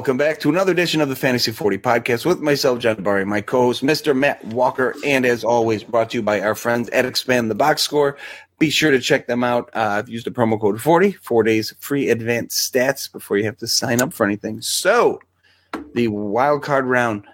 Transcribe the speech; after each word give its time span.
Welcome 0.00 0.16
back 0.16 0.40
to 0.40 0.48
another 0.48 0.72
edition 0.72 1.02
of 1.02 1.10
the 1.10 1.14
Fantasy 1.14 1.52
40 1.52 1.76
podcast 1.76 2.24
with 2.24 2.40
myself, 2.40 2.78
John 2.78 3.02
Barry, 3.02 3.26
my 3.26 3.42
co-host, 3.42 3.82
Mr. 3.82 4.16
Matt 4.16 4.42
Walker, 4.46 4.94
and 5.04 5.26
as 5.26 5.44
always, 5.44 5.84
brought 5.84 6.08
to 6.08 6.16
you 6.16 6.22
by 6.22 6.40
our 6.40 6.54
friends 6.54 6.88
at 6.88 7.04
Expand 7.04 7.50
the 7.50 7.54
Box 7.54 7.82
Score. 7.82 8.16
Be 8.58 8.70
sure 8.70 8.90
to 8.90 8.98
check 8.98 9.26
them 9.26 9.44
out. 9.44 9.68
Uh, 9.74 9.80
I've 9.98 10.08
used 10.08 10.24
the 10.24 10.30
promo 10.30 10.58
code 10.58 10.80
40, 10.80 11.12
four 11.12 11.42
days 11.42 11.74
free 11.80 12.08
advanced 12.08 12.72
stats 12.72 13.12
before 13.12 13.36
you 13.36 13.44
have 13.44 13.58
to 13.58 13.66
sign 13.66 14.00
up 14.00 14.14
for 14.14 14.24
anything. 14.24 14.62
So, 14.62 15.20
the 15.92 16.08
wild 16.08 16.62
card 16.62 16.86
round 16.86 17.26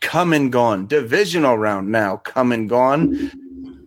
come 0.00 0.32
and 0.32 0.50
gone, 0.50 0.86
divisional 0.86 1.58
round 1.58 1.92
now 1.92 2.16
come 2.16 2.52
and 2.52 2.70
gone. 2.70 3.32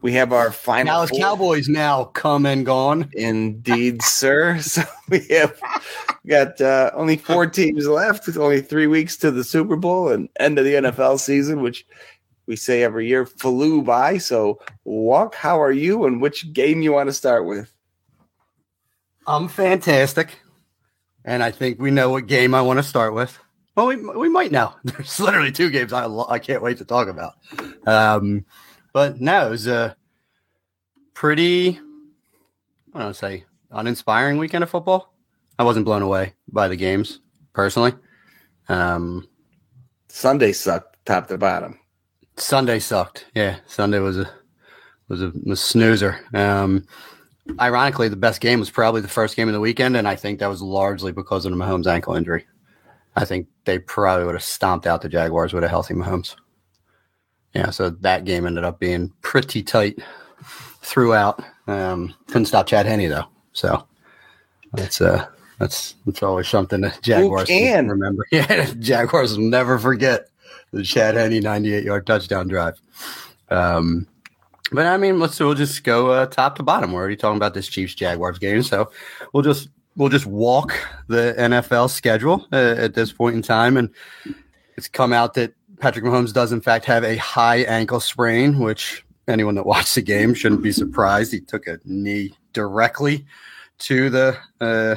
We 0.01 0.13
have 0.13 0.31
our 0.31 0.51
final 0.51 0.93
Dallas 0.93 1.09
four. 1.09 1.19
Cowboys 1.19 1.67
now 1.67 2.05
come 2.05 2.45
and 2.45 2.65
gone. 2.65 3.09
Indeed, 3.13 4.01
sir. 4.01 4.59
So 4.61 4.83
we 5.09 5.25
have 5.29 5.59
got 6.27 6.59
uh, 6.61 6.91
only 6.93 7.17
four 7.17 7.47
teams 7.47 7.87
left. 7.87 8.27
It's 8.27 8.37
only 8.37 8.61
three 8.61 8.87
weeks 8.87 9.17
to 9.17 9.31
the 9.31 9.43
Super 9.43 9.75
Bowl 9.75 10.09
and 10.09 10.29
end 10.39 10.59
of 10.59 10.65
the 10.65 10.73
NFL 10.73 11.19
season, 11.19 11.61
which 11.61 11.85
we 12.45 12.55
say 12.55 12.83
every 12.83 13.07
year 13.07 13.25
flew 13.25 13.81
by. 13.81 14.17
So, 14.17 14.59
Walk, 14.85 15.35
how 15.35 15.61
are 15.61 15.71
you, 15.71 16.05
and 16.05 16.21
which 16.21 16.51
game 16.53 16.81
you 16.81 16.93
want 16.93 17.07
to 17.07 17.13
start 17.13 17.45
with? 17.45 17.71
I'm 19.25 19.47
fantastic, 19.47 20.39
and 21.25 21.43
I 21.43 21.51
think 21.51 21.79
we 21.79 21.91
know 21.91 22.09
what 22.09 22.27
game 22.27 22.53
I 22.53 22.61
want 22.61 22.79
to 22.79 22.83
start 22.83 23.13
with. 23.13 23.37
Well, 23.75 23.87
we 23.87 23.95
we 23.97 24.29
might 24.29 24.51
now. 24.51 24.77
There's 24.83 25.19
literally 25.19 25.51
two 25.51 25.69
games 25.69 25.93
I 25.93 26.05
lo- 26.05 26.27
I 26.29 26.39
can't 26.39 26.63
wait 26.63 26.77
to 26.79 26.85
talk 26.85 27.07
about. 27.07 27.33
Um, 27.85 28.45
but 28.97 29.21
no, 29.21 29.45
it 29.45 29.51
was 29.51 29.67
a 29.67 29.95
pretty 31.13 31.79
I 32.95 32.99
don't 32.99 33.09
know, 33.09 33.11
say 33.11 33.43
uninspiring 33.69 34.39
weekend 34.39 34.63
of 34.63 34.71
football. 34.71 35.13
I 35.59 35.63
wasn't 35.65 35.85
blown 35.85 36.01
away 36.01 36.33
by 36.47 36.67
the 36.67 36.75
games 36.75 37.19
personally. 37.53 37.93
Um, 38.69 39.29
Sunday 40.07 40.51
sucked 40.51 40.97
top 41.05 41.27
to 41.27 41.37
bottom. 41.37 41.77
Sunday 42.37 42.79
sucked. 42.79 43.27
Yeah, 43.35 43.57
Sunday 43.67 43.99
was 43.99 44.17
a 44.17 44.31
was 45.09 45.21
a, 45.21 45.31
was 45.45 45.61
snoozer. 45.61 46.19
Um, 46.33 46.83
ironically, 47.59 48.09
the 48.09 48.15
best 48.15 48.41
game 48.41 48.59
was 48.59 48.71
probably 48.71 49.02
the 49.02 49.07
first 49.07 49.36
game 49.36 49.47
of 49.47 49.53
the 49.53 49.59
weekend, 49.59 49.95
and 49.95 50.07
I 50.07 50.15
think 50.15 50.39
that 50.39 50.49
was 50.49 50.63
largely 50.63 51.11
because 51.11 51.45
of 51.45 51.52
the 51.52 51.57
Mahomes 51.57 51.86
ankle 51.86 52.15
injury. 52.15 52.47
I 53.15 53.25
think 53.25 53.47
they 53.65 53.77
probably 53.77 54.25
would 54.25 54.33
have 54.33 54.43
stomped 54.43 54.87
out 54.87 55.03
the 55.03 55.09
Jaguars 55.09 55.53
with 55.53 55.63
a 55.63 55.69
healthy 55.69 55.93
Mahomes. 55.93 56.36
Yeah, 57.53 57.69
so 57.71 57.89
that 57.89 58.25
game 58.25 58.45
ended 58.45 58.63
up 58.63 58.80
being 58.80 59.11
pretty 59.21 59.63
tight 59.63 59.99
throughout. 60.81 61.43
Um, 61.67 62.13
couldn't 62.27 62.45
stop 62.45 62.67
Chad 62.67 62.85
Henne 62.85 63.09
though, 63.09 63.25
so 63.53 63.87
that's 64.73 65.02
uh 65.02 65.27
that's 65.59 65.95
that's 66.05 66.23
always 66.23 66.47
something 66.47 66.81
that 66.81 67.02
Jaguars 67.02 67.47
can? 67.47 67.87
remember. 67.87 68.25
Yeah, 68.31 68.71
Jaguars 68.80 69.37
will 69.37 69.45
never 69.45 69.80
forget 69.80 70.30
the 70.71 70.83
Chad 70.83 71.15
Henne 71.15 71.41
98 71.41 71.83
yard 71.83 72.05
touchdown 72.05 72.47
drive. 72.47 72.75
Um, 73.49 74.07
but 74.71 74.86
I 74.86 74.97
mean, 74.97 75.19
let's 75.19 75.39
we'll 75.39 75.55
just 75.55 75.83
go 75.83 76.11
uh, 76.11 76.25
top 76.25 76.57
to 76.57 76.63
bottom. 76.63 76.91
We're 76.91 76.99
already 76.99 77.15
talking 77.15 77.37
about 77.37 77.53
this 77.53 77.67
Chiefs 77.67 77.95
Jaguars 77.95 78.37
game, 78.37 78.63
so 78.63 78.91
we'll 79.33 79.43
just 79.43 79.69
we'll 79.95 80.09
just 80.09 80.25
walk 80.25 80.77
the 81.07 81.33
NFL 81.37 81.89
schedule 81.89 82.45
uh, 82.52 82.75
at 82.77 82.93
this 82.93 83.11
point 83.11 83.36
in 83.36 83.41
time, 83.41 83.77
and 83.77 83.89
it's 84.75 84.87
come 84.87 85.13
out 85.13 85.33
that 85.36 85.53
Patrick 85.80 86.05
Mahomes 86.05 86.33
does 86.33 86.52
in 86.52 86.61
fact 86.61 86.86
have 86.86 87.04
a 87.04 87.17
high 87.17 87.58
ankle 87.58 87.99
sprain, 87.99 88.60
which 88.60 89.05
anyone 89.27 89.55
that 89.55 89.65
watched 89.65 89.95
the 89.95 90.02
game 90.02 90.33
shouldn't 90.33 90.64
be 90.64 90.71
surprised. 90.71 91.32
He 91.32 91.42
took 91.42 91.67
a 91.67 91.80
knee 91.86 92.33
directly 92.54 93.26
to 93.80 94.10
the 94.10 94.37
uh, 94.60 94.95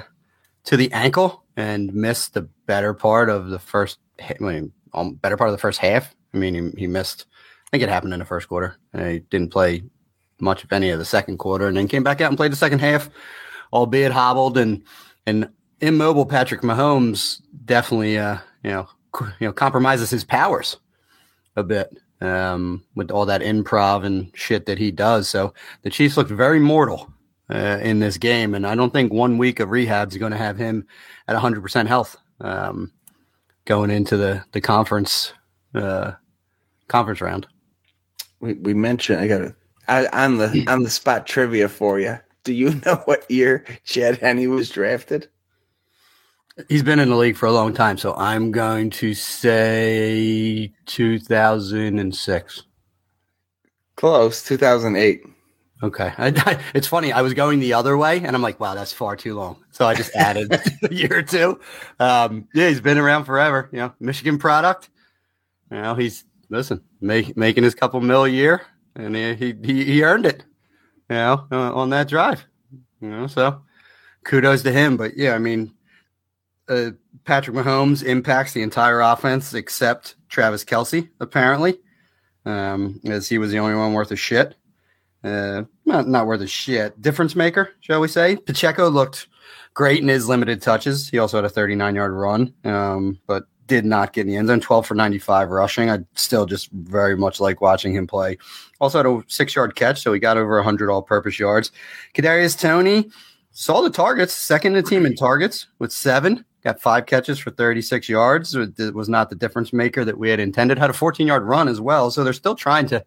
to 0.65 0.77
the 0.77 0.93
ankle 0.93 1.45
and 1.57 1.93
missed 1.95 2.35
the 2.35 2.43
better 2.67 2.95
part 2.95 3.29
of 3.29 3.51
the 3.51 3.59
first. 3.59 3.99
I 4.21 4.35
mean, 4.41 4.73
um, 4.95 5.15
better 5.15 5.37
part 5.37 5.51
of 5.51 5.53
the 5.53 5.61
first 5.61 5.79
half. 5.79 6.15
I 6.33 6.39
mean, 6.39 6.55
he, 6.55 6.81
he 6.83 6.87
missed. 6.87 7.27
I 7.67 7.71
think 7.71 7.83
it 7.83 7.89
happened 7.89 8.13
in 8.13 8.19
the 8.19 8.25
first 8.25 8.49
quarter. 8.49 8.77
Uh, 8.95 9.05
he 9.05 9.19
didn't 9.21 9.51
play 9.51 9.85
much 10.41 10.65
of 10.65 10.73
any 10.73 10.91
of 10.91 10.99
the 10.99 11.05
second 11.05 11.39
quarter, 11.39 11.67
and 11.67 11.77
then 11.77 11.89
came 11.89 12.03
back 12.03 12.21
out 12.21 12.29
and 12.29 12.37
played 12.37 12.53
the 12.53 12.57
second 12.57 12.79
half, 12.79 13.11
albeit 13.73 14.13
hobbled 14.13 14.57
and 14.57 14.83
and 15.27 15.51
immobile. 15.81 16.27
Patrick 16.27 16.63
Mahomes 16.63 17.43
definitely, 17.65 18.19
uh, 18.19 18.39
you 18.65 18.71
know, 18.71 18.89
you 19.39 19.47
know, 19.47 19.53
compromises 19.53 20.11
his 20.11 20.25
powers 20.25 20.77
a 21.57 21.63
bit 21.63 21.97
um, 22.21 22.85
with 22.95 23.11
all 23.11 23.27
that 23.27 23.41
improv 23.41 24.05
and 24.05 24.31
shit 24.35 24.67
that 24.67 24.79
he 24.79 24.91
does. 24.91 25.29
So 25.29 25.55
the 25.83 25.91
Chiefs 25.91 26.17
looked 26.17 26.31
very 26.31 26.61
mortal 26.61 27.13
uh, 27.51 27.79
in 27.83 27.99
this 27.99 28.19
game, 28.19 28.55
and 28.55 28.67
I 28.67 28.75
don't 28.75 28.93
think 28.93 29.13
one 29.13 29.39
week 29.39 29.61
of 29.61 29.71
rehab 29.71 30.11
is 30.11 30.19
going 30.19 30.33
to 30.33 30.39
have 30.39 30.57
him 30.57 30.87
at 31.29 31.37
100% 31.37 31.87
health 31.87 32.17
um, 32.41 32.93
going 33.65 33.91
into 33.91 34.17
the 34.17 34.45
the 34.53 34.61
conference 34.61 35.33
uh, 35.75 36.13
conference 36.89 37.21
round. 37.21 37.47
We, 38.41 38.55
we 38.55 38.75
mentioned 38.75 39.21
I 39.21 39.29
got 39.29 39.43
a 39.43 39.55
I, 39.89 40.07
on 40.25 40.39
the 40.39 40.65
on 40.69 40.83
the 40.83 40.91
spot 40.91 41.27
trivia 41.27 41.69
for 41.69 41.99
you. 42.01 42.19
Do 42.45 42.53
you 42.53 42.81
know 42.87 42.97
what 43.05 43.31
year 43.31 43.65
Chad 43.85 44.19
Henne 44.19 44.49
was 44.51 44.71
drafted? 44.71 45.29
He's 46.69 46.83
been 46.83 46.99
in 46.99 47.09
the 47.11 47.17
league 47.17 47.37
for 47.37 47.47
a 47.47 47.53
long 47.53 47.73
time, 47.73 47.97
so 47.97 48.15
I'm 48.15 48.51
going 48.51 48.91
to 48.91 49.15
say 49.15 50.73
2006. 50.87 52.63
Close, 53.97 54.43
two 54.45 54.57
thousand 54.57 54.97
eight. 54.97 55.23
Okay. 55.83 56.13
I, 56.19 56.27
I- 56.37 56.61
it's 56.75 56.87
funny. 56.87 57.13
I 57.13 57.23
was 57.23 57.35
going 57.35 57.61
the 57.61 57.73
other 57.75 57.97
way, 57.97 58.19
and 58.19 58.35
I'm 58.37 58.43
like, 58.43 58.61
wow, 58.61 58.75
that's 58.75 58.93
far 58.93 59.17
too 59.17 59.35
long. 59.35 59.63
So 59.71 59.87
I 59.87 59.95
just 59.95 60.15
added 60.15 60.53
a 60.83 60.93
year 60.95 61.19
or 61.19 61.23
two. 61.23 61.61
Um, 61.99 62.49
yeah, 62.55 62.69
he's 62.69 62.81
been 62.81 62.99
around 62.99 63.25
forever. 63.25 63.69
You 63.73 63.79
know, 63.79 63.95
Michigan 64.01 64.39
product. 64.39 64.91
You 65.71 65.81
know, 65.81 65.95
he's 65.95 66.25
listen 66.51 66.83
make, 67.01 67.37
making 67.37 67.63
his 67.65 67.75
couple 67.75 68.01
mil 68.01 68.25
a 68.25 68.29
year, 68.29 68.63
and 68.97 69.15
he 69.15 69.35
he, 69.35 69.55
he, 69.63 69.85
he 69.85 70.03
earned 70.03 70.27
it. 70.27 70.45
You 71.09 71.17
know, 71.17 71.47
uh, 71.53 71.73
on 71.75 71.91
that 71.91 72.09
drive. 72.09 72.45
You 73.01 73.09
know, 73.09 73.27
so 73.27 73.63
kudos 74.25 74.63
to 74.65 74.73
him. 74.73 74.97
But 74.97 75.17
yeah, 75.17 75.35
I 75.35 75.39
mean, 75.39 75.73
uh, 76.71 76.91
Patrick 77.25 77.57
Mahomes 77.57 78.03
impacts 78.03 78.53
the 78.53 78.63
entire 78.63 79.01
offense 79.01 79.53
except 79.53 80.15
Travis 80.29 80.65
Kelce, 80.65 81.09
apparently, 81.21 81.79
um, 82.47 83.01
as 83.05 83.29
he 83.29 83.39
was 83.39 83.51
the 83.51 83.59
only 83.59 83.75
one 83.75 83.93
worth 83.93 84.11
a 84.13 84.17
shit 84.17 84.57
uh, 85.25 85.63
not, 85.85 86.09
not 86.09 86.27
worth 86.27 86.41
a 86.41 86.47
shit. 86.47 87.01
Difference 87.01 87.37
maker, 87.37 87.71
shall 87.81 88.01
we 88.01 88.09
say? 88.09 88.37
Pacheco 88.37 88.89
looked 88.89 89.29
great 89.75 90.01
in 90.01 90.09
his 90.09 90.29
limited 90.29 90.63
touches. 90.63 91.09
He 91.09 91.19
also 91.19 91.39
had 91.39 91.45
a 91.45 91.51
39 91.51 91.95
yard 91.95 92.13
run, 92.13 92.55
um, 92.65 93.19
but 93.27 93.45
did 93.67 93.85
not 93.85 94.13
get 94.13 94.23
in 94.23 94.29
the 94.29 94.37
end 94.37 94.49
zone. 94.49 94.61
12 94.61 94.87
for 94.87 94.95
95 94.95 95.51
rushing. 95.51 95.91
I 95.91 95.99
still 96.15 96.47
just 96.47 96.71
very 96.73 97.17
much 97.17 97.41
like 97.41 97.61
watching 97.61 97.95
him 97.95 98.07
play. 98.07 98.39
Also 98.81 98.99
had 98.99 99.07
a 99.07 99.23
six 99.29 99.55
yard 99.55 99.77
catch, 99.77 100.01
so 100.01 100.13
he 100.13 100.19
got 100.19 100.37
over 100.37 100.57
100 100.57 100.91
all 100.91 101.03
purpose 101.03 101.39
yards. 101.39 101.71
Kadarius 102.15 102.59
Toney 102.59 103.11
saw 103.53 103.83
the 103.83 103.91
targets, 103.91 104.33
second 104.33 104.77
in 104.77 104.83
the 104.83 104.89
team 104.89 105.07
in 105.07 105.15
targets 105.15 105.67
with 105.79 105.93
seven. 105.93 106.45
Got 106.63 106.81
five 106.81 107.07
catches 107.07 107.39
for 107.39 107.51
36 107.51 108.09
yards. 108.09 108.55
It 108.55 108.95
was 108.95 109.09
not 109.09 109.31
the 109.31 109.37
difference 109.37 109.73
maker 109.73 110.05
that 110.05 110.19
we 110.19 110.29
had 110.29 110.41
intended. 110.41 110.79
Had 110.79 110.91
a 110.91 110.95
14 110.95 111.27
yard 111.27 111.45
run 111.45 111.69
as 111.69 111.81
well. 111.81 112.11
So 112.11 112.23
they're 112.23 112.33
still 112.33 112.55
trying 112.55 112.87
to 112.89 113.05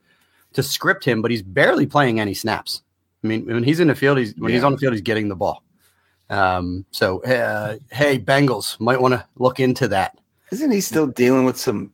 to 0.53 0.63
script 0.63 1.03
him, 1.05 1.21
but 1.21 1.31
he's 1.31 1.41
barely 1.41 1.85
playing 1.85 2.19
any 2.19 2.33
snaps. 2.33 2.81
I 3.23 3.27
mean, 3.27 3.45
when 3.45 3.63
he's 3.63 3.79
in 3.79 3.87
the 3.87 3.95
field, 3.95 4.17
he's 4.17 4.35
when 4.37 4.51
he's 4.51 4.63
on 4.63 4.73
the 4.73 4.77
field, 4.77 4.93
he's 4.93 5.01
getting 5.01 5.27
the 5.27 5.35
ball. 5.35 5.63
Um, 6.29 6.85
so 6.91 7.21
uh, 7.23 7.77
hey, 7.91 8.19
Bengals 8.19 8.79
might 8.79 9.01
want 9.01 9.13
to 9.13 9.25
look 9.35 9.59
into 9.59 9.87
that. 9.89 10.17
Isn't 10.51 10.71
he 10.71 10.81
still 10.81 11.07
dealing 11.07 11.45
with 11.45 11.57
some 11.57 11.91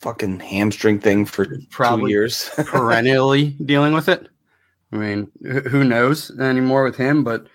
fucking 0.00 0.40
hamstring 0.40 1.00
thing 1.00 1.24
for 1.24 1.46
two 1.46 2.08
years? 2.08 2.50
Perennially 2.56 3.50
dealing 3.64 3.92
with 3.92 4.08
it. 4.08 4.28
I 4.92 4.96
mean, 4.96 5.30
who 5.42 5.84
knows 5.84 6.30
anymore 6.38 6.84
with 6.84 6.96
him? 6.96 7.24
But 7.24 7.46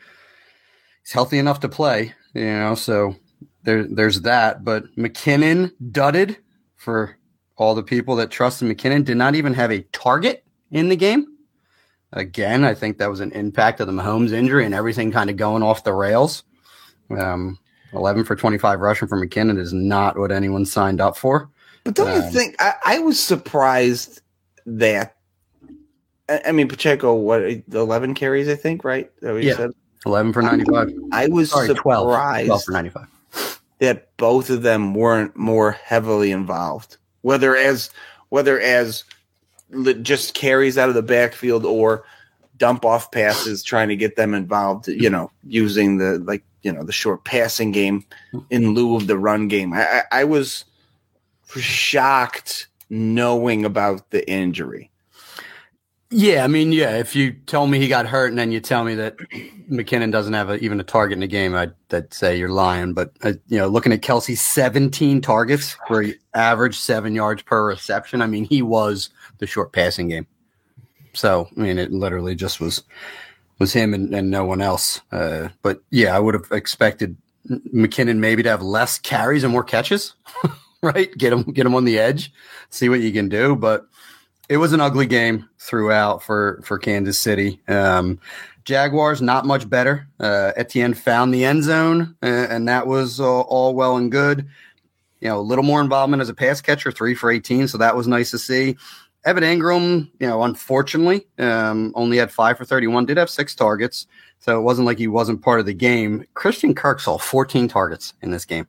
he's 1.03 1.13
healthy 1.13 1.37
enough 1.37 1.61
to 1.61 1.69
play, 1.69 2.13
you 2.33 2.45
know. 2.45 2.75
So 2.75 3.15
there, 3.63 3.83
there's 3.87 4.21
that. 4.21 4.63
But 4.63 4.85
McKinnon 4.95 5.71
dudded 5.91 6.37
for 6.75 7.17
all 7.57 7.75
the 7.75 7.83
people 7.83 8.15
that 8.17 8.31
trusted 8.31 8.67
McKinnon. 8.67 9.05
Did 9.05 9.17
not 9.17 9.35
even 9.35 9.53
have 9.53 9.71
a 9.71 9.81
target 9.91 10.43
in 10.71 10.89
the 10.89 10.95
game. 10.95 11.27
Again, 12.13 12.65
I 12.65 12.73
think 12.73 12.97
that 12.97 13.09
was 13.09 13.19
an 13.21 13.31
impact 13.31 13.79
of 13.79 13.87
the 13.87 13.93
Mahomes 13.93 14.31
injury 14.33 14.65
and 14.65 14.73
everything 14.73 15.11
kind 15.11 15.29
of 15.29 15.37
going 15.37 15.63
off 15.63 15.83
the 15.85 15.93
rails. 15.93 16.43
Um, 17.09 17.57
11 17.93 18.25
for 18.25 18.35
25 18.35 18.79
rushing 18.79 19.07
for 19.07 19.17
McKinnon 19.17 19.57
is 19.57 19.71
not 19.73 20.17
what 20.17 20.31
anyone 20.31 20.65
signed 20.65 20.99
up 20.99 21.15
for. 21.17 21.49
But 21.83 21.93
don't 21.95 22.13
you 22.13 22.21
Um, 22.21 22.31
think 22.31 22.55
I, 22.59 22.73
I 22.85 22.99
was 22.99 23.19
surprised 23.19 24.21
that 24.65 25.15
I, 26.29 26.41
I 26.47 26.51
mean 26.51 26.67
Pacheco 26.67 27.13
what 27.15 27.41
eleven 27.73 28.13
carries 28.13 28.47
I 28.47 28.55
think 28.55 28.83
right? 28.83 29.09
You 29.21 29.37
Yeah. 29.39 29.55
said? 29.55 29.71
11 30.05 30.33
for 30.33 30.41
95. 30.41 30.93
I 31.11 31.27
was 31.27 31.49
Sorry, 31.51 31.67
12. 31.73 32.11
surprised. 32.11 32.47
12 32.47 32.63
for 32.63 32.71
95. 32.71 33.07
That 33.81 34.15
both 34.17 34.51
of 34.51 34.61
them 34.61 34.93
weren't 34.93 35.35
more 35.35 35.71
heavily 35.71 36.31
involved, 36.31 36.97
whether 37.21 37.57
as 37.57 37.89
whether 38.29 38.59
as 38.59 39.03
just 40.03 40.35
carries 40.35 40.77
out 40.77 40.87
of 40.87 40.95
the 40.95 41.01
backfield 41.01 41.65
or 41.65 42.05
dump 42.57 42.85
off 42.85 43.09
passes, 43.11 43.63
trying 43.63 43.89
to 43.89 43.95
get 43.95 44.15
them 44.15 44.35
involved. 44.35 44.87
You 44.87 45.09
know, 45.09 45.31
using 45.43 45.97
the 45.97 46.19
like 46.19 46.43
you 46.61 46.71
know 46.71 46.83
the 46.83 46.91
short 46.91 47.25
passing 47.25 47.71
game 47.71 48.05
in 48.51 48.75
lieu 48.75 48.95
of 48.95 49.07
the 49.07 49.17
run 49.17 49.47
game. 49.47 49.73
I, 49.73 50.03
I, 50.11 50.25
was 50.25 50.63
shocked 51.55 52.67
knowing 52.91 53.65
about 53.65 54.11
the 54.11 54.29
injury. 54.29 54.90
Yeah, 56.13 56.43
I 56.43 56.47
mean, 56.47 56.73
yeah. 56.73 56.97
If 56.97 57.15
you 57.15 57.31
tell 57.31 57.65
me 57.67 57.79
he 57.79 57.87
got 57.87 58.05
hurt 58.05 58.27
and 58.27 58.37
then 58.37 58.51
you 58.51 58.59
tell 58.59 58.83
me 58.83 58.95
that 58.95 59.17
McKinnon 59.71 60.11
doesn't 60.11 60.33
have 60.33 60.49
a, 60.49 60.57
even 60.57 60.79
a 60.81 60.83
target 60.83 61.15
in 61.15 61.21
the 61.21 61.27
game, 61.27 61.55
I'd, 61.55 61.71
I'd 61.89 62.13
say 62.13 62.37
you're 62.37 62.49
lying. 62.49 62.93
But 62.93 63.13
uh, 63.23 63.33
you 63.47 63.57
know, 63.57 63.67
looking 63.67 63.93
at 63.93 64.01
Kelce's 64.01 64.41
17 64.41 65.21
targets, 65.21 65.77
where 65.87 66.01
he 66.01 66.15
averaged 66.33 66.79
seven 66.81 67.15
yards 67.15 67.43
per 67.43 67.65
reception. 67.65 68.21
I 68.21 68.27
mean, 68.27 68.43
he 68.43 68.61
was 68.61 69.09
the 69.37 69.47
short 69.47 69.71
passing 69.71 70.09
game. 70.09 70.27
So 71.13 71.47
I 71.55 71.59
mean, 71.59 71.77
it 71.77 71.93
literally 71.93 72.35
just 72.35 72.59
was 72.59 72.83
was 73.57 73.71
him 73.71 73.93
and, 73.93 74.13
and 74.13 74.29
no 74.29 74.43
one 74.43 74.59
else. 74.61 74.99
Uh, 75.13 75.47
but 75.61 75.81
yeah, 75.91 76.13
I 76.13 76.19
would 76.19 76.33
have 76.33 76.51
expected 76.51 77.15
McKinnon 77.73 78.17
maybe 78.17 78.43
to 78.43 78.49
have 78.49 78.61
less 78.61 78.99
carries 78.99 79.45
and 79.45 79.53
more 79.53 79.63
catches, 79.63 80.15
right? 80.83 81.09
Get 81.17 81.31
him 81.31 81.43
get 81.43 81.65
him 81.65 81.75
on 81.75 81.85
the 81.85 81.99
edge, 81.99 82.33
see 82.69 82.89
what 82.89 82.99
you 82.99 83.13
can 83.13 83.29
do. 83.29 83.55
But 83.55 83.85
it 84.51 84.57
was 84.57 84.73
an 84.73 84.81
ugly 84.81 85.05
game 85.05 85.47
throughout 85.59 86.21
for 86.21 86.59
for 86.65 86.77
Kansas 86.77 87.17
City. 87.17 87.61
Um, 87.69 88.19
Jaguars 88.65 89.21
not 89.21 89.45
much 89.45 89.69
better. 89.69 90.09
Uh, 90.19 90.51
Etienne 90.57 90.93
found 90.93 91.33
the 91.33 91.45
end 91.45 91.63
zone, 91.63 92.17
uh, 92.21 92.47
and 92.49 92.67
that 92.67 92.85
was 92.85 93.21
uh, 93.21 93.41
all 93.41 93.73
well 93.73 93.95
and 93.95 94.11
good. 94.11 94.45
You 95.21 95.29
know, 95.29 95.39
a 95.39 95.41
little 95.41 95.63
more 95.63 95.79
involvement 95.79 96.21
as 96.21 96.27
a 96.27 96.33
pass 96.33 96.59
catcher, 96.59 96.91
three 96.91 97.15
for 97.15 97.31
eighteen, 97.31 97.69
so 97.69 97.77
that 97.77 97.95
was 97.95 98.07
nice 98.07 98.29
to 98.31 98.37
see. 98.37 98.75
Evan 99.23 99.43
Engram, 99.43 100.11
you 100.19 100.27
know, 100.27 100.43
unfortunately, 100.43 101.25
um, 101.37 101.93
only 101.95 102.17
had 102.17 102.29
five 102.29 102.57
for 102.57 102.65
thirty-one. 102.65 103.05
Did 103.05 103.17
have 103.17 103.29
six 103.29 103.55
targets, 103.55 104.05
so 104.39 104.59
it 104.59 104.63
wasn't 104.63 104.85
like 104.85 104.97
he 104.97 105.07
wasn't 105.07 105.41
part 105.41 105.61
of 105.61 105.65
the 105.65 105.73
game. 105.73 106.25
Christian 106.33 106.75
Kirk 106.75 106.99
saw 106.99 107.17
fourteen 107.17 107.69
targets 107.69 108.15
in 108.21 108.31
this 108.31 108.43
game, 108.43 108.67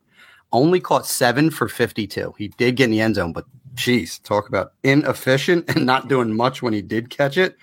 only 0.52 0.78
caught 0.78 1.06
seven 1.06 1.50
for 1.50 1.68
fifty-two. 1.68 2.34
He 2.38 2.48
did 2.48 2.76
get 2.76 2.84
in 2.84 2.92
the 2.92 3.00
end 3.00 3.16
zone, 3.16 3.32
but 3.32 3.46
Jeez, 3.74 4.22
talk 4.22 4.48
about 4.48 4.72
inefficient 4.82 5.68
and 5.74 5.86
not 5.86 6.08
doing 6.08 6.34
much 6.34 6.62
when 6.62 6.72
he 6.72 6.82
did 6.82 7.10
catch 7.10 7.36
it. 7.36 7.56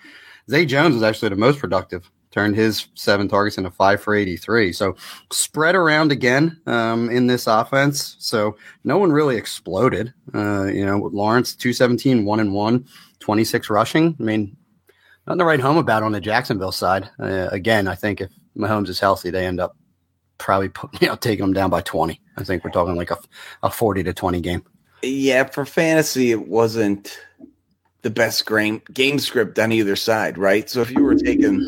Zay 0.50 0.66
Jones 0.66 0.96
was 0.96 1.04
actually 1.04 1.30
the 1.30 1.36
most 1.36 1.60
productive. 1.60 2.10
Turned 2.32 2.56
his 2.56 2.88
seven 2.94 3.28
targets 3.28 3.58
into 3.58 3.72
five 3.72 4.02
for 4.02 4.14
83. 4.14 4.72
So 4.74 4.96
spread 5.32 5.76
around 5.76 6.12
again 6.12 6.62
um, 6.68 7.10
in 7.10 7.26
this 7.26 7.48
offense. 7.48 8.16
So 8.20 8.56
no 8.84 9.00
one 9.00 9.12
really 9.12 9.36
exploded. 9.36 10.14
Uh, 10.34 10.66
you 10.66 10.86
know, 10.86 11.10
Lawrence, 11.12 11.56
217, 11.56 12.26
one 12.26 12.40
and 12.40 12.54
one, 12.54 12.86
26 13.20 13.72
rushing. 13.72 14.16
I 14.20 14.24
mean, 14.24 14.56
nothing 15.26 15.40
to 15.40 15.46
write 15.46 15.60
home 15.60 15.78
about 15.78 16.04
on 16.04 16.12
the 16.12 16.22
Jacksonville 16.22 16.72
side. 16.72 17.10
Uh, 17.20 17.48
again, 17.52 17.88
I 17.88 17.96
think 17.96 18.22
if 18.22 18.30
Mahomes 18.56 18.90
is 18.90 19.00
healthy, 19.00 19.32
they 19.32 19.48
end 19.48 19.60
up 19.60 19.76
probably 20.38 20.70
you 21.02 21.08
know 21.08 21.16
taking 21.16 21.46
them 21.46 21.54
down 21.54 21.72
by 21.72 21.82
20. 21.82 22.22
I 22.38 22.44
think 22.44 22.64
we're 22.64 22.72
talking 22.72 22.96
like 22.96 23.12
a, 23.12 23.18
a 23.64 23.72
40 23.72 24.04
to 24.04 24.14
20 24.14 24.42
game. 24.42 24.64
Yeah, 25.01 25.46
for 25.46 25.66
fantasy, 25.66 26.31
it 26.31 26.48
wasn't 26.48 27.18
the 28.01 28.10
best 28.10 28.48
game 28.48 28.81
game 28.94 29.19
script 29.19 29.60
on 29.60 29.72
either 29.72 29.96
side, 29.96 30.38
right? 30.38 30.69
So 30.69 30.81
if 30.81 30.92
you 30.92 31.04
were 31.04 31.16
taking 31.16 31.60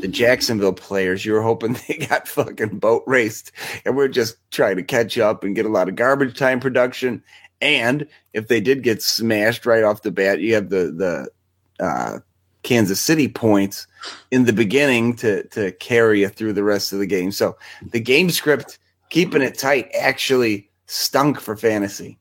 the 0.00 0.08
Jacksonville 0.08 0.72
players, 0.72 1.24
you 1.24 1.32
were 1.32 1.42
hoping 1.42 1.76
they 1.88 2.06
got 2.06 2.28
fucking 2.28 2.78
boat 2.78 3.04
raced, 3.06 3.52
and 3.84 3.96
we're 3.96 4.08
just 4.08 4.36
trying 4.50 4.76
to 4.76 4.82
catch 4.82 5.18
up 5.18 5.44
and 5.44 5.54
get 5.54 5.66
a 5.66 5.70
lot 5.70 5.88
of 5.88 5.96
garbage 5.96 6.36
time 6.36 6.60
production. 6.60 7.22
And 7.60 8.06
if 8.34 8.48
they 8.48 8.60
did 8.60 8.82
get 8.82 9.02
smashed 9.02 9.64
right 9.64 9.84
off 9.84 10.02
the 10.02 10.10
bat, 10.10 10.40
you 10.40 10.54
have 10.54 10.70
the 10.70 11.30
the 11.78 11.84
uh, 11.84 12.18
Kansas 12.62 13.00
City 13.00 13.28
points 13.28 13.86
in 14.30 14.44
the 14.44 14.52
beginning 14.52 15.14
to 15.16 15.44
to 15.48 15.72
carry 15.72 16.20
you 16.20 16.28
through 16.28 16.52
the 16.52 16.64
rest 16.64 16.92
of 16.92 16.98
the 16.98 17.06
game. 17.06 17.30
So 17.30 17.56
the 17.92 18.00
game 18.00 18.30
script, 18.30 18.78
keeping 19.10 19.42
it 19.42 19.56
tight, 19.56 19.88
actually 19.98 20.68
stunk 20.86 21.40
for 21.40 21.56
fantasy. 21.56 22.18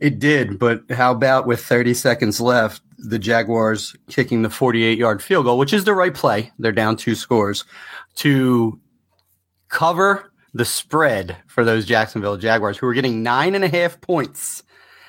It 0.00 0.18
did, 0.18 0.58
but 0.58 0.82
how 0.90 1.12
about 1.12 1.46
with 1.46 1.62
30 1.62 1.92
seconds 1.94 2.40
left, 2.40 2.82
the 2.96 3.18
Jaguars 3.18 3.94
kicking 4.08 4.42
the 4.42 4.50
48 4.50 4.98
yard 4.98 5.22
field 5.22 5.44
goal, 5.44 5.58
which 5.58 5.72
is 5.72 5.84
the 5.84 5.94
right 5.94 6.14
play. 6.14 6.50
They're 6.58 6.72
down 6.72 6.96
two 6.96 7.14
scores 7.14 7.64
to 8.16 8.80
cover 9.68 10.32
the 10.52 10.64
spread 10.64 11.36
for 11.46 11.64
those 11.64 11.86
Jacksonville 11.86 12.36
Jaguars, 12.36 12.78
who 12.78 12.86
were 12.86 12.94
getting 12.94 13.22
nine 13.22 13.54
and 13.54 13.64
a 13.64 13.68
half 13.68 14.00
points 14.00 14.62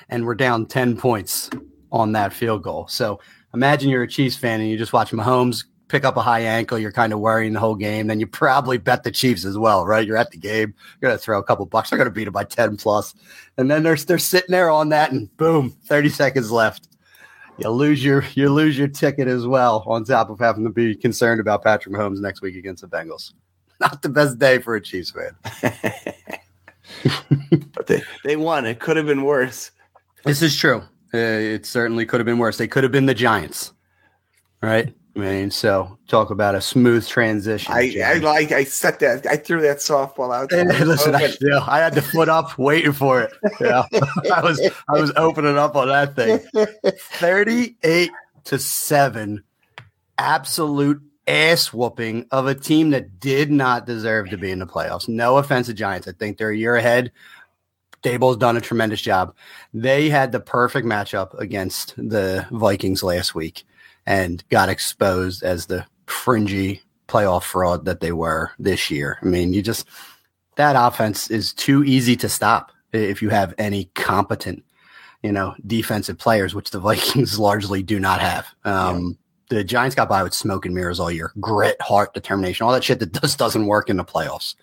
and 0.08 0.26
we're 0.26 0.34
down 0.34 0.66
10 0.66 0.98
points 0.98 1.48
on 1.90 2.12
that 2.12 2.32
field 2.32 2.62
goal. 2.62 2.86
So 2.86 3.18
imagine 3.54 3.88
you're 3.88 4.02
a 4.02 4.08
Chiefs 4.08 4.36
fan 4.36 4.60
and 4.60 4.68
you 4.68 4.76
just 4.76 4.92
watch 4.92 5.10
Mahomes 5.10 5.64
pick 5.92 6.04
up 6.06 6.16
a 6.16 6.22
high 6.22 6.40
ankle, 6.40 6.78
you're 6.78 6.90
kind 6.90 7.12
of 7.12 7.20
worrying 7.20 7.52
the 7.52 7.60
whole 7.60 7.74
game. 7.74 8.06
Then 8.06 8.18
you 8.18 8.26
probably 8.26 8.78
bet 8.78 9.02
the 9.02 9.10
Chiefs 9.10 9.44
as 9.44 9.58
well, 9.58 9.84
right? 9.84 10.06
You're 10.06 10.16
at 10.16 10.30
the 10.30 10.38
game, 10.38 10.74
you're 11.00 11.10
gonna 11.10 11.18
throw 11.18 11.38
a 11.38 11.44
couple 11.44 11.66
bucks, 11.66 11.90
they're 11.90 11.98
gonna 11.98 12.10
beat 12.10 12.24
them 12.24 12.32
by 12.32 12.44
10 12.44 12.78
plus. 12.78 13.14
And 13.58 13.70
then 13.70 13.82
they're 13.82 13.96
they're 13.96 14.18
sitting 14.18 14.50
there 14.50 14.70
on 14.70 14.88
that, 14.88 15.12
and 15.12 15.34
boom, 15.36 15.70
30 15.84 16.08
seconds 16.08 16.50
left. 16.50 16.88
You 17.58 17.68
lose 17.68 18.02
your 18.02 18.24
you 18.34 18.48
lose 18.48 18.78
your 18.78 18.88
ticket 18.88 19.28
as 19.28 19.46
well, 19.46 19.84
on 19.86 20.04
top 20.04 20.30
of 20.30 20.38
having 20.38 20.64
to 20.64 20.70
be 20.70 20.96
concerned 20.96 21.42
about 21.42 21.62
Patrick 21.62 21.94
Mahomes 21.94 22.20
next 22.20 22.40
week 22.40 22.56
against 22.56 22.80
the 22.80 22.88
Bengals. 22.88 23.34
Not 23.80 24.00
the 24.00 24.08
best 24.08 24.38
day 24.38 24.60
for 24.60 24.74
a 24.74 24.80
Chiefs 24.80 25.10
fan. 25.10 25.36
but 27.74 27.86
they, 27.86 28.02
they 28.24 28.36
won. 28.36 28.64
It 28.64 28.80
could 28.80 28.96
have 28.96 29.06
been 29.06 29.24
worse. 29.24 29.72
This 30.24 30.40
is 30.40 30.56
true. 30.56 30.78
Uh, 31.12 31.18
it 31.18 31.66
certainly 31.66 32.06
could 32.06 32.18
have 32.18 32.24
been 32.24 32.38
worse. 32.38 32.56
They 32.56 32.68
could 32.68 32.82
have 32.82 32.92
been 32.92 33.04
the 33.04 33.14
Giants, 33.14 33.74
right? 34.62 34.94
I 35.14 35.18
mean, 35.18 35.50
so 35.50 35.98
talk 36.08 36.30
about 36.30 36.54
a 36.54 36.60
smooth 36.60 37.06
transition. 37.06 37.72
I, 37.72 37.94
I 38.02 38.14
like 38.14 38.50
I 38.50 38.64
set 38.64 39.00
that 39.00 39.26
I 39.26 39.36
threw 39.36 39.60
that 39.60 39.78
softball 39.78 40.34
out. 40.34 40.48
There. 40.48 40.64
Listen, 40.86 41.14
I, 41.14 41.34
yeah, 41.40 41.64
I 41.66 41.80
had 41.80 41.94
the 41.94 42.00
foot 42.00 42.30
up 42.30 42.56
waiting 42.56 42.92
for 42.92 43.20
it. 43.20 43.32
Yeah, 43.60 43.84
I 44.32 44.40
was 44.42 44.60
I 44.88 44.98
was 44.98 45.12
opening 45.16 45.58
up 45.58 45.76
on 45.76 45.88
that 45.88 46.16
thing. 46.16 46.40
Thirty-eight 46.96 48.10
to 48.44 48.58
seven, 48.58 49.44
absolute 50.16 51.02
ass 51.28 51.74
whooping 51.74 52.26
of 52.30 52.46
a 52.46 52.54
team 52.54 52.90
that 52.90 53.20
did 53.20 53.50
not 53.50 53.86
deserve 53.86 54.30
to 54.30 54.38
be 54.38 54.50
in 54.50 54.60
the 54.60 54.66
playoffs. 54.66 55.08
No 55.08 55.36
offense 55.36 55.66
to 55.66 55.74
Giants, 55.74 56.08
I 56.08 56.12
think 56.12 56.38
they're 56.38 56.50
a 56.50 56.56
year 56.56 56.76
ahead. 56.76 57.12
Daboll's 58.02 58.38
done 58.38 58.56
a 58.56 58.60
tremendous 58.60 59.00
job. 59.00 59.32
They 59.72 60.08
had 60.08 60.32
the 60.32 60.40
perfect 60.40 60.86
matchup 60.86 61.38
against 61.38 61.94
the 61.96 62.46
Vikings 62.50 63.02
last 63.02 63.34
week 63.34 63.64
and 64.06 64.46
got 64.48 64.68
exposed 64.68 65.42
as 65.42 65.66
the 65.66 65.84
fringy 66.06 66.82
playoff 67.08 67.42
fraud 67.42 67.84
that 67.84 68.00
they 68.00 68.12
were 68.12 68.50
this 68.58 68.90
year. 68.90 69.18
I 69.22 69.26
mean, 69.26 69.52
you 69.52 69.62
just 69.62 69.86
that 70.56 70.76
offense 70.76 71.30
is 71.30 71.52
too 71.52 71.84
easy 71.84 72.16
to 72.16 72.28
stop 72.28 72.72
if 72.92 73.22
you 73.22 73.30
have 73.30 73.54
any 73.58 73.86
competent, 73.94 74.64
you 75.22 75.32
know, 75.32 75.54
defensive 75.66 76.18
players, 76.18 76.54
which 76.54 76.70
the 76.70 76.80
Vikings 76.88 77.38
largely 77.38 77.82
do 77.82 77.98
not 77.98 78.20
have. 78.20 78.46
Um, 78.64 79.18
yeah. 79.50 79.58
The 79.58 79.64
Giants 79.64 79.94
got 79.94 80.08
by 80.08 80.22
with 80.22 80.32
smoke 80.32 80.64
and 80.64 80.74
mirrors 80.74 80.98
all 80.98 81.10
year, 81.10 81.32
grit, 81.38 81.80
heart, 81.82 82.14
determination, 82.14 82.64
all 82.64 82.72
that 82.72 82.84
shit 82.84 83.00
that 83.00 83.12
just 83.20 83.38
doesn't 83.38 83.66
work 83.66 83.90
in 83.90 83.98
the 83.98 84.04
playoffs, 84.04 84.54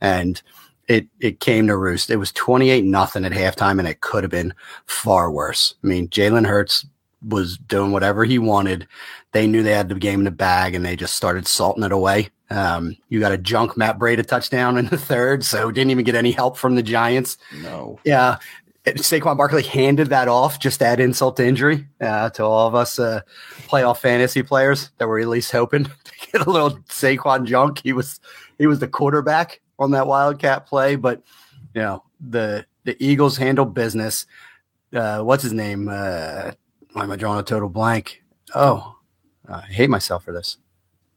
and 0.00 0.40
it 0.86 1.06
it 1.20 1.40
came 1.40 1.66
to 1.66 1.76
roost. 1.76 2.08
It 2.08 2.16
was 2.16 2.32
twenty 2.32 2.70
eight 2.70 2.84
nothing 2.84 3.26
at 3.26 3.32
halftime, 3.32 3.78
and 3.78 3.86
it 3.86 4.00
could 4.00 4.24
have 4.24 4.30
been 4.30 4.54
far 4.86 5.30
worse. 5.30 5.74
I 5.84 5.86
mean, 5.86 6.08
Jalen 6.08 6.46
Hurts 6.46 6.86
was 7.26 7.58
doing 7.58 7.92
whatever 7.92 8.24
he 8.24 8.38
wanted. 8.38 8.86
They 9.32 9.46
knew 9.46 9.62
they 9.62 9.72
had 9.72 9.88
the 9.88 9.94
game 9.96 10.20
in 10.20 10.24
the 10.24 10.30
bag 10.30 10.74
and 10.74 10.84
they 10.84 10.96
just 10.96 11.16
started 11.16 11.46
salting 11.46 11.84
it 11.84 11.92
away. 11.92 12.30
Um, 12.50 12.96
you 13.08 13.20
got 13.20 13.32
a 13.32 13.38
junk 13.38 13.76
Matt 13.76 13.98
Breida 13.98 14.24
touchdown 14.24 14.78
in 14.78 14.86
the 14.86 14.96
third, 14.96 15.44
so 15.44 15.70
didn't 15.70 15.90
even 15.90 16.04
get 16.04 16.14
any 16.14 16.30
help 16.30 16.56
from 16.56 16.76
the 16.76 16.82
Giants. 16.82 17.36
No. 17.62 17.98
Yeah. 18.04 18.38
Saquon 18.86 19.36
Barkley 19.36 19.62
handed 19.62 20.08
that 20.08 20.28
off 20.28 20.58
just 20.58 20.78
to 20.78 20.86
add 20.86 21.00
insult 21.00 21.36
to 21.36 21.46
injury 21.46 21.86
uh, 22.00 22.30
to 22.30 22.44
all 22.44 22.66
of 22.66 22.74
us 22.74 22.98
uh, 22.98 23.20
playoff 23.66 23.98
fantasy 23.98 24.42
players 24.42 24.90
that 24.96 25.06
were 25.06 25.18
at 25.18 25.28
least 25.28 25.52
hoping 25.52 25.84
to 26.04 26.30
get 26.32 26.46
a 26.46 26.50
little 26.50 26.70
Saquon 26.88 27.44
junk. 27.44 27.80
He 27.82 27.92
was 27.92 28.20
he 28.58 28.66
was 28.66 28.78
the 28.78 28.88
quarterback 28.88 29.60
on 29.78 29.90
that 29.90 30.06
Wildcat 30.06 30.66
play, 30.66 30.96
but 30.96 31.22
you 31.74 31.82
know 31.82 32.02
the 32.20 32.64
the 32.84 32.96
Eagles 33.04 33.36
handled 33.36 33.74
business. 33.74 34.26
Uh, 34.92 35.20
what's 35.20 35.42
his 35.42 35.52
name? 35.52 35.88
Uh, 35.90 36.52
why 36.92 37.04
am 37.04 37.10
I 37.12 37.16
drawing 37.16 37.40
a 37.40 37.42
total 37.42 37.68
blank? 37.68 38.22
Oh, 38.54 38.96
I 39.48 39.60
hate 39.62 39.90
myself 39.90 40.24
for 40.24 40.32
this. 40.32 40.56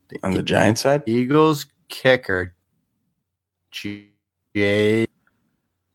The 0.09 0.19
On 0.23 0.33
the 0.33 0.43
Giant 0.43 0.77
side, 0.77 1.03
Eagles 1.05 1.65
kicker, 1.87 2.53
J. 3.71 5.07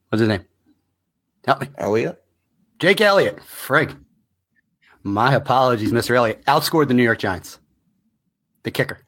What's 0.09 0.21
his 0.21 0.29
name? 0.29 0.45
Help 1.47 1.61
me, 1.61 1.69
Elliott. 1.79 2.23
Jake 2.79 3.01
Elliott. 3.01 3.39
Frig. 3.39 3.97
My 5.03 5.35
apologies, 5.35 5.93
Mr. 5.93 6.17
Elliott. 6.17 6.45
Outscored 6.47 6.89
the 6.89 6.95
New 6.95 7.03
York 7.03 7.19
Giants. 7.19 7.59
The 8.65 8.71
kicker. 8.71 8.99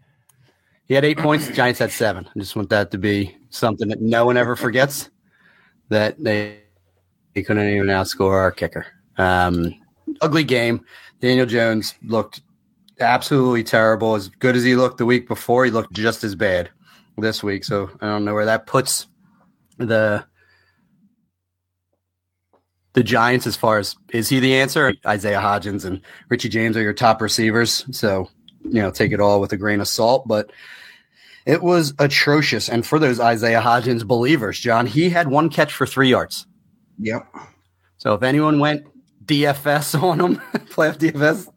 He 0.87 0.94
had 0.94 1.04
eight 1.04 1.18
points. 1.18 1.46
The 1.46 1.52
Giants 1.52 1.80
had 1.80 1.90
seven. 1.90 2.28
I 2.34 2.38
just 2.38 2.56
want 2.56 2.70
that 2.70 2.90
to 2.92 2.98
be 2.98 3.37
something 3.50 3.88
that 3.88 4.00
no 4.00 4.25
one 4.25 4.37
ever 4.37 4.56
forgets. 4.56 5.10
that 5.88 6.22
they, 6.22 6.60
they 7.34 7.42
couldn't 7.42 7.68
even 7.68 7.87
outscore 7.88 8.32
our 8.32 8.52
kicker. 8.52 8.87
Um, 9.16 9.75
ugly 10.21 10.45
game. 10.45 10.85
Daniel 11.21 11.47
Jones 11.47 11.95
looked 12.03 12.43
absolutely 13.00 13.65
terrible. 13.65 14.15
As 14.15 14.29
good 14.29 14.57
as 14.57 14.65
he 14.65 14.77
looked 14.77 14.99
the 14.99 15.07
week 15.07 15.29
before, 15.29 15.65
he 15.65 15.71
looked 15.71 15.93
just 15.93 16.25
as 16.25 16.35
bad 16.35 16.71
this 17.17 17.43
week. 17.43 17.65
So 17.65 17.91
I 18.00 18.07
don't 18.07 18.25
know 18.25 18.35
where 18.35 18.47
that 18.47 18.67
puts 18.67 19.07
the 19.79 20.25
the 22.95 23.05
Giants 23.05 23.47
as 23.47 23.57
far 23.57 23.79
as 23.79 23.97
is 24.12 24.29
he 24.29 24.41
the 24.41 24.57
answer? 24.57 24.95
Isaiah 25.07 25.41
Hodgins 25.41 25.85
and 25.85 26.00
Richie 26.29 26.49
James 26.49 26.77
are 26.77 26.83
your 26.83 26.93
top 26.93 27.21
receivers. 27.21 27.85
So, 27.97 28.29
you 28.65 28.83
know, 28.83 28.91
take 28.91 29.12
it 29.12 29.21
all 29.21 29.41
with 29.41 29.53
a 29.53 29.57
grain 29.57 29.81
of 29.81 29.88
salt. 29.88 30.27
But 30.27 30.50
it 31.47 31.62
was 31.62 31.95
atrocious. 31.99 32.69
And 32.69 32.85
for 32.85 32.99
those 32.99 33.21
Isaiah 33.21 33.61
Hodgins 33.61 34.05
believers, 34.05 34.59
John, 34.59 34.87
he 34.87 35.11
had 35.11 35.29
one 35.29 35.49
catch 35.49 35.73
for 35.73 35.87
three 35.87 36.09
yards. 36.09 36.47
Yep. 36.99 37.27
So 37.99 38.15
if 38.15 38.23
anyone 38.23 38.59
went 38.59 38.87
DFS 39.28 40.02
on 40.02 40.18
him, 40.20 40.37
playoff 40.70 40.99
DFS, 40.99 41.49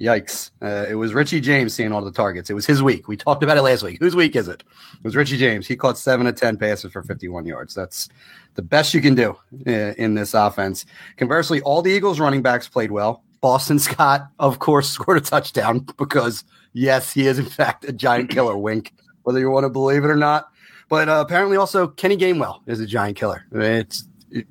yikes. 0.00 0.50
Uh, 0.60 0.84
it 0.88 0.96
was 0.96 1.14
Richie 1.14 1.40
James 1.40 1.72
seeing 1.72 1.92
all 1.92 2.02
the 2.02 2.12
targets. 2.12 2.50
It 2.50 2.54
was 2.54 2.66
his 2.66 2.82
week. 2.82 3.08
We 3.08 3.16
talked 3.16 3.42
about 3.42 3.56
it 3.56 3.62
last 3.62 3.82
week. 3.82 3.98
Whose 4.00 4.16
week 4.16 4.36
is 4.36 4.48
it? 4.48 4.62
It 4.94 5.04
was 5.04 5.16
Richie 5.16 5.38
James. 5.38 5.66
He 5.66 5.76
caught 5.76 5.96
seven 5.96 6.26
of 6.26 6.34
10 6.34 6.58
passes 6.58 6.92
for 6.92 7.02
51 7.02 7.46
yards. 7.46 7.74
That's 7.74 8.08
the 8.56 8.62
best 8.62 8.92
you 8.92 9.00
can 9.00 9.14
do 9.14 9.36
uh, 9.66 9.94
in 9.96 10.14
this 10.14 10.34
offense. 10.34 10.84
Conversely, 11.16 11.60
all 11.62 11.82
the 11.82 11.92
Eagles 11.92 12.20
running 12.20 12.42
backs 12.42 12.68
played 12.68 12.90
well. 12.90 13.22
Boston 13.40 13.78
Scott, 13.78 14.28
of 14.38 14.58
course, 14.58 14.90
scored 14.90 15.18
a 15.18 15.20
touchdown 15.20 15.86
because, 15.96 16.44
yes, 16.72 17.12
he 17.12 17.26
is, 17.26 17.38
in 17.38 17.46
fact, 17.46 17.84
a 17.84 17.92
giant 17.92 18.30
killer 18.30 18.56
wink, 18.58 18.92
whether 19.22 19.38
you 19.38 19.50
want 19.50 19.64
to 19.64 19.70
believe 19.70 20.04
it 20.04 20.10
or 20.10 20.16
not. 20.16 20.48
But 20.88 21.08
uh, 21.08 21.22
apparently, 21.24 21.56
also, 21.56 21.86
Kenny 21.86 22.16
Gainwell 22.16 22.60
is 22.66 22.80
a 22.80 22.86
giant 22.86 23.16
killer. 23.16 23.44
It's 23.52 24.04
it, 24.30 24.46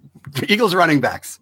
Eagles 0.47 0.73
running 0.73 0.99
backs 0.99 1.39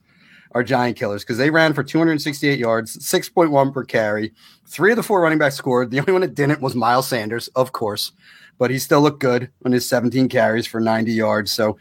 are 0.53 0.63
giant 0.63 0.97
killers 0.97 1.23
because 1.23 1.37
they 1.37 1.49
ran 1.49 1.73
for 1.73 1.83
268 1.83 2.59
yards, 2.59 2.97
6.1 2.97 3.73
per 3.73 3.83
carry. 3.83 4.33
Three 4.67 4.91
of 4.91 4.97
the 4.97 5.03
four 5.03 5.21
running 5.21 5.39
backs 5.39 5.55
scored. 5.55 5.91
The 5.91 5.99
only 5.99 6.11
one 6.11 6.21
that 6.21 6.35
didn't 6.35 6.61
was 6.61 6.75
Miles 6.75 7.07
Sanders, 7.07 7.47
of 7.49 7.71
course, 7.71 8.11
but 8.57 8.71
he 8.71 8.79
still 8.79 9.01
looked 9.01 9.21
good 9.21 9.49
on 9.65 9.71
his 9.71 9.87
17 9.87 10.29
carries 10.29 10.67
for 10.67 10.79
90 10.79 11.11
yards. 11.11 11.51
So 11.51 11.77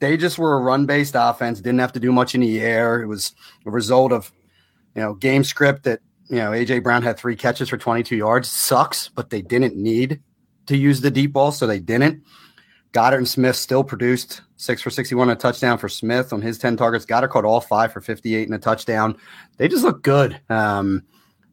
they 0.00 0.16
just 0.16 0.38
were 0.38 0.54
a 0.54 0.60
run 0.60 0.86
based 0.86 1.14
offense, 1.16 1.60
didn't 1.60 1.80
have 1.80 1.92
to 1.92 2.00
do 2.00 2.12
much 2.12 2.34
in 2.34 2.40
the 2.40 2.60
air. 2.60 3.00
It 3.02 3.06
was 3.06 3.34
a 3.66 3.70
result 3.70 4.12
of, 4.12 4.32
you 4.94 5.02
know, 5.02 5.14
game 5.14 5.44
script 5.44 5.84
that, 5.84 6.00
you 6.28 6.36
know, 6.36 6.50
AJ 6.50 6.82
Brown 6.82 7.02
had 7.02 7.18
three 7.18 7.36
catches 7.36 7.68
for 7.68 7.76
22 7.76 8.16
yards. 8.16 8.48
Sucks, 8.48 9.08
but 9.08 9.30
they 9.30 9.42
didn't 9.42 9.76
need 9.76 10.20
to 10.66 10.76
use 10.76 11.00
the 11.00 11.10
deep 11.10 11.32
ball, 11.32 11.52
so 11.52 11.66
they 11.66 11.80
didn't. 11.80 12.22
Goedert 12.92 13.18
and 13.18 13.28
Smith 13.28 13.56
still 13.56 13.84
produced 13.84 14.42
six 14.60 14.82
for 14.82 14.90
61 14.90 15.30
a 15.30 15.36
touchdown 15.36 15.78
for 15.78 15.88
Smith 15.88 16.34
on 16.34 16.42
his 16.42 16.58
10 16.58 16.76
targets. 16.76 17.06
Goedert 17.06 17.30
caught 17.30 17.46
all 17.46 17.62
five 17.62 17.92
for 17.92 18.02
58 18.02 18.46
and 18.46 18.54
a 18.54 18.58
touchdown. 18.58 19.16
They 19.56 19.68
just 19.68 19.84
look 19.84 20.02
good. 20.02 20.38
Um, 20.50 21.02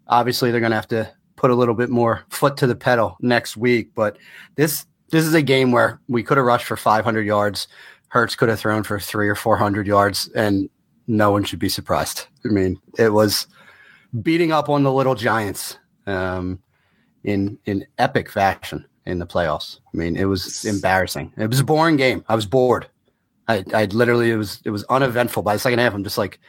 obviously, 0.07 0.51
they're 0.51 0.59
going 0.59 0.71
to 0.71 0.75
have 0.75 0.89
to 0.89 1.09
put 1.37 1.49
a 1.49 1.55
little 1.55 1.73
bit 1.73 1.89
more 1.89 2.25
foot 2.29 2.57
to 2.57 2.67
the 2.67 2.75
pedal 2.75 3.15
next 3.21 3.55
week, 3.55 3.91
but 3.95 4.17
this 4.55 4.85
this 5.09 5.25
is 5.25 5.33
a 5.33 5.41
game 5.41 5.71
where 5.71 6.01
we 6.09 6.21
could 6.21 6.35
have 6.35 6.45
rushed 6.45 6.65
for 6.65 6.75
500 6.75 7.25
yards. 7.25 7.69
Hurts 8.09 8.35
could 8.35 8.49
have 8.49 8.59
thrown 8.59 8.83
for 8.83 8.99
three 8.99 9.29
or 9.29 9.35
400 9.35 9.87
yards, 9.87 10.27
and 10.35 10.69
no 11.07 11.31
one 11.31 11.45
should 11.45 11.59
be 11.59 11.69
surprised. 11.69 12.27
I 12.43 12.49
mean, 12.49 12.77
it 12.97 13.13
was 13.13 13.47
beating 14.21 14.51
up 14.51 14.67
on 14.67 14.83
the 14.83 14.91
little 14.91 15.15
Giants 15.15 15.77
um, 16.07 16.59
in 17.23 17.57
in 17.65 17.87
epic 17.97 18.29
fashion 18.29 18.85
in 19.05 19.19
the 19.19 19.25
playoffs. 19.25 19.79
I 19.93 19.97
mean, 19.97 20.17
it 20.17 20.25
was 20.25 20.65
embarrassing. 20.65 21.31
It 21.37 21.49
was 21.49 21.61
a 21.61 21.63
boring 21.63 21.95
game. 21.95 22.25
I 22.27 22.35
was 22.35 22.45
bored. 22.45 22.89
I, 23.47 23.63
I 23.73 23.85
literally 23.85 24.31
it 24.31 24.35
was 24.35 24.61
it 24.65 24.69
was 24.69 24.83
uneventful. 24.85 25.43
By 25.43 25.53
the 25.53 25.59
second 25.59 25.79
half, 25.79 25.93
I'm 25.93 26.03
just 26.03 26.17
like, 26.17 26.39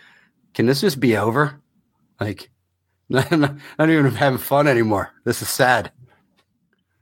can 0.55 0.67
this 0.67 0.81
just 0.81 1.01
be 1.01 1.17
over? 1.17 1.61
Like, 2.21 2.51
not, 3.09 3.31
not 3.31 3.91
even 3.91 4.07
having 4.07 4.39
fun 4.39 4.67
anymore. 4.67 5.11
This 5.25 5.41
is 5.43 5.49
sad. 5.49 5.93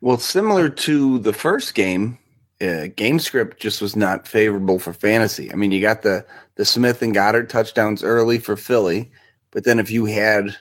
Well, 0.01 0.19
similar 0.19 0.69
to 0.69 1.19
the 1.19 1.33
first 1.33 1.75
game, 1.75 2.19
uh, 2.61 2.89
game 2.95 3.19
script 3.19 3.61
just 3.61 3.81
was 3.81 3.97
not 3.97 4.29
favorable 4.29 4.79
for 4.79 4.93
fantasy. 4.93 5.51
I 5.53 5.57
mean, 5.57 5.73
you 5.73 5.81
got 5.81 6.03
the 6.03 6.25
the 6.57 6.65
Smith 6.65 7.03
and 7.03 7.15
Goedert 7.15 7.49
touchdowns 7.49 8.05
early 8.05 8.39
for 8.39 8.57
Philly, 8.57 9.11
but 9.51 9.65
then 9.65 9.79
if 9.79 9.91
you 9.91 10.05
had 10.05 10.57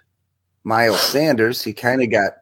Miles 0.63 1.01
Sanders, 1.01 1.61
he 1.61 1.73
kind 1.73 2.01
of 2.01 2.09
got 2.09 2.33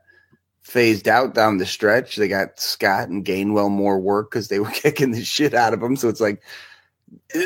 phased 0.62 1.08
out 1.08 1.34
down 1.34 1.58
the 1.58 1.66
stretch. 1.66 2.16
They 2.16 2.28
got 2.28 2.60
Scott 2.60 3.10
and 3.10 3.26
Gainwell 3.26 3.70
more 3.70 4.00
work 4.00 4.32
because 4.32 4.48
they 4.48 4.60
were 4.60 4.70
kicking 4.74 5.12
the 5.12 5.24
shit 5.24 5.54
out 5.54 5.74
of 5.74 5.84
him. 5.84 5.96
So 5.96 6.10
it's 6.10 6.22
like 6.22 6.42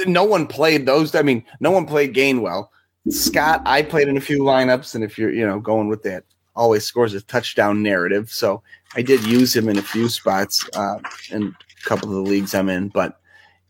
no 0.05 0.23
one 0.23 0.47
played 0.47 0.85
those. 0.85 1.15
I 1.15 1.21
mean, 1.21 1.43
no 1.59 1.71
one 1.71 1.85
played 1.85 2.13
Gainwell. 2.13 2.69
Scott, 3.09 3.61
I 3.65 3.83
played 3.83 4.07
in 4.07 4.17
a 4.17 4.21
few 4.21 4.39
lineups, 4.39 4.95
and 4.95 5.03
if 5.03 5.17
you're 5.17 5.31
you 5.31 5.45
know 5.45 5.59
going 5.59 5.87
with 5.87 6.03
that, 6.03 6.23
always 6.55 6.83
scores 6.83 7.13
a 7.13 7.21
touchdown 7.21 7.81
narrative. 7.83 8.31
So 8.31 8.61
I 8.95 9.01
did 9.01 9.23
use 9.25 9.55
him 9.55 9.69
in 9.69 9.77
a 9.77 9.83
few 9.83 10.09
spots 10.09 10.67
uh, 10.73 10.99
in 11.31 11.43
a 11.47 11.87
couple 11.87 12.09
of 12.09 12.15
the 12.15 12.29
leagues 12.29 12.53
I'm 12.53 12.69
in, 12.69 12.89
but 12.89 13.19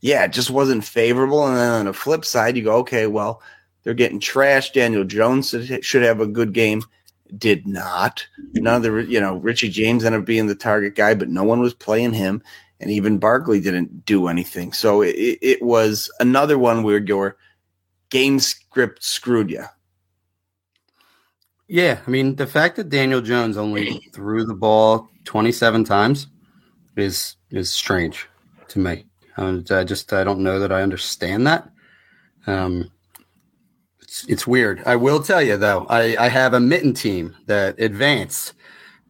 yeah, 0.02 0.24
it 0.24 0.34
just 0.34 0.50
wasn't 0.50 0.86
favorable. 0.86 1.46
And 1.48 1.58
then 1.58 1.72
on 1.72 1.86
the 1.86 1.94
flip 1.94 2.24
side, 2.24 2.56
you 2.56 2.64
go, 2.64 2.78
okay, 2.78 3.08
well, 3.08 3.42
they're 3.84 3.94
getting 3.94 4.20
trashed. 4.20 4.74
Daniel 4.74 5.04
Jones 5.04 5.56
should 5.82 6.04
have 6.04 6.20
a 6.20 6.28
good 6.28 6.54
game. 6.54 6.82
Did 7.38 7.68
not. 7.68 8.26
None 8.54 8.76
of 8.76 8.84
the, 8.84 9.00
you 9.00 9.20
know, 9.20 9.38
Richie 9.38 9.70
James 9.70 10.06
ended 10.06 10.22
up 10.22 10.26
being 10.26 10.48
the 10.48 10.56
target 10.56 10.96
guy, 10.96 11.14
but 11.14 11.30
no 11.30 11.44
one 11.44 11.60
was 11.60 11.74
playing 11.74 12.14
him. 12.14 12.42
And 12.80 12.92
even 12.92 13.18
Barkley 13.18 13.60
didn't 13.60 14.06
do 14.06 14.28
anything. 14.28 14.72
So 14.72 15.02
it, 15.02 15.16
it 15.42 15.62
was 15.62 16.12
another 16.20 16.60
one 16.60 16.84
where 16.84 17.00
your 17.00 17.38
game 18.10 18.40
script 18.40 19.04
screwed 19.04 19.50
you. 19.50 19.66
Yeah, 21.68 22.00
I 22.06 22.10
mean 22.10 22.36
the 22.36 22.48
fact 22.48 22.78
that 22.78 22.90
Daniel 22.90 23.22
Jones 23.22 23.58
only 23.58 24.00
threw 24.14 24.46
the 24.46 24.54
ball 24.54 25.10
27 25.26 25.84
times 25.84 26.28
is 26.96 27.36
is 27.52 27.72
strange 27.72 28.28
to 28.70 28.80
me. 28.80 29.06
And 29.36 29.70
I 29.72 29.84
just 29.84 30.12
I 30.14 30.24
don't 30.24 30.40
know 30.40 30.60
that 30.60 30.72
I 30.72 30.82
understand 30.82 31.46
that. 31.48 31.70
Um, 32.48 32.90
it's 34.02 34.26
it's 34.30 34.48
weird. 34.48 34.82
I 34.86 34.96
will 34.96 35.22
tell 35.22 35.42
you 35.42 35.58
though, 35.58 35.86
I 35.90 36.16
I 36.18 36.30
have 36.30 36.54
a 36.54 36.60
mitten 36.60 36.94
team 36.94 37.36
that 37.46 37.80
advanced, 37.80 38.54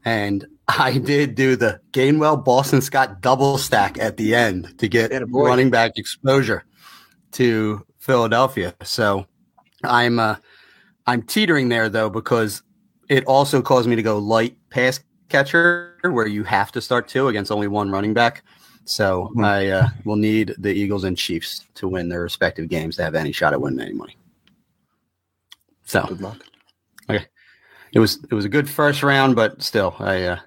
and 0.04 0.46
I 0.68 0.98
did 0.98 1.36
do 1.36 1.56
the 1.56 1.80
Gainwell 1.92 2.44
Boston 2.44 2.82
Scott 2.82 3.22
double 3.22 3.58
stack 3.58 3.98
at 4.00 4.18
the 4.18 4.36
end 4.36 4.78
to 4.80 4.88
get 4.88 5.12
running 5.30 5.70
back 5.70 5.94
exposure 5.98 6.66
to 7.34 7.86
Philadelphia. 8.00 8.76
So 8.84 9.26
I'm 9.84 10.20
uh, 10.20 10.36
I'm 11.06 11.22
teetering 11.22 11.70
there 11.70 11.90
though 11.90 12.10
because 12.10 12.64
it 13.10 13.26
also 13.26 13.62
caused 13.62 13.88
me 13.88 13.96
to 13.96 14.04
go 14.04 14.18
light 14.18 14.58
pass 14.70 15.00
catcher 15.30 15.98
where 16.04 16.28
you 16.28 16.44
have 16.44 16.72
to 16.74 16.82
start 16.82 17.08
two 17.08 17.28
against 17.28 17.52
only 17.52 17.68
one 17.68 17.90
running 17.90 18.14
back. 18.14 18.44
So 18.86 19.30
mm-hmm. 19.32 19.44
I 19.44 19.70
uh, 19.70 19.90
will 20.06 20.16
need 20.16 20.56
the 20.58 20.74
Eagles 20.74 21.04
and 21.04 21.18
Chiefs 21.18 21.66
to 21.76 21.88
win 21.88 22.10
their 22.10 22.22
respective 22.22 22.70
games 22.70 22.96
to 22.98 23.04
have 23.04 23.16
any 23.16 23.32
shot 23.32 23.54
at 23.54 23.62
winning 23.62 23.80
any 23.80 23.94
money. 23.94 24.18
So 25.84 26.06
good 26.06 26.22
luck. 26.22 26.38
Okay, 27.10 27.26
it 27.94 28.00
was 28.00 28.20
it 28.30 28.34
was 28.34 28.46
a 28.46 28.50
good 28.50 28.70
first 28.70 29.04
round, 29.04 29.36
but 29.36 29.62
still, 29.62 29.96
I 30.00 30.24
uh, 30.24 30.40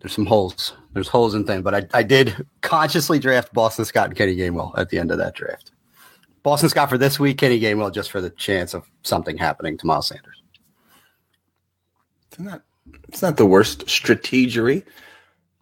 there's 0.00 0.14
some 0.14 0.26
holes. 0.26 0.74
There's 0.92 1.08
holes 1.08 1.34
in 1.34 1.44
things, 1.44 1.62
but 1.62 1.74
I, 1.74 1.86
I 1.92 2.02
did 2.02 2.46
consciously 2.62 3.18
draft 3.18 3.52
Boston 3.52 3.84
Scott 3.84 4.06
and 4.06 4.16
Kenny 4.16 4.34
Gainwell 4.34 4.76
at 4.78 4.88
the 4.88 4.98
end 4.98 5.10
of 5.10 5.18
that 5.18 5.34
draft. 5.34 5.72
Boston 6.42 6.68
Scott 6.70 6.88
for 6.88 6.96
this 6.96 7.20
week, 7.20 7.38
Kenny 7.38 7.60
Gainwell 7.60 7.92
just 7.92 8.10
for 8.10 8.20
the 8.20 8.30
chance 8.30 8.72
of 8.72 8.88
something 9.02 9.36
happening 9.36 9.76
to 9.76 9.86
Miles 9.86 10.06
Sanders. 10.08 10.42
It's 12.28 12.38
not 12.38 12.62
it's 13.08 13.22
not 13.22 13.36
the 13.36 13.46
worst 13.46 13.86
strategery. 13.86 14.84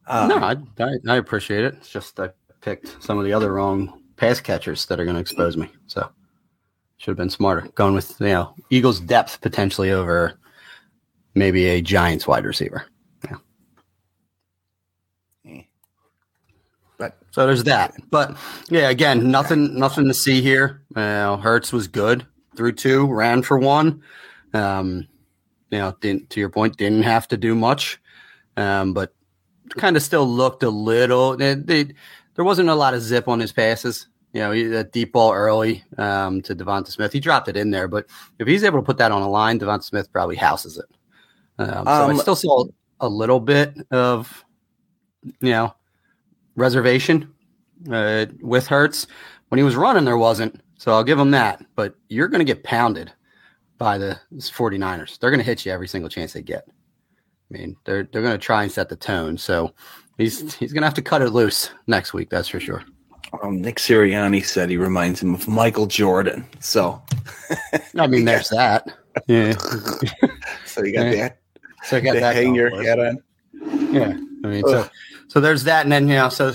Uh, 0.06 0.26
no, 0.28 0.36
I, 0.36 0.56
I, 0.84 1.14
I 1.14 1.16
appreciate 1.16 1.64
it. 1.64 1.74
It's 1.74 1.88
just 1.88 2.20
I 2.20 2.30
picked 2.60 3.02
some 3.02 3.18
of 3.18 3.24
the 3.24 3.32
other 3.32 3.52
wrong 3.52 4.02
pass 4.16 4.40
catchers 4.40 4.86
that 4.86 5.00
are 5.00 5.04
going 5.04 5.16
to 5.16 5.20
expose 5.20 5.56
me. 5.56 5.68
So 5.86 6.08
should 6.98 7.10
have 7.10 7.16
been 7.16 7.30
smarter 7.30 7.68
going 7.74 7.94
with 7.94 8.18
you 8.20 8.28
know 8.28 8.54
Eagles 8.70 9.00
depth 9.00 9.40
potentially 9.40 9.90
over 9.90 10.38
maybe 11.34 11.66
a 11.66 11.80
Giants 11.80 12.26
wide 12.26 12.44
receiver. 12.44 12.86
Yeah. 15.44 15.60
But 16.98 17.18
so 17.30 17.46
there's 17.46 17.64
that. 17.64 17.94
But 18.10 18.36
yeah, 18.68 18.90
again, 18.90 19.30
nothing 19.30 19.78
nothing 19.78 20.06
to 20.06 20.14
see 20.14 20.40
here. 20.40 20.82
Uh, 20.94 21.36
Hurts 21.36 21.72
was 21.72 21.88
good 21.88 22.26
through 22.56 22.72
two, 22.72 23.06
ran 23.06 23.42
for 23.42 23.58
one. 23.58 24.02
Um, 24.52 25.08
you 25.70 25.78
know, 25.78 25.96
didn't 26.00 26.30
to 26.30 26.40
your 26.40 26.50
point, 26.50 26.76
didn't 26.76 27.02
have 27.02 27.26
to 27.28 27.36
do 27.36 27.54
much, 27.54 28.00
um, 28.56 28.94
but 28.94 29.12
kind 29.70 29.96
of 29.96 30.02
still 30.02 30.26
looked 30.26 30.62
a 30.62 30.70
little. 30.70 31.36
There 31.36 31.86
wasn't 32.38 32.68
a 32.68 32.74
lot 32.74 32.94
of 32.94 33.02
zip 33.02 33.28
on 33.28 33.40
his 33.40 33.52
passes. 33.52 34.06
You 34.32 34.40
know, 34.40 34.70
that 34.70 34.92
deep 34.92 35.12
ball 35.12 35.32
early 35.32 35.84
um, 35.96 36.42
to 36.42 36.56
Devonta 36.56 36.88
Smith, 36.88 37.12
he 37.12 37.20
dropped 37.20 37.46
it 37.48 37.56
in 37.56 37.70
there. 37.70 37.86
But 37.86 38.06
if 38.40 38.48
he's 38.48 38.64
able 38.64 38.80
to 38.80 38.84
put 38.84 38.98
that 38.98 39.12
on 39.12 39.22
a 39.22 39.28
line, 39.28 39.60
Devonta 39.60 39.84
Smith 39.84 40.12
probably 40.12 40.34
houses 40.34 40.76
it. 40.76 40.86
Um, 41.58 41.68
so 41.68 41.90
I 41.90 42.10
um, 42.10 42.18
still 42.18 42.36
saw 42.36 42.64
a 43.00 43.08
little 43.08 43.40
bit 43.40 43.74
of, 43.90 44.44
you 45.40 45.50
know, 45.50 45.74
reservation 46.56 47.32
uh, 47.90 48.26
with 48.40 48.66
Hurts, 48.66 49.06
When 49.48 49.58
he 49.58 49.64
was 49.64 49.76
running, 49.76 50.04
there 50.04 50.16
wasn't. 50.18 50.60
So 50.78 50.92
I'll 50.92 51.04
give 51.04 51.18
him 51.18 51.30
that. 51.32 51.64
But 51.76 51.94
you're 52.08 52.28
going 52.28 52.40
to 52.40 52.44
get 52.44 52.64
pounded 52.64 53.12
by 53.78 53.98
the 53.98 54.18
49ers. 54.34 55.18
They're 55.18 55.30
going 55.30 55.40
to 55.40 55.44
hit 55.44 55.64
you 55.64 55.72
every 55.72 55.88
single 55.88 56.08
chance 56.08 56.32
they 56.32 56.42
get. 56.42 56.66
I 56.68 57.58
mean, 57.58 57.76
they're 57.84 58.08
they're 58.10 58.22
going 58.22 58.32
to 58.38 58.38
try 58.38 58.62
and 58.62 58.72
set 58.72 58.88
the 58.88 58.96
tone. 58.96 59.36
So 59.36 59.72
he's 60.16 60.54
he's 60.54 60.72
going 60.72 60.80
to 60.82 60.86
have 60.86 60.94
to 60.94 61.02
cut 61.02 61.22
it 61.22 61.30
loose 61.30 61.70
next 61.86 62.12
week. 62.14 62.30
That's 62.30 62.48
for 62.48 62.58
sure. 62.58 62.82
Well, 63.42 63.50
Nick 63.52 63.76
Sirianni 63.76 64.44
said 64.44 64.70
he 64.70 64.76
reminds 64.76 65.20
him 65.20 65.34
of 65.34 65.48
Michael 65.48 65.86
Jordan. 65.86 66.46
So, 66.60 67.02
I 67.98 68.06
mean, 68.06 68.24
there's 68.24 68.48
that. 68.50 68.86
Yeah. 69.28 69.52
so 70.66 70.82
you 70.82 70.92
got 70.92 71.06
Yeah. 71.06 71.14
that. 71.14 71.38
So 71.84 71.96
I 71.98 72.00
got 72.00 72.14
that. 72.14 72.34
hang 72.34 72.54
your 72.54 72.74
us. 72.74 72.86
on. 72.86 73.22
Yeah, 73.92 74.16
I 74.44 74.48
mean, 74.48 74.62
so 74.66 74.88
so 75.28 75.40
there's 75.40 75.64
that, 75.64 75.84
and 75.84 75.92
then 75.92 76.08
you 76.08 76.14
know, 76.14 76.28
so 76.28 76.52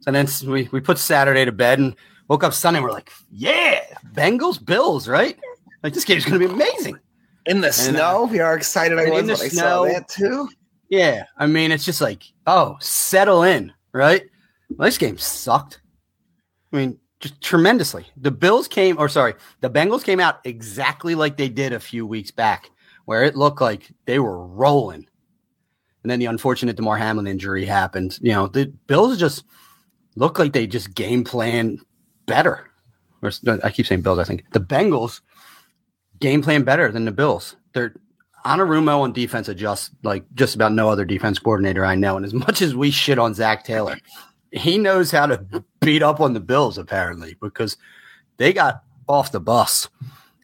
so 0.00 0.10
then 0.10 0.26
we 0.46 0.68
we 0.72 0.80
put 0.80 0.98
Saturday 0.98 1.44
to 1.44 1.52
bed 1.52 1.78
and 1.78 1.96
woke 2.28 2.44
up 2.44 2.52
Sunday. 2.54 2.80
We're 2.80 2.90
like, 2.92 3.10
yeah, 3.30 3.80
Bengals, 4.12 4.64
Bills, 4.64 5.08
right? 5.08 5.38
Like 5.82 5.94
this 5.94 6.04
game's 6.04 6.24
gonna 6.24 6.38
be 6.38 6.46
amazing. 6.46 6.98
In 7.46 7.60
the 7.60 7.68
uh, 7.68 7.72
snow, 7.72 8.28
We 8.30 8.40
are 8.40 8.56
excited. 8.56 8.98
I 8.98 9.04
and 9.04 9.10
was 9.12 9.20
in 9.20 9.26
the 9.26 9.32
when 9.34 9.42
I 9.42 9.48
snow- 9.48 9.62
saw 9.62 9.84
that 9.92 10.08
too. 10.08 10.48
Yeah, 10.90 11.24
I 11.36 11.46
mean, 11.46 11.70
it's 11.72 11.84
just 11.84 12.00
like, 12.00 12.22
oh, 12.46 12.76
settle 12.80 13.42
in, 13.42 13.72
right? 13.92 14.24
Well, 14.70 14.86
this 14.86 14.98
game 14.98 15.18
sucked. 15.18 15.80
I 16.72 16.76
mean, 16.76 16.98
just 17.20 17.40
tremendously. 17.42 18.06
The 18.16 18.30
Bills 18.30 18.68
came, 18.68 18.98
or 18.98 19.08
sorry, 19.08 19.34
the 19.60 19.70
Bengals 19.70 20.04
came 20.04 20.20
out 20.20 20.40
exactly 20.44 21.14
like 21.14 21.36
they 21.36 21.48
did 21.48 21.72
a 21.72 21.80
few 21.80 22.06
weeks 22.06 22.30
back, 22.30 22.70
where 23.08 23.24
it 23.24 23.36
looked 23.36 23.62
like 23.62 23.90
they 24.04 24.18
were 24.18 24.46
rolling. 24.46 25.06
And 26.02 26.10
then 26.10 26.18
the 26.18 26.26
unfortunate 26.26 26.76
Damar 26.76 26.98
Hamlin 26.98 27.26
injury 27.26 27.64
happened. 27.64 28.18
You 28.20 28.32
know, 28.32 28.48
the 28.48 28.66
Bills 28.86 29.16
just 29.16 29.46
look 30.14 30.38
like 30.38 30.52
they 30.52 30.66
just 30.66 30.94
game 30.94 31.24
plan 31.24 31.78
better. 32.26 32.68
Or 33.22 33.32
I 33.64 33.70
keep 33.70 33.86
saying 33.86 34.02
Bills. 34.02 34.18
I 34.18 34.24
think 34.24 34.44
the 34.52 34.60
Bengals 34.60 35.22
game 36.20 36.42
plan 36.42 36.64
better 36.64 36.92
than 36.92 37.06
the 37.06 37.10
Bills. 37.10 37.56
They're 37.72 37.94
Anarumo 38.44 39.00
on 39.00 39.14
defense 39.14 39.48
adjusts 39.48 39.90
like 40.02 40.26
just 40.34 40.54
about 40.54 40.72
no 40.74 40.90
other 40.90 41.06
defense 41.06 41.38
coordinator 41.38 41.86
I 41.86 41.94
know. 41.94 42.18
And 42.18 42.26
as 42.26 42.34
much 42.34 42.60
as 42.60 42.74
we 42.74 42.90
shit 42.90 43.18
on 43.18 43.32
Zac 43.32 43.64
Taylor, 43.64 43.96
he 44.52 44.76
knows 44.76 45.10
how 45.10 45.24
to 45.24 45.64
beat 45.80 46.02
up 46.02 46.20
on 46.20 46.34
the 46.34 46.40
Bills 46.40 46.76
apparently 46.76 47.36
because 47.40 47.78
they 48.36 48.52
got 48.52 48.82
off 49.08 49.32
the 49.32 49.40
bus 49.40 49.88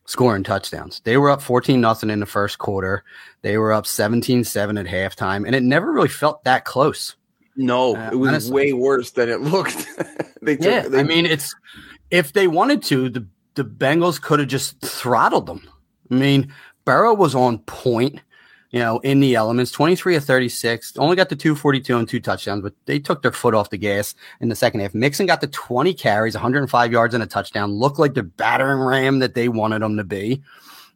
scoring 0.07 0.43
touchdowns. 0.45 1.01
They 1.05 1.17
were 1.17 1.31
up 1.31 1.41
14 1.43 1.81
nothing 1.81 2.11
in 2.11 2.21
the 2.21 2.27
first 2.27 2.59
quarter. 2.59 3.05
They 3.43 3.57
were 3.59 3.73
up 3.73 3.85
17-7 3.85 4.79
at 4.79 4.87
halftime 4.87 5.47
and 5.47 5.55
it 5.55 5.63
never 5.63 5.93
really 5.93 6.09
felt 6.09 6.45
that 6.45 6.65
close. 6.65 7.17
No, 7.57 7.97
Uh, 7.97 8.11
it 8.13 8.17
was 8.17 8.29
honestly. 8.29 8.53
way 8.55 8.73
worse 8.73 9.13
than 9.13 9.29
it 9.29 9.41
looked. 9.41 9.87
they 10.43 10.57
took, 10.57 10.65
Yeah, 10.67 10.89
they, 10.89 11.01
I 11.01 11.03
mean, 11.05 11.25
it's 11.27 11.55
if 12.11 12.33
they 12.33 12.47
wanted 12.49 12.83
to, 12.85 13.09
the 13.09 13.27
the 13.55 13.65
Bengals 13.65 14.21
could 14.21 14.41
have 14.41 14.49
just 14.49 14.81
throttled 14.81 15.47
them. 15.47 15.63
I 16.11 16.15
mean, 16.15 16.53
Burrow 16.85 17.15
was 17.15 17.37
on 17.37 17.59
point, 17.61 18.21
you 18.75 18.81
know, 18.81 18.99
in 18.99 19.21
the 19.21 19.37
elements, 19.37 19.71
twenty 19.71 19.95
three 19.95 20.17
of 20.17 20.25
thirty 20.25 20.49
six, 20.49 20.93
only 20.97 21.15
got 21.15 21.29
the 21.29 21.37
two 21.37 21.55
forty 21.55 21.81
two 21.81 21.97
and 21.97 22.09
two 22.09 22.19
touchdowns, 22.19 22.61
but 22.61 22.75
they 22.87 22.99
took 22.99 23.23
their 23.23 23.31
foot 23.31 23.55
off 23.55 23.71
the 23.71 23.79
gas 23.79 24.17
in 24.41 24.49
the 24.49 24.57
second 24.57 24.81
half. 24.81 24.93
Mixon 24.93 25.27
got 25.27 25.41
the 25.41 25.47
twenty 25.47 25.95
carries, 25.95 26.35
one 26.35 26.43
hundred 26.43 26.59
and 26.59 26.69
five 26.69 26.91
yards 26.91 27.15
and 27.15 27.23
a 27.23 27.27
touchdown, 27.27 27.71
looked 27.71 28.01
like 28.01 28.15
the 28.15 28.25
battering 28.25 28.81
ram 28.81 29.21
that 29.21 29.35
they 29.35 29.49
wanted 29.49 29.81
them 29.81 29.97
to 29.97 30.03
be. 30.03 30.43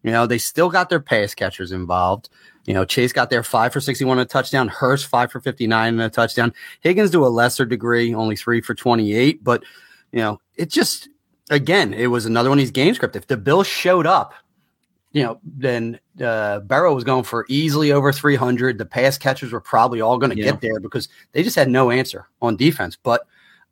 You 0.03 0.11
know, 0.11 0.27
they 0.27 0.39
still 0.39 0.71
got 0.71 0.89
their 0.89 0.99
pass 0.99 1.35
catchers 1.35 1.71
involved. 1.71 2.29
You 2.67 2.75
know, 2.75 2.85
Chase 2.85 3.13
got 3.13 3.31
there 3.31 3.45
five 3.45 3.73
for 3.73 3.81
61 3.81 4.19
and 4.19 4.27
a 4.27 4.29
touchdown. 4.29 4.67
Hurst 4.67 5.07
five 5.07 5.31
for 5.31 5.41
59 5.41 5.89
and 5.89 6.03
a 6.03 6.11
touchdown. 6.11 6.53
Higgins 6.81 7.13
to 7.13 7.25
a 7.25 7.29
lesser 7.29 7.65
degree, 7.65 8.13
only 8.13 8.35
three 8.35 8.61
for 8.61 8.75
28. 8.75 9.45
But, 9.45 9.63
you 10.11 10.19
know, 10.19 10.41
it 10.57 10.69
just, 10.69 11.09
again, 11.49 11.95
it 11.95 12.09
was 12.09 12.27
another 12.27 12.49
one 12.49 12.59
of 12.59 12.63
these 12.63 12.73
game 12.73 12.93
script. 12.95 13.15
If 13.15 13.29
the 13.29 13.37
Bills 13.37 13.69
showed 13.69 14.07
up, 14.07 14.35
you 15.13 15.23
know, 15.23 15.41
then 15.43 15.99
uh, 16.23 16.61
Burrow 16.61 16.95
was 16.95 17.05
going 17.05 17.25
for 17.25 17.47
easily 17.49 17.93
over 17.93 18.13
300. 18.13 18.79
The 18.79 18.85
pass 18.87 19.17
catchers 19.19 19.53
were 19.53 19.61
probably 19.61 20.01
all 20.01 20.19
going 20.19 20.31
to 20.31 20.37
Yeah. 20.37 20.45
get 20.53 20.61
there 20.61 20.81
because 20.81 21.09
they 21.33 21.43
just 21.43 21.57
had 21.57 21.69
no 21.69 21.91
answer 21.91 22.29
on 22.43 22.57
defense. 22.57 22.97
But 23.03 23.23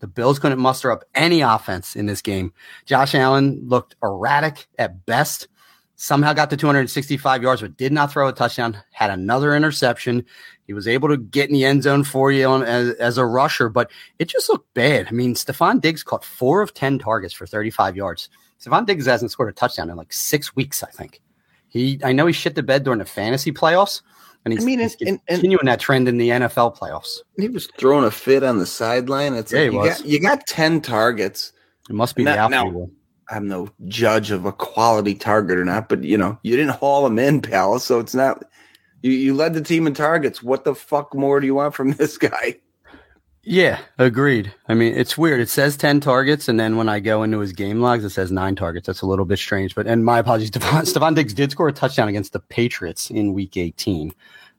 the 0.01 0.07
Bills 0.07 0.39
couldn't 0.39 0.59
muster 0.59 0.91
up 0.91 1.05
any 1.15 1.41
offense 1.43 1.97
in 1.97 2.07
this 2.07 2.23
game. 2.23 2.53
Josh 2.85 3.15
Allen 3.15 3.61
looked 3.67 3.97
erratic 4.03 4.67
at 4.79 5.05
best. 5.07 5.49
Somehow 5.99 6.35
got 6.35 6.51
to 6.51 6.59
265 6.59 7.43
yards, 7.43 7.63
but 7.63 7.77
did 7.79 7.91
not 7.91 8.13
throw 8.13 8.29
a 8.29 8.33
touchdown. 8.33 8.77
Had 8.93 9.09
another 9.09 9.57
interception. 9.57 10.27
He 10.67 10.75
was 10.75 10.87
able 10.87 11.09
to 11.09 11.17
get 11.17 11.49
in 11.49 11.55
the 11.55 11.65
end 11.65 11.85
zone 11.85 12.05
for 12.05 12.31
you 12.31 12.47
on, 12.47 12.63
as, 12.65 12.91
as 12.97 13.17
a 13.17 13.25
rusher, 13.25 13.71
but 13.71 13.91
it 14.19 14.29
just 14.29 14.51
looked 14.51 14.73
bad. 14.75 15.07
I 15.09 15.13
mean, 15.13 15.35
Stefon 15.35 15.81
Diggs 15.81 16.03
caught 16.03 16.25
four 16.25 16.61
of 16.61 16.75
10 16.75 16.99
targets 16.99 17.33
for 17.33 17.47
35 17.47 17.97
yards. 17.97 18.29
Stefon 18.61 18.85
Diggs 18.85 19.07
hasn't 19.07 19.31
scored 19.31 19.49
a 19.49 19.53
touchdown 19.53 19.89
in 19.89 19.97
like 19.97 20.13
six 20.13 20.55
weeks, 20.55 20.83
I 20.83 20.91
think. 20.91 21.23
He, 21.77 22.01
I 22.05 22.13
know 22.13 22.27
he 22.27 22.33
shit 22.33 22.55
the 22.55 22.63
bed 22.63 22.85
during 22.85 22.99
the 22.99 23.05
fantasy 23.05 23.53
playoffs, 23.53 24.03
and 24.45 24.53
he's, 24.53 24.63
I 24.63 24.67
mean, 24.67 24.79
he's 24.81 24.97
and- 25.01 25.09
and- 25.09 25.21
and- 25.29 25.41
continuing 25.41 25.67
that 25.67 25.81
trend 25.81 26.09
in 26.09 26.19
the 26.19 26.31
NFL 26.31 26.77
playoffs. 26.77 27.19
he 27.39 27.49
was 27.49 27.69
throwing 27.79 28.05
a 28.05 28.11
fit 28.11 28.43
on 28.43 28.59
the 28.59 28.67
sideline. 28.67 29.35
It's 29.35 29.53
Yeah, 29.53 29.61
like 29.61 29.69
he 29.71 29.75
you 29.77 29.81
was. 29.83 29.99
got 29.99 30.07
you 30.07 30.21
got 30.21 30.47
ten 30.47 30.81
targets. 30.81 31.53
It 31.89 31.95
must 31.95 32.17
be 32.17 32.25
Now- 32.25 32.33
the 32.49 32.57
alpha 32.57 32.71
now- 32.71 32.91
I'm 33.29 33.49
no 33.49 33.69
judge 33.89 34.31
of 34.31 34.45
a 34.45 34.53
quality 34.53 35.15
target 35.17 35.59
or 35.59 35.65
not, 35.65 35.89
but 35.89 36.05
you 36.05 36.17
know, 36.17 36.39
you 36.45 36.57
didn't 36.57 36.77
haul 36.77 37.05
him 37.07 37.19
in, 37.19 37.41
pal. 37.43 37.79
So 37.81 37.99
it's 37.99 38.15
not 38.15 38.45
you, 39.03 39.11
you 39.11 39.35
led 39.35 39.53
the 39.55 39.61
team 39.61 39.87
in 39.89 39.95
targets. 39.95 40.43
What 40.45 40.63
the 40.65 40.75
fuck 40.77 41.13
more 41.15 41.41
do 41.41 41.47
you 41.47 41.55
want 41.57 41.75
from 41.75 41.91
this 41.95 42.17
guy? 42.19 42.57
Yeah, 43.49 43.79
agreed. 43.99 44.53
I 44.67 44.75
mean, 44.75 44.93
it's 44.95 45.17
weird. 45.17 45.39
It 45.41 45.49
says 45.49 45.77
10 45.77 46.01
targets, 46.01 46.49
and 46.49 46.59
then 46.59 46.77
when 46.77 46.89
I 46.89 46.99
go 46.99 47.23
into 47.23 47.39
his 47.39 47.53
game 47.53 47.81
logs, 47.81 48.05
it 48.05 48.11
says 48.11 48.33
nine 48.33 48.57
targets. 48.57 48.89
That's 48.89 49.03
a 49.03 49.07
little 49.07 49.25
bit 49.25 49.39
strange. 49.39 49.73
But, 49.77 49.87
and 49.87 50.05
my 50.05 50.19
apologies, 50.19 50.51
Stefon, 50.53 50.83
Stefon 50.83 51.15
Diggs 51.15 51.33
did 51.33 51.53
score 51.53 51.69
a 51.69 51.73
touchdown 51.73 52.09
against 52.09 52.33
the 52.33 52.41
Patriots 52.41 53.09
in 53.09 53.35
week 53.35 53.57
18. 53.57 54.13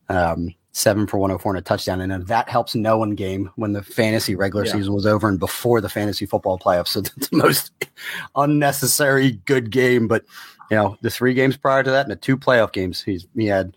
Um, 0.08 0.56
seven 0.72 1.06
for 1.06 1.18
104 1.18 1.52
and 1.56 1.60
a 1.60 1.62
touchdown. 1.62 2.00
And 2.00 2.28
that 2.28 2.48
helps 2.48 2.76
no 2.76 2.98
one 2.98 3.16
game 3.16 3.50
when 3.58 3.74
the 3.74 3.84
fantasy 3.84 4.36
regular 4.36 4.64
Yeah. 4.66 4.72
season 4.74 4.94
was 4.94 5.06
over 5.06 5.28
and 5.28 5.38
before 5.40 5.82
the 5.82 5.90
fantasy 5.90 6.26
football 6.26 6.58
playoffs. 6.58 6.88
So 6.94 7.02
that's 7.02 7.28
the 7.28 7.36
most 7.38 7.72
unnecessary 8.38 9.32
good 9.46 9.70
game. 9.70 10.08
But, 10.08 10.24
you 10.72 10.78
know, 10.78 10.96
the 11.02 11.10
three 11.10 11.34
games 11.34 11.58
prior 11.58 11.84
to 11.84 11.92
that 11.92 12.04
and 12.06 12.12
the 12.12 12.16
two 12.16 12.38
playoff 12.38 12.72
games, 12.72 13.02
he's, 13.02 13.28
he 13.36 13.48
had 13.48 13.76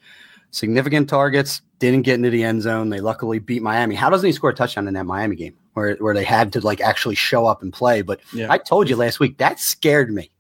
significant 0.50 1.08
targets, 1.08 1.62
didn't 1.78 2.02
get 2.02 2.14
into 2.14 2.30
the 2.30 2.44
end 2.44 2.62
zone. 2.62 2.90
They 2.90 3.00
luckily 3.00 3.38
beat 3.38 3.62
Miami. 3.62 3.94
How 3.94 4.10
doesn't 4.10 4.26
he 4.26 4.32
score 4.32 4.50
a 4.50 4.54
touchdown 4.54 4.86
in 4.88 4.94
that 4.94 5.06
Miami 5.06 5.36
game 5.36 5.54
where, 5.74 5.94
where 5.96 6.14
they 6.14 6.24
had 6.24 6.52
to 6.54 6.60
like 6.60 6.80
actually 6.80 7.14
show 7.14 7.46
up 7.46 7.62
and 7.62 7.72
play? 7.72 8.02
But 8.02 8.20
Yeah. 8.34 8.46
I 8.50 8.58
told 8.58 8.88
you 8.90 8.96
last 8.96 9.20
week 9.20 9.38
that 9.38 9.58
scared 9.60 10.12
me. 10.12 10.30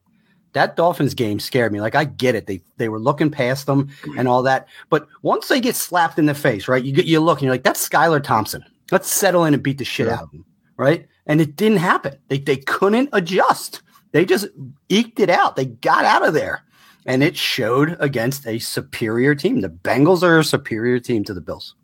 That 0.52 0.74
Dolphins 0.76 1.14
game 1.14 1.38
scared 1.38 1.72
me. 1.72 1.80
Like 1.80 1.94
I 1.94 2.04
get 2.04 2.34
it. 2.34 2.46
They 2.46 2.60
they 2.76 2.88
were 2.88 2.98
looking 2.98 3.30
past 3.30 3.66
them 3.66 3.88
and 4.18 4.26
all 4.26 4.42
that. 4.42 4.66
But 4.88 5.06
once 5.22 5.46
they 5.46 5.60
get 5.60 5.76
slapped 5.76 6.18
in 6.18 6.26
the 6.26 6.34
face, 6.34 6.66
right? 6.66 6.82
You 6.82 6.92
get 6.92 7.06
you 7.06 7.20
look 7.20 7.38
and 7.38 7.44
you're 7.44 7.54
like, 7.54 7.62
that's 7.62 7.88
Skylar 7.88 8.22
Thompson. 8.22 8.64
Let's 8.90 9.08
settle 9.08 9.44
in 9.44 9.54
and 9.54 9.62
beat 9.62 9.78
the 9.78 9.84
shit 9.84 10.08
out 10.08 10.24
of 10.24 10.30
them. 10.32 10.44
Right. 10.76 11.06
And 11.26 11.40
it 11.40 11.54
didn't 11.54 11.78
happen. 11.78 12.16
They 12.26 12.38
they 12.38 12.56
couldn't 12.56 13.10
adjust. 13.12 13.82
They 14.10 14.24
just 14.24 14.48
eked 14.88 15.20
it 15.20 15.30
out. 15.30 15.54
They 15.54 15.66
got 15.66 16.04
out 16.04 16.26
of 16.26 16.34
there. 16.34 16.64
And 17.06 17.22
it 17.22 17.36
showed 17.36 17.96
against 18.00 18.46
a 18.46 18.58
superior 18.58 19.34
team. 19.34 19.60
The 19.60 19.68
Bengals 19.68 20.22
are 20.22 20.38
a 20.38 20.44
superior 20.44 21.00
team 21.00 21.24
to 21.24 21.34
the 21.34 21.40
Bills. 21.40 21.74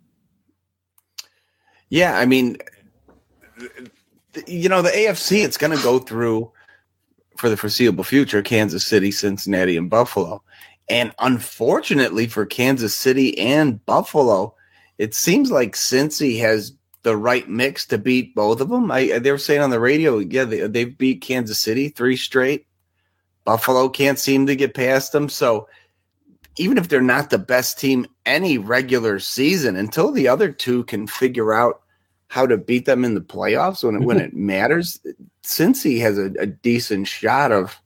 Yeah, 1.89 2.19
I 2.19 2.27
mean, 2.27 2.59
you 4.47 4.69
know, 4.69 4.83
the 4.83 4.91
AFC, 4.91 5.45
it's 5.45 5.57
going 5.57 5.77
to 5.77 5.83
go 5.83 5.99
through 5.99 6.53
for 7.39 7.49
the 7.49 7.57
foreseeable 7.57 8.05
future 8.05 8.43
Kansas 8.43 8.85
City, 8.85 9.11
Cincinnati, 9.11 9.77
and 9.77 9.89
Buffalo. 9.89 10.43
And 10.89 11.13
unfortunately 11.19 12.27
for 12.27 12.47
Kansas 12.47 12.95
City 12.95 13.39
and 13.39 13.85
Buffalo, 13.87 14.55
it 14.99 15.15
seems 15.15 15.51
like 15.51 15.75
Cincy 15.75 16.39
has 16.41 16.73
the 17.03 17.17
right 17.17 17.49
mix 17.49 17.87
to 17.87 17.99
beat 17.99 18.35
both 18.35 18.61
of 18.61 18.69
them. 18.69 18.91
I, 18.91 19.19
they 19.19 19.31
were 19.31 19.39
saying 19.39 19.61
on 19.61 19.71
the 19.71 19.81
radio, 19.81 20.19
yeah, 20.19 20.45
they, 20.45 20.67
they've 20.67 20.97
beat 20.97 21.21
Kansas 21.21 21.59
City 21.59 21.89
three 21.89 22.17
straight. 22.17 22.67
Buffalo 23.47 23.89
can't 23.89 24.19
seem 24.19 24.47
to 24.47 24.57
get 24.57 24.75
past 24.75 25.13
them. 25.13 25.31
So 25.31 25.69
even 26.59 26.77
if 26.77 26.89
they're 26.89 27.01
not 27.01 27.31
the 27.31 27.39
best 27.39 27.79
team 27.79 28.07
any 28.27 28.59
regular 28.59 29.19
season, 29.21 29.77
until 29.77 30.11
the 30.11 30.29
other 30.29 30.51
two 30.51 30.85
can 30.85 31.07
figure 31.07 31.55
out 31.55 31.81
how 32.29 32.45
to 32.45 32.59
beat 32.59 32.85
them 32.85 33.05
in 33.05 33.15
the 33.15 33.21
playoffs 33.21 33.85
when 33.85 33.95
it, 33.95 34.03
when 34.03 34.19
it 34.19 34.35
matters, 34.35 35.01
Cincy 35.45 36.01
has 36.01 36.19
a, 36.19 36.33
a 36.41 36.47
decent 36.47 37.07
shot 37.07 37.53
of 37.53 37.81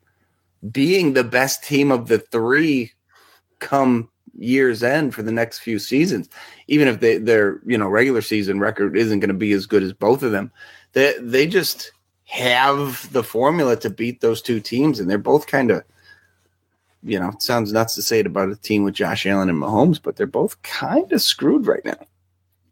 being 0.73 1.12
the 1.12 1.25
best 1.25 1.62
team 1.62 1.92
of 1.92 2.09
the 2.09 2.18
three 2.18 2.92
come 3.59 4.09
year's 4.38 4.83
end 4.83 5.14
for 5.14 5.23
the 5.23 5.33
next 5.33 5.59
few 5.59 5.79
seasons. 5.79 6.31
Even 6.68 6.88
if 6.88 7.01
they, 7.01 7.18
their 7.18 7.61
you 7.66 7.77
know 7.77 7.88
regular 7.88 8.23
season 8.23 8.61
record 8.61 8.96
isn't 8.96 9.20
going 9.20 9.29
to 9.29 9.35
be 9.35 9.53
as 9.53 9.66
good 9.66 9.83
as 9.83 9.92
both 9.92 10.23
of 10.23 10.33
them, 10.33 10.51
they 10.92 11.14
they 11.20 11.46
just 11.46 11.92
have 12.31 13.12
the 13.12 13.23
formula 13.23 13.77
to 13.77 13.90
beat 13.90 14.21
those 14.21 14.40
two 14.40 14.61
teams, 14.61 15.01
and 15.01 15.11
they're 15.11 15.19
both 15.19 15.47
kind 15.47 15.71
of 15.71 15.85
you 17.03 17.19
know, 17.19 17.29
it 17.29 17.43
sounds 17.43 17.73
nuts 17.73 17.95
to 17.95 18.03
say 18.03 18.21
it 18.21 18.27
about 18.27 18.51
a 18.51 18.57
team 18.57 18.85
with 18.85 18.95
Josh 18.95 19.27
Allen 19.27 19.49
and 19.49 19.61
Mahomes, 19.61 20.01
but 20.03 20.16
they're 20.16 20.27
both 20.27 20.61
kind 20.62 21.11
of 21.12 21.23
screwed 21.23 21.66
right 21.66 21.85
now. 21.85 21.99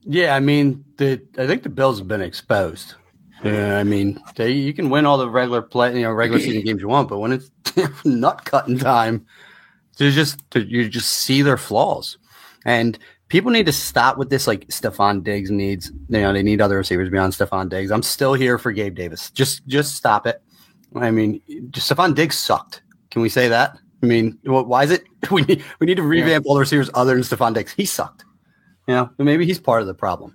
Yeah, 0.03 0.35
I 0.35 0.41
mean, 0.41 0.85
the 0.97 1.21
I 1.39 1.47
think 1.47 1.63
the 1.63 1.69
Bills 1.69 1.99
have 1.99 2.09
been 2.09 2.21
exposed. 2.21 2.95
Yeah, 3.45 3.79
I 3.79 3.85
mean, 3.85 4.21
they, 4.37 4.51
you 4.51 4.75
can 4.75 4.91
win 4.91 5.07
all 5.07 5.17
the 5.17 5.31
regular 5.31 5.63
play, 5.63 5.95
you 5.95 6.03
know, 6.03 6.11
regular 6.11 6.41
season 6.41 6.63
games 6.63 6.81
you 6.81 6.89
want, 6.89 7.09
but 7.09 7.19
when 7.19 7.33
it's 7.33 7.51
nut 8.05 8.45
cutting 8.45 8.79
time, 8.79 9.27
to 9.97 10.11
just 10.11 10.43
you 10.55 10.89
just 10.89 11.11
see 11.11 11.43
their 11.43 11.57
flaws, 11.57 12.19
and 12.65 12.99
people 13.29 13.51
need 13.51 13.67
to 13.67 13.73
stop 13.73 14.19
with 14.19 14.31
this. 14.31 14.47
Like 14.47 14.67
Stefon 14.69 15.23
Diggs 15.23 15.51
needs, 15.51 15.91
you 16.09 16.21
know, 16.21 16.33
they 16.33 16.43
need 16.43 16.61
other 16.61 16.77
receivers 16.77 17.11
beyond 17.11 17.33
Stefon 17.33 17.69
Diggs. 17.69 17.91
I'm 17.91 18.03
still 18.03 18.35
here 18.35 18.59
for 18.59 18.73
Gabe 18.73 18.95
Davis. 18.95 19.31
Just 19.31 19.67
just 19.67 19.95
stop 19.95 20.27
it. 20.27 20.43
I 20.95 21.11
mean, 21.11 21.41
just 21.71 21.91
Stefon 21.91 22.15
Diggs 22.15 22.37
sucked. 22.37 22.83
Can 23.11 23.23
we 23.23 23.29
say 23.29 23.49
that? 23.49 23.79
I 24.03 24.07
mean, 24.07 24.39
why 24.45 24.85
is 24.85 24.91
it 24.91 25.05
we 25.31 25.43
need 25.43 25.65
we 25.81 25.87
need 25.87 25.97
to 25.97 26.03
revamp 26.03 26.45
yeah. 26.45 26.49
all 26.49 26.55
the 26.55 26.61
receivers 26.61 26.91
other 26.95 27.15
than 27.15 27.23
Stefon 27.23 27.55
Diggs? 27.55 27.73
He 27.73 27.85
sucked. 27.85 28.25
You 28.87 28.95
know, 28.95 29.11
maybe 29.19 29.45
he's 29.45 29.61
part 29.61 29.83
of 29.83 29.87
the 29.87 29.95
problem 29.95 30.35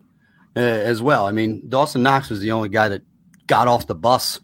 uh, 0.55 0.59
as 0.59 1.01
well. 1.01 1.25
I 1.25 1.31
mean, 1.31 1.67
Dawson 1.69 2.03
Knox 2.03 2.29
was 2.29 2.39
the 2.39 2.51
only 2.51 2.69
guy 2.69 2.87
that 2.87 3.01
got 3.47 3.67
off 3.67 3.87
the 3.87 3.95
bus 3.95 4.39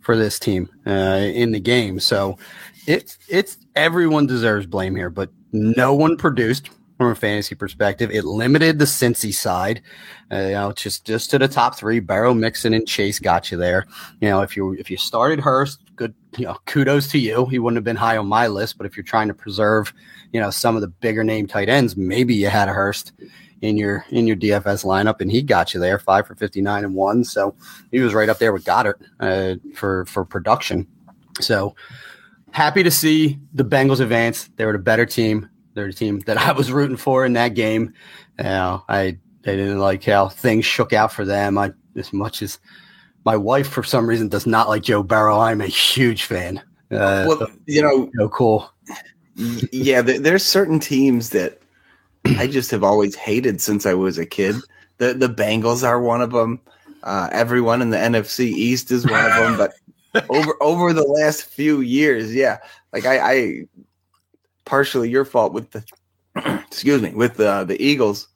for 0.00 0.16
this 0.16 0.38
team 0.38 0.70
uh, 0.86 0.90
in 1.34 1.52
the 1.52 1.60
game. 1.60 2.00
So 2.00 2.38
it's 2.86 3.18
it's 3.28 3.58
everyone 3.76 4.26
deserves 4.26 4.66
blame 4.66 4.96
here, 4.96 5.10
but 5.10 5.30
no 5.52 5.94
one 5.94 6.16
produced 6.16 6.70
from 7.00 7.12
a 7.12 7.14
fantasy 7.14 7.54
perspective. 7.54 8.10
It 8.10 8.26
limited 8.26 8.78
the 8.78 8.84
Cincy 8.84 9.32
side, 9.32 9.80
uh, 10.30 10.36
you 10.36 10.50
know, 10.50 10.72
just 10.72 11.06
just 11.06 11.30
to 11.30 11.38
the 11.38 11.48
top 11.48 11.74
three. 11.74 11.98
Burrow, 11.98 12.34
Mixon, 12.34 12.74
and 12.74 12.86
Chase 12.86 13.18
got 13.18 13.50
you 13.50 13.56
there. 13.56 13.86
You 14.20 14.28
know, 14.28 14.42
if 14.42 14.54
you 14.54 14.74
if 14.74 14.90
you 14.90 14.98
started 14.98 15.40
Hurst, 15.40 15.80
good. 15.96 16.12
You 16.36 16.44
know, 16.44 16.58
kudos 16.66 17.08
to 17.12 17.18
you. 17.18 17.46
He 17.46 17.58
wouldn't 17.58 17.78
have 17.78 17.84
been 17.84 17.96
high 17.96 18.18
on 18.18 18.26
my 18.26 18.48
list, 18.48 18.76
but 18.76 18.86
if 18.86 18.98
you're 18.98 19.04
trying 19.04 19.28
to 19.28 19.34
preserve, 19.34 19.94
you 20.34 20.40
know, 20.40 20.50
some 20.50 20.76
of 20.76 20.82
the 20.82 20.88
bigger 20.88 21.24
name 21.24 21.46
tight 21.46 21.70
ends, 21.70 21.96
maybe 21.96 22.34
you 22.34 22.50
had 22.50 22.68
a 22.68 22.74
Hurst 22.74 23.14
in 23.62 23.78
your 23.78 24.04
in 24.10 24.26
your 24.26 24.36
DFS 24.36 24.84
lineup, 24.84 25.22
and 25.22 25.32
he 25.32 25.40
got 25.40 25.72
you 25.72 25.80
there 25.80 25.98
five 25.98 26.26
for 26.26 26.34
fifty 26.34 26.60
nine 26.60 26.84
and 26.84 26.94
one. 26.94 27.24
So 27.24 27.54
he 27.90 28.00
was 28.00 28.12
right 28.12 28.28
up 28.28 28.38
there 28.38 28.52
with 28.52 28.66
Goedert 28.66 29.00
uh, 29.20 29.54
for 29.74 30.04
for 30.04 30.26
production. 30.26 30.86
So 31.40 31.74
happy 32.50 32.82
to 32.82 32.90
see 32.90 33.38
the 33.54 33.64
Bengals 33.64 34.00
advance. 34.00 34.50
They 34.56 34.66
were 34.66 34.72
the 34.72 34.78
better 34.78 35.06
team. 35.06 35.48
They're 35.74 35.86
the 35.86 35.92
team 35.92 36.20
that 36.20 36.36
I 36.36 36.52
was 36.52 36.72
rooting 36.72 36.96
for 36.96 37.24
in 37.24 37.34
that 37.34 37.54
game. 37.54 37.94
You 38.38 38.44
know, 38.44 38.84
I 38.88 39.18
they 39.42 39.56
didn't 39.56 39.78
like 39.78 40.04
how 40.04 40.28
things 40.28 40.64
shook 40.64 40.92
out 40.92 41.12
for 41.12 41.24
them. 41.24 41.58
I 41.58 41.72
as 41.96 42.12
much 42.12 42.42
as 42.42 42.58
my 43.24 43.36
wife 43.36 43.68
for 43.68 43.82
some 43.82 44.08
reason 44.08 44.28
does 44.28 44.46
not 44.46 44.68
like 44.68 44.82
Joe 44.82 45.02
Burrow. 45.02 45.38
I'm 45.38 45.60
a 45.60 45.66
huge 45.66 46.24
fan. 46.24 46.58
Uh, 46.90 47.24
well, 47.28 47.48
you 47.66 47.82
know, 47.82 48.10
so 48.16 48.28
cool. 48.28 48.72
Yeah, 49.72 50.02
there's 50.02 50.44
certain 50.44 50.80
teams 50.80 51.30
that 51.30 51.60
I 52.24 52.46
just 52.46 52.70
have 52.72 52.84
always 52.84 53.14
hated 53.14 53.60
since 53.60 53.86
I 53.86 53.94
was 53.94 54.18
a 54.18 54.26
kid. 54.26 54.56
The 54.98 55.14
the 55.14 55.28
Bengals 55.28 55.86
are 55.86 56.00
one 56.00 56.20
of 56.20 56.32
them. 56.32 56.60
Uh, 57.02 57.28
everyone 57.32 57.80
in 57.80 57.90
the 57.90 57.96
NFC 57.96 58.46
East 58.46 58.90
is 58.90 59.08
one 59.08 59.24
of 59.24 59.34
them. 59.34 59.56
But 59.56 60.28
over 60.30 60.54
over 60.60 60.92
the 60.92 61.04
last 61.04 61.44
few 61.44 61.80
years, 61.80 62.34
yeah, 62.34 62.58
like 62.92 63.06
I, 63.06 63.18
I 63.18 63.64
partially 64.70 65.10
your 65.10 65.24
fault 65.24 65.52
with 65.52 65.72
the 65.72 65.84
excuse 66.68 67.02
me 67.02 67.10
with 67.10 67.34
the 67.34 67.64
the 67.64 67.82
Eagles, 67.82 68.28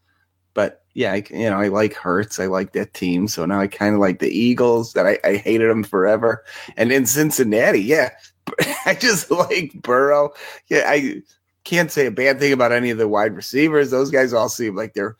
but 0.52 0.82
yeah, 0.92 1.12
I, 1.12 1.24
you 1.30 1.48
know 1.48 1.60
I 1.60 1.68
like 1.68 1.94
Hurts. 1.94 2.40
I 2.40 2.46
like 2.46 2.72
that 2.72 2.92
team, 2.92 3.28
so 3.28 3.46
now 3.46 3.60
I 3.60 3.68
kind 3.68 3.94
of 3.94 4.00
like 4.00 4.18
the 4.18 4.36
Eagles. 4.36 4.94
That 4.94 5.06
I, 5.06 5.18
I 5.22 5.36
hated 5.36 5.70
them 5.70 5.84
forever, 5.84 6.44
and 6.76 6.90
in 6.90 7.06
Cincinnati, 7.06 7.80
yeah, 7.80 8.10
I 8.84 8.94
just 8.94 9.30
like 9.30 9.74
Burrow. 9.74 10.32
Yeah, 10.66 10.82
I 10.88 11.22
can't 11.62 11.92
say 11.92 12.06
a 12.06 12.10
bad 12.10 12.40
thing 12.40 12.52
about 12.52 12.72
any 12.72 12.90
of 12.90 12.98
the 12.98 13.06
wide 13.06 13.36
receivers. 13.36 13.92
Those 13.92 14.10
guys 14.10 14.32
all 14.32 14.48
seem 14.48 14.74
like 14.74 14.94
they're 14.94 15.16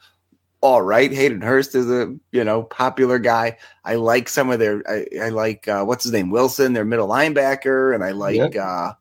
all 0.63 0.83
right. 0.83 1.13
Hayden 1.13 1.43
Hurst 1.43 1.77
is 1.77 1.89
a 1.89 2.13
you 2.33 2.43
know 2.43 2.65
popular 2.65 3.21
guy. 3.21 3.57
I 3.85 3.95
like 3.95 4.29
some 4.29 4.51
of 4.51 4.59
their. 4.59 4.83
I, 4.91 5.07
I 5.27 5.29
like 5.29 5.69
uh, 5.69 5.85
what's 5.85 6.03
his 6.03 6.13
name 6.13 6.31
Wilson, 6.31 6.73
their 6.73 6.85
middle 6.85 7.09
linebacker, 7.09 7.95
and 7.95 8.03
I 8.03 8.11
like 8.11 8.55
yep. 8.55 8.57
uh, 8.57 8.95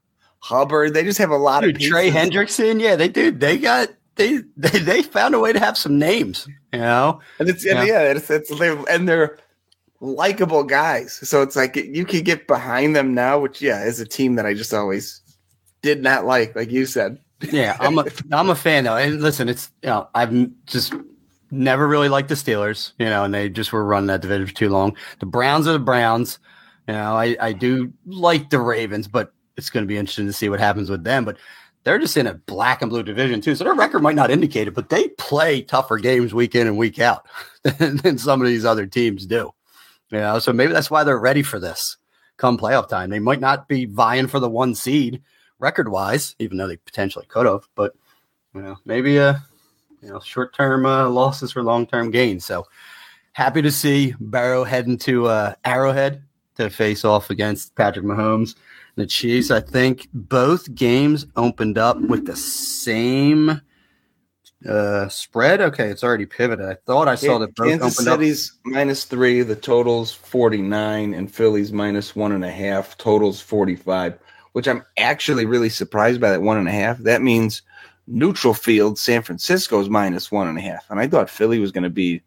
Hubbard. 0.44 0.94
They 0.94 1.04
just 1.04 1.20
have 1.20 1.30
a 1.30 1.38
lot 1.38 1.62
Dude, 1.62 1.76
of 1.76 1.78
pieces. 1.78 1.92
Trey 1.92 2.12
Hendrickson. 2.12 2.82
Yeah, 2.82 2.98
they 2.98 3.08
do. 3.08 3.32
They 3.32 3.58
got 3.58 3.88
they, 4.16 4.38
they 4.58 4.80
they 4.80 5.02
found 5.02 5.36
a 5.36 5.40
way 5.40 5.54
to 5.54 5.60
have 5.60 5.78
some 5.78 5.98
names. 5.98 6.48
You 6.74 6.80
know, 6.80 7.22
and 7.40 7.50
it's 7.50 7.66
yeah, 7.66 7.80
and 7.80 7.88
yeah 7.88 8.02
it's, 8.12 8.30
it's 8.30 8.60
they're, 8.60 8.78
and 8.90 9.08
they're 9.08 9.38
likable 10.02 10.64
guys. 10.66 11.14
So 11.14 11.42
it's 11.42 11.56
like 11.56 11.78
you 11.78 12.04
can 12.04 12.24
get 12.24 12.46
behind 12.46 12.94
them 12.94 13.14
now, 13.14 13.40
which 13.40 13.62
yeah 13.62 13.86
is 13.86 14.02
a 14.02 14.06
team 14.06 14.36
that 14.36 14.46
I 14.46 14.54
just 14.54 14.74
always 14.74 15.22
did 15.82 16.04
not 16.04 16.26
like, 16.26 16.56
like 16.58 16.72
you 16.72 16.86
said. 16.86 17.20
yeah, 17.40 17.78
I'm 17.80 17.98
a 17.98 18.06
I'm 18.34 18.50
a 18.50 18.56
fan 18.56 18.84
though. 18.84 18.98
And 18.98 19.22
listen, 19.22 19.48
it's 19.48 19.72
you 19.82 19.90
know 19.90 20.10
I've 20.14 20.50
just 20.66 20.94
never 21.52 21.88
really 21.88 22.10
liked 22.10 22.28
the 22.28 22.36
Steelers, 22.36 22.92
you 23.00 23.06
know, 23.06 23.24
and 23.24 23.34
they 23.34 23.48
just 23.48 23.72
were 23.72 23.86
running 23.86 24.08
that 24.08 24.22
division 24.22 24.48
for 24.48 24.54
too 24.54 24.70
long. 24.70 24.98
The 25.20 25.26
Browns 25.26 25.68
are 25.70 25.74
the 25.74 25.80
Browns. 25.80 26.40
You 26.88 26.96
know, 26.96 27.16
I, 27.16 27.38
I 27.40 27.54
do 27.54 27.94
like 28.06 28.50
the 28.50 28.60
Ravens, 28.60 29.08
but 29.08 29.32
it's 29.58 29.70
going 29.70 29.84
to 29.84 29.88
be 29.88 29.98
interesting 29.98 30.28
to 30.28 30.34
see 30.34 30.50
what 30.50 30.60
happens 30.60 30.90
with 30.90 31.04
them. 31.04 31.26
But 31.26 31.38
they're 31.84 32.00
just 32.00 32.18
in 32.18 32.28
a 32.28 32.34
black 32.34 32.82
and 32.82 32.90
blue 32.90 33.04
division 33.04 33.42
too, 33.42 33.56
so 33.56 33.64
their 33.64 33.74
record 33.74 34.02
might 34.02 34.16
not 34.16 34.32
indicate 34.32 34.68
it, 34.68 34.74
but 34.74 34.90
they 34.90 35.10
play 35.10 35.62
tougher 35.62 35.98
games 35.98 36.34
week 36.34 36.56
in 36.56 36.68
and 36.68 36.78
week 36.78 37.00
out 37.00 37.26
than, 37.64 37.98
than 37.98 38.18
some 38.18 38.42
of 38.42 38.48
these 38.48 38.66
other 38.66 38.86
teams 38.86 39.26
do. 39.26 39.52
You 40.10 40.20
know, 40.20 40.40
so 40.40 40.54
maybe 40.54 40.74
that's 40.74 40.92
why 40.92 41.04
they're 41.04 41.20
ready 41.20 41.44
for 41.44 41.60
this 41.60 41.98
come 42.38 42.58
playoff 42.58 42.88
time. 42.88 43.10
They 43.10 43.20
might 43.20 43.40
not 43.40 43.68
be 43.68 43.86
vying 43.86 44.28
for 44.28 44.40
the 44.40 44.50
one 44.50 44.76
seed 44.76 45.22
record 45.60 45.90
wise, 45.90 46.36
even 46.40 46.58
though 46.58 46.68
they 46.68 46.78
potentially 46.78 47.26
could 47.28 47.46
have, 47.46 47.68
but 47.76 47.94
you 48.54 48.62
know, 48.62 48.78
maybe 48.86 49.20
uh 49.20 49.36
you 50.04 50.10
know, 50.10 50.20
short 50.20 50.54
term 50.54 50.86
uh, 50.86 51.08
losses 51.08 51.54
for 51.54 51.64
long 51.64 51.88
term 51.88 52.12
gains. 52.12 52.46
So 52.46 52.68
happy 53.32 53.62
to 53.62 53.72
see 53.72 54.14
Burrow 54.20 54.64
heading 54.64 54.98
to 55.00 55.28
uh, 55.28 55.56
Arrowhead 55.64 56.22
to 56.58 56.70
face 56.70 57.06
off 57.06 57.30
against 57.30 57.74
Patrick 57.76 58.06
Mahomes 58.06 58.56
the 58.96 59.06
Chiefs. 59.06 59.52
I 59.52 59.62
think 59.62 60.08
both 60.14 60.74
games 60.76 61.26
opened 61.36 61.78
up 61.78 62.00
with 62.00 62.26
the 62.26 62.36
same 62.36 63.62
uh, 64.68 65.10
spread. 65.10 65.62
Okay, 65.62 65.90
it's 65.90 66.04
already 66.04 66.26
pivoted. 66.26 66.66
I 66.66 66.76
thought 66.86 67.08
I 67.08 67.16
saw 67.16 67.38
that 67.40 67.56
both 67.56 67.68
Kansas 67.68 68.00
opened 68.00 68.22
City's 68.22 68.52
up. 68.52 68.72
minus 68.72 69.04
three. 69.06 69.42
The 69.42 69.56
totals 69.56 70.12
forty 70.12 70.62
nine, 70.62 71.14
and 71.14 71.34
Philly's 71.34 71.72
minus 71.72 72.16
one 72.16 72.32
and 72.32 72.46
a 72.46 72.52
half. 72.52 72.98
Totals 72.98 73.42
forty 73.42 73.76
five. 73.76 74.18
Which 74.54 74.68
I'm 74.68 74.86
actually 74.98 75.46
really 75.46 75.70
surprised 75.70 76.22
by 76.22 76.30
that 76.30 76.44
one 76.44 76.58
and 76.58 76.68
a 76.68 76.72
half. 76.72 77.00
That 77.00 77.22
means 77.22 77.62
neutral 78.08 78.54
field 78.54 79.00
San 79.00 79.22
Francisco's 79.24 79.90
minus 79.90 80.32
one 80.32 80.48
and 80.48 80.58
a 80.58 80.62
half, 80.62 80.90
and 80.90 81.00
I 81.00 81.08
thought 81.08 81.30
Philly 81.30 81.60
was 81.60 81.72
going 81.72 81.84
to 81.84 81.90
be 81.90 82.22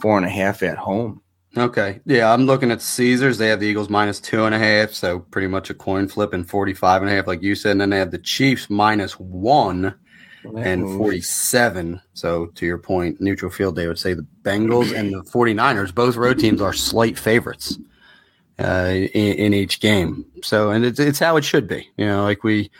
four 0.00 0.16
and 0.16 0.26
a 0.26 0.30
half 0.30 0.62
at 0.62 0.78
home. 0.78 1.21
Okay. 1.56 2.00
Yeah, 2.06 2.32
I'm 2.32 2.46
looking 2.46 2.70
at 2.70 2.80
Caesars. 2.80 3.38
They 3.38 3.48
have 3.48 3.60
the 3.60 3.66
Eagles 3.66 3.90
minus 3.90 4.20
two 4.20 4.44
and 4.44 4.54
a 4.54 4.58
half, 4.58 4.92
so 4.92 5.20
pretty 5.20 5.48
much 5.48 5.68
a 5.68 5.74
coin 5.74 6.08
flip 6.08 6.32
and 6.32 6.48
45 6.48 7.02
and 7.02 7.10
a 7.10 7.14
half, 7.14 7.26
like 7.26 7.42
you 7.42 7.54
said. 7.54 7.72
And 7.72 7.80
then 7.80 7.90
they 7.90 7.98
have 7.98 8.10
the 8.10 8.18
Chiefs 8.18 8.70
minus 8.70 9.18
one 9.18 9.94
and 10.56 10.82
47. 10.98 12.00
So 12.14 12.46
to 12.46 12.66
your 12.66 12.78
point, 12.78 13.20
neutral 13.20 13.50
field, 13.50 13.76
they 13.76 13.86
would 13.86 13.98
say 13.98 14.14
the 14.14 14.26
Bengals 14.42 14.96
and 14.96 15.12
the 15.12 15.22
49ers, 15.22 15.94
both 15.94 16.16
road 16.16 16.38
teams 16.38 16.60
are 16.60 16.72
slight 16.72 17.18
favorites 17.18 17.78
uh, 18.58 18.90
in, 18.92 19.34
in, 19.34 19.54
each 19.54 19.80
game. 19.80 20.24
So, 20.42 20.70
and 20.70 20.84
it's, 20.84 20.98
it's 20.98 21.18
how 21.18 21.36
it 21.36 21.44
should 21.44 21.68
be. 21.68 21.88
You 21.96 22.06
know, 22.06 22.24
like 22.24 22.44
we 22.44 22.70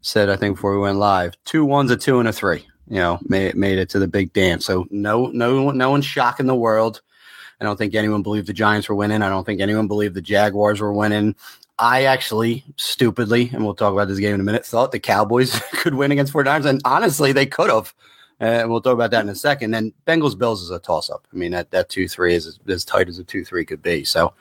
said, 0.00 0.28
I 0.28 0.36
think 0.36 0.56
before 0.56 0.74
we 0.74 0.80
went 0.80 0.98
live, 0.98 1.34
two 1.44 1.64
ones, 1.64 1.90
a 1.90 1.96
two, 1.96 2.18
and 2.18 2.28
a 2.28 2.32
three. 2.32 2.66
You 2.88 2.98
know, 2.98 3.18
made 3.24 3.56
made 3.56 3.78
it 3.78 3.88
to 3.90 3.98
the 3.98 4.06
big 4.06 4.32
dance. 4.32 4.64
So 4.64 4.86
no, 4.90 5.26
no, 5.26 5.72
no 5.72 5.90
one's 5.90 6.06
shocking 6.06 6.46
the 6.46 6.54
world. 6.54 7.02
I 7.60 7.64
don't 7.64 7.76
think 7.76 7.94
anyone 7.94 8.22
believed 8.22 8.46
the 8.46 8.52
Giants 8.52 8.88
were 8.88 8.94
winning. 8.94 9.22
I 9.22 9.28
don't 9.28 9.44
think 9.44 9.60
anyone 9.60 9.88
believed 9.88 10.14
the 10.14 10.22
Jaguars 10.22 10.80
were 10.80 10.92
winning. 10.92 11.34
I 11.78 12.04
actually 12.04 12.64
stupidly, 12.76 13.50
and 13.52 13.64
we'll 13.64 13.74
talk 13.74 13.92
about 13.92 14.08
this 14.08 14.18
game 14.18 14.34
in 14.34 14.40
a 14.40 14.44
minute, 14.44 14.64
thought 14.64 14.92
the 14.92 14.98
Cowboys 14.98 15.60
could 15.72 15.94
win 15.94 16.12
against 16.12 16.32
49ers. 16.32 16.66
And 16.66 16.80
honestly, 16.84 17.32
they 17.32 17.46
could 17.46 17.70
have. 17.70 17.94
And 18.38 18.70
we'll 18.70 18.82
talk 18.82 18.92
about 18.92 19.10
that 19.12 19.22
in 19.22 19.30
a 19.30 19.34
second. 19.34 19.74
And 19.74 19.94
Bengals 20.06 20.36
Bills 20.36 20.62
is 20.62 20.70
a 20.70 20.78
toss 20.78 21.08
up. 21.08 21.26
I 21.32 21.36
mean, 21.36 21.52
that, 21.52 21.70
that 21.70 21.88
2 21.88 22.08
3 22.08 22.34
is 22.34 22.46
as, 22.46 22.58
as, 22.68 22.84
tight 22.84 23.08
as 23.08 23.18
a 23.18 23.24
2 23.24 23.44
3 23.44 23.64
could 23.64 23.82
be. 23.82 24.04
So, 24.04 24.34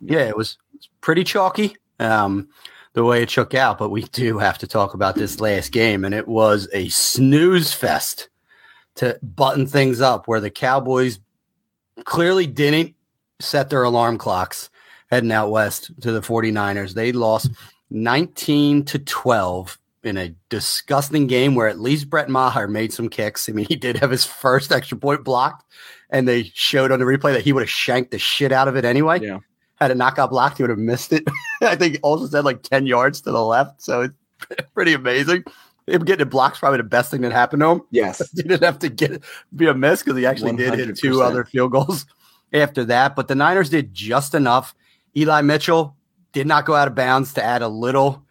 yeah, 0.00 0.28
it 0.28 0.36
was, 0.36 0.58
it 0.74 0.78
was 0.78 0.88
pretty 1.00 1.22
chalky 1.22 1.76
um, 2.00 2.48
the 2.94 3.04
way 3.04 3.22
it 3.22 3.30
shook 3.30 3.54
out. 3.54 3.78
But 3.78 3.90
we 3.90 4.02
do 4.02 4.38
have 4.38 4.58
to 4.58 4.66
talk 4.66 4.94
about 4.94 5.14
this 5.14 5.40
last 5.40 5.70
game. 5.70 6.04
And 6.04 6.12
it 6.12 6.26
was 6.26 6.68
a 6.72 6.88
snooze 6.88 7.72
fest 7.72 8.28
to 8.96 9.18
button 9.22 9.66
things 9.66 10.00
up 10.00 10.26
where 10.26 10.40
the 10.40 10.50
Cowboys 10.50 11.20
clearly 12.04 12.46
didn't 12.46 12.94
set 13.40 13.70
their 13.70 13.82
alarm 13.82 14.18
clocks 14.18 14.70
heading 15.10 15.32
out 15.32 15.50
west 15.50 15.90
to 16.00 16.12
the 16.12 16.20
49ers. 16.20 16.94
They 16.94 17.12
lost 17.12 17.50
19 17.90 18.84
to 18.86 18.98
12 18.98 19.78
in 20.02 20.16
a 20.16 20.34
disgusting 20.48 21.26
game 21.26 21.54
where 21.54 21.68
at 21.68 21.80
least 21.80 22.10
Brett 22.10 22.28
Maher 22.28 22.68
made 22.68 22.92
some 22.92 23.08
kicks. 23.08 23.48
I 23.48 23.52
mean, 23.52 23.66
he 23.66 23.76
did 23.76 23.96
have 23.98 24.10
his 24.10 24.24
first 24.24 24.72
extra 24.72 24.96
point 24.96 25.24
blocked, 25.24 25.64
and 26.10 26.26
they 26.28 26.44
showed 26.54 26.92
on 26.92 26.98
the 26.98 27.04
replay 27.04 27.32
that 27.32 27.42
he 27.42 27.52
would 27.52 27.62
have 27.62 27.70
shanked 27.70 28.12
the 28.12 28.18
shit 28.18 28.52
out 28.52 28.68
of 28.68 28.76
it 28.76 28.84
anyway. 28.84 29.20
Yeah. 29.20 29.38
Had 29.76 29.90
a 29.90 29.94
knockout 29.94 30.30
blocked, 30.30 30.56
he 30.56 30.62
would 30.62 30.70
have 30.70 30.78
missed 30.78 31.12
it. 31.12 31.24
I 31.60 31.76
think 31.76 31.98
also 32.02 32.26
said 32.26 32.44
like 32.44 32.62
10 32.62 32.86
yards 32.86 33.20
to 33.22 33.32
the 33.32 33.44
left. 33.44 33.82
So 33.82 34.02
it's 34.02 34.16
pretty 34.74 34.92
amazing 34.92 35.44
him 35.86 36.04
getting 36.04 36.26
it 36.26 36.30
blocked 36.30 36.58
probably 36.58 36.78
the 36.78 36.84
best 36.84 37.10
thing 37.10 37.20
that 37.22 37.32
happened 37.32 37.60
to 37.60 37.68
him. 37.68 37.82
Yes, 37.90 38.30
he 38.34 38.42
didn't 38.42 38.62
have 38.62 38.78
to 38.80 38.88
get 38.88 39.22
be 39.54 39.66
a 39.66 39.74
miss 39.74 40.02
because 40.02 40.18
he 40.18 40.26
actually 40.26 40.52
100%. 40.52 40.56
did 40.56 40.78
hit 40.78 40.98
two 40.98 41.22
other 41.22 41.44
field 41.44 41.72
goals 41.72 42.06
after 42.52 42.84
that, 42.84 43.16
but 43.16 43.28
the 43.28 43.34
Niners 43.34 43.70
did 43.70 43.92
just 43.94 44.34
enough. 44.34 44.74
Eli 45.16 45.40
Mitchell 45.42 45.96
did 46.32 46.46
not 46.46 46.66
go 46.66 46.74
out 46.74 46.88
of 46.88 46.94
bounds 46.94 47.32
to 47.34 47.42
add 47.42 47.62
a 47.62 47.68
little, 47.68 48.22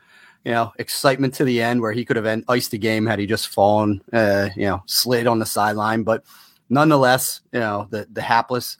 you 0.44 0.52
know, 0.52 0.72
excitement 0.78 1.34
to 1.36 1.44
the 1.44 1.62
end 1.62 1.82
where 1.82 1.92
he 1.92 2.06
could 2.06 2.16
have 2.16 2.26
end, 2.26 2.46
iced 2.48 2.72
the 2.72 2.78
game 2.78 3.06
had 3.06 3.18
he 3.18 3.26
just 3.26 3.48
fallen, 3.48 4.02
uh, 4.14 4.50
you 4.56 4.66
know, 4.66 4.84
slid 4.86 5.26
on 5.26 5.40
the 5.40 5.46
sideline. 5.46 6.04
But 6.04 6.24
nonetheless, 6.70 7.42
you 7.52 7.60
know, 7.60 7.88
the 7.90 8.08
the 8.12 8.22
hapless 8.22 8.78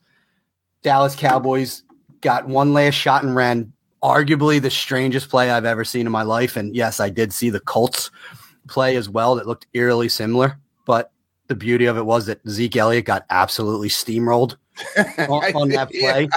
Dallas 0.84 1.16
Cowboys 1.16 1.84
got 2.22 2.48
one 2.48 2.74
last 2.74 2.94
shot 2.94 3.24
and 3.24 3.36
ran 3.36 3.74
arguably 4.04 4.62
the 4.62 4.70
strangest 4.70 5.30
play 5.30 5.50
I've 5.50 5.66
ever 5.66 5.84
seen 5.84 6.06
in 6.06 6.12
my 6.12 6.22
life. 6.22 6.56
And 6.56 6.76
yes, 6.76 7.00
I 7.00 7.10
did 7.10 7.34
see 7.34 7.50
the 7.50 7.60
Colts 7.60 8.12
play 8.68 8.96
as 8.96 9.08
well 9.10 9.36
that 9.36 9.48
looked 9.48 9.68
eerily 9.74 10.10
similar. 10.10 10.58
But 10.86 11.12
the 11.48 11.56
beauty 11.56 11.86
of 11.86 11.98
it 11.98 12.06
was 12.06 12.26
that 12.28 12.40
Zeke 12.48 12.76
Elliott 12.78 13.06
got 13.06 13.26
absolutely 13.30 13.90
steamrolled 13.90 14.56
on, 15.18 15.56
on 15.56 15.70
that 15.70 15.92
play. 15.92 16.28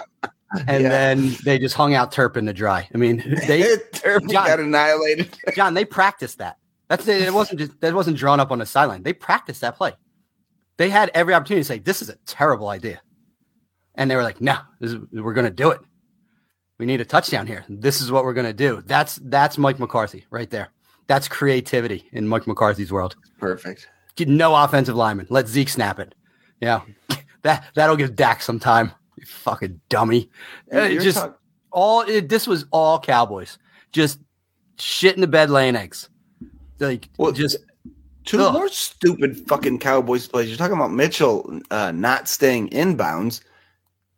And 0.66 0.82
Yeah. 0.84 0.88
then 0.88 1.36
they 1.44 1.58
just 1.58 1.74
hung 1.74 1.94
out 1.94 2.10
Turpin 2.12 2.46
to 2.46 2.52
dry. 2.54 2.88
I 2.94 2.98
mean, 2.98 3.18
they 3.46 3.76
Turpin 3.92 4.28
John- 4.30 4.46
got 4.46 4.60
annihilated. 4.60 5.36
John, 5.54 5.74
they 5.74 5.84
practiced 5.84 6.38
that. 6.38 6.56
That's 6.88 7.06
it. 7.06 7.20
It 7.22 7.34
wasn't 7.34 7.58
just 7.60 7.78
that 7.80 7.92
wasn't 7.94 8.16
drawn 8.16 8.40
up 8.40 8.50
on 8.50 8.58
the 8.60 8.66
sideline. 8.66 9.02
They 9.02 9.12
practiced 9.12 9.60
that 9.60 9.76
play. 9.76 9.92
They 10.78 10.88
had 10.88 11.10
every 11.12 11.34
opportunity 11.34 11.60
to 11.60 11.66
say, 11.68 11.78
"This 11.80 12.00
is 12.00 12.08
a 12.08 12.16
terrible 12.24 12.68
idea," 12.68 13.02
and 13.94 14.10
they 14.10 14.16
were 14.16 14.22
like, 14.22 14.40
"No, 14.40 14.56
this 14.80 14.92
is, 14.92 14.98
we're 15.12 15.34
going 15.34 15.44
to 15.44 15.50
do 15.52 15.68
it. 15.70 15.80
We 16.78 16.86
need 16.86 17.02
a 17.02 17.04
touchdown 17.04 17.46
here. 17.46 17.64
This 17.68 18.00
is 18.00 18.10
what 18.10 18.24
we're 18.24 18.32
going 18.32 18.46
to 18.46 18.54
do." 18.54 18.82
That's 18.86 19.16
that's 19.22 19.58
Mike 19.58 19.78
McCarthy 19.78 20.24
right 20.30 20.48
there. 20.48 20.70
That's 21.08 21.26
creativity 21.26 22.08
in 22.12 22.28
Mike 22.28 22.46
McCarthy's 22.46 22.92
world. 22.92 23.16
Perfect. 23.40 23.88
Get 24.16 24.28
no 24.28 24.54
offensive 24.54 24.94
lineman. 24.94 25.26
Let 25.30 25.48
Zeke 25.48 25.68
snap 25.68 25.98
it. 25.98 26.14
Yeah, 26.60 26.82
that 27.42 27.64
that'll 27.74 27.96
give 27.96 28.14
Dak 28.14 28.42
some 28.42 28.60
time. 28.60 28.92
You 29.16 29.26
fucking 29.26 29.80
dummy. 29.88 30.30
You're 30.72 31.00
just 31.00 31.18
talk- 31.18 31.40
all 31.72 32.02
it, 32.02 32.28
this 32.28 32.46
was 32.46 32.64
all 32.70 33.00
Cowboys. 33.00 33.58
Just 33.92 34.20
shit 34.78 35.14
in 35.16 35.20
the 35.20 35.26
bed 35.26 35.50
laying 35.50 35.74
eggs. 35.76 36.08
Like 36.78 37.08
Well, 37.18 37.32
just 37.32 37.56
Two 38.24 38.40
Ugh. 38.42 38.52
more 38.52 38.68
stupid 38.68 39.48
fucking 39.48 39.78
Cowboys 39.78 40.28
plays. 40.28 40.48
You're 40.48 40.58
talking 40.58 40.76
about 40.76 40.92
Mitchell 40.92 41.60
uh, 41.70 41.90
not 41.92 42.28
staying 42.28 42.68
inbounds. 42.70 43.40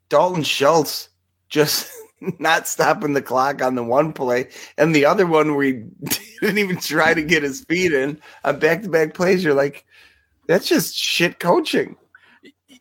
Dalton 0.09 0.43
Schultz 0.43 1.11
just 1.49 1.89
not 2.39 2.67
stopping 2.69 3.13
the 3.13 3.23
clock 3.23 3.63
on 3.63 3.75
the 3.75 3.83
one 3.85 4.13
play, 4.13 4.49
and 4.77 4.95
the 4.95 5.05
other 5.07 5.27
one 5.27 5.55
where 5.55 5.65
he 5.65 5.73
didn't 6.41 6.59
even 6.59 6.79
try 6.79 7.15
to 7.15 7.23
get 7.23 7.43
his 7.43 7.65
feet 7.65 7.93
in 7.93 8.21
on 8.45 8.59
back 8.59 8.83
to 8.83 8.89
back 8.89 9.15
plays. 9.15 9.43
You're 9.45 9.55
like, 9.55 9.85
that's 10.47 10.67
just 10.69 10.95
shit 10.95 11.39
coaching. 11.39 11.97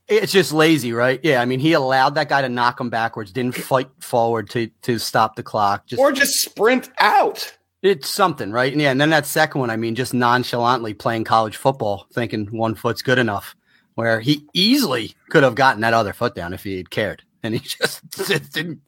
it's 0.08 0.32
just 0.32 0.52
lazy, 0.52 0.92
right? 0.94 1.20
Yeah, 1.24 1.42
I 1.42 1.46
mean 1.46 1.60
he 1.60 1.74
allowed 1.74 2.16
that 2.16 2.30
guy 2.30 2.42
to 2.42 2.50
knock 2.50 2.80
him 2.80 2.90
backwards, 2.90 3.32
didn't 3.32 3.56
fight 3.56 3.90
forward 4.00 4.50
to 4.52 4.68
to 4.84 4.98
stop 5.00 5.36
the 5.36 5.44
clock. 5.44 5.86
Just 5.88 6.00
Or 6.00 6.12
just 6.12 6.42
sprint 6.42 6.90
out. 6.98 7.56
it's 7.82 8.10
something, 8.10 8.52
right? 8.52 8.72
And 8.74 8.82
yeah, 8.82 8.92
and 8.92 9.00
then 9.00 9.12
that 9.12 9.26
second 9.26 9.62
one, 9.62 9.70
I 9.70 9.76
mean, 9.78 9.96
just 9.96 10.14
nonchalantly 10.14 10.94
playing 10.94 11.24
college 11.26 11.58
football, 11.58 12.08
thinking 12.14 12.46
one 12.48 12.76
foot's 12.76 13.02
good 13.02 13.20
enough, 13.20 13.56
where 13.96 14.20
he 14.20 14.48
easily 14.54 15.14
could 15.30 15.44
have 15.44 15.56
gotten 15.56 15.82
that 15.82 15.94
other 15.94 16.12
foot 16.14 16.36
down 16.36 16.54
if 16.54 16.64
he 16.64 16.78
had 16.78 16.90
cared, 16.90 17.24
and 17.44 17.54
he 17.54 17.60
just, 17.64 18.02
just 18.12 18.52
didn't. 18.52 18.82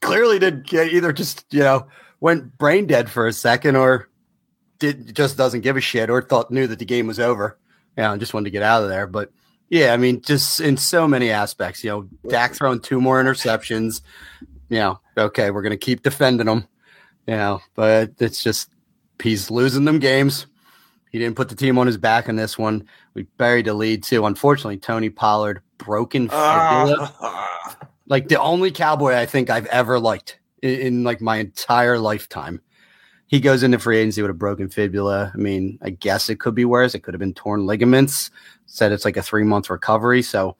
Clearly, 0.00 0.38
didn't 0.38 0.72
either. 0.72 1.12
Just 1.12 1.44
you 1.50 1.60
know, 1.60 1.86
went 2.20 2.56
brain 2.58 2.86
dead 2.86 3.10
for 3.10 3.26
a 3.26 3.32
second, 3.32 3.76
or 3.76 4.08
did 4.78 5.14
just 5.14 5.36
doesn't 5.36 5.60
give 5.60 5.76
a 5.76 5.80
shit, 5.80 6.10
or 6.10 6.22
thought 6.22 6.50
knew 6.50 6.66
that 6.66 6.78
the 6.78 6.84
game 6.84 7.06
was 7.06 7.20
over. 7.20 7.58
You 7.96 8.04
know, 8.04 8.12
and 8.12 8.20
just 8.20 8.32
wanted 8.32 8.44
to 8.44 8.50
get 8.50 8.62
out 8.62 8.82
of 8.82 8.88
there. 8.88 9.06
But 9.06 9.30
yeah, 9.68 9.92
I 9.92 9.96
mean, 9.96 10.20
just 10.22 10.60
in 10.60 10.76
so 10.76 11.06
many 11.06 11.30
aspects, 11.30 11.84
you 11.84 11.90
know, 11.90 12.08
Dak 12.28 12.54
throwing 12.54 12.80
two 12.80 13.00
more 13.00 13.22
interceptions. 13.22 14.00
You 14.68 14.78
know, 14.78 15.00
okay, 15.16 15.50
we're 15.50 15.62
gonna 15.62 15.76
keep 15.76 16.02
defending 16.02 16.46
them. 16.46 16.66
You 17.26 17.36
know, 17.36 17.60
but 17.74 18.12
it's 18.18 18.42
just 18.42 18.70
he's 19.22 19.50
losing 19.50 19.84
them 19.84 19.98
games. 19.98 20.46
He 21.10 21.18
didn't 21.18 21.36
put 21.36 21.48
the 21.48 21.56
team 21.56 21.76
on 21.76 21.86
his 21.86 21.96
back 21.96 22.28
in 22.28 22.36
this 22.36 22.56
one. 22.56 22.86
We 23.14 23.24
buried 23.36 23.66
the 23.66 23.74
lead 23.74 24.04
too. 24.04 24.26
Unfortunately, 24.26 24.78
Tony 24.78 25.10
Pollard 25.10 25.60
broken 25.78 26.28
ah. 26.32 26.86
fibula. 26.86 27.88
Like 28.10 28.28
the 28.28 28.40
only 28.40 28.70
cowboy 28.70 29.14
I 29.14 29.24
think 29.24 29.48
I've 29.48 29.66
ever 29.66 29.98
liked 29.98 30.38
in, 30.62 30.80
in 30.80 31.04
like 31.04 31.22
my 31.22 31.38
entire 31.38 31.98
lifetime. 31.98 32.60
He 33.28 33.40
goes 33.40 33.62
into 33.62 33.78
free 33.78 33.98
agency 33.98 34.20
with 34.20 34.32
a 34.32 34.34
broken 34.34 34.68
fibula. 34.68 35.30
I 35.32 35.36
mean, 35.38 35.78
I 35.82 35.90
guess 35.90 36.28
it 36.28 36.40
could 36.40 36.54
be 36.54 36.64
worse. 36.64 36.96
It 36.96 37.00
could 37.00 37.14
have 37.14 37.20
been 37.20 37.32
torn 37.32 37.64
ligaments. 37.64 38.30
Said 38.66 38.90
it's 38.90 39.04
like 39.04 39.16
a 39.16 39.22
three 39.22 39.44
month 39.44 39.70
recovery. 39.70 40.20
So 40.20 40.56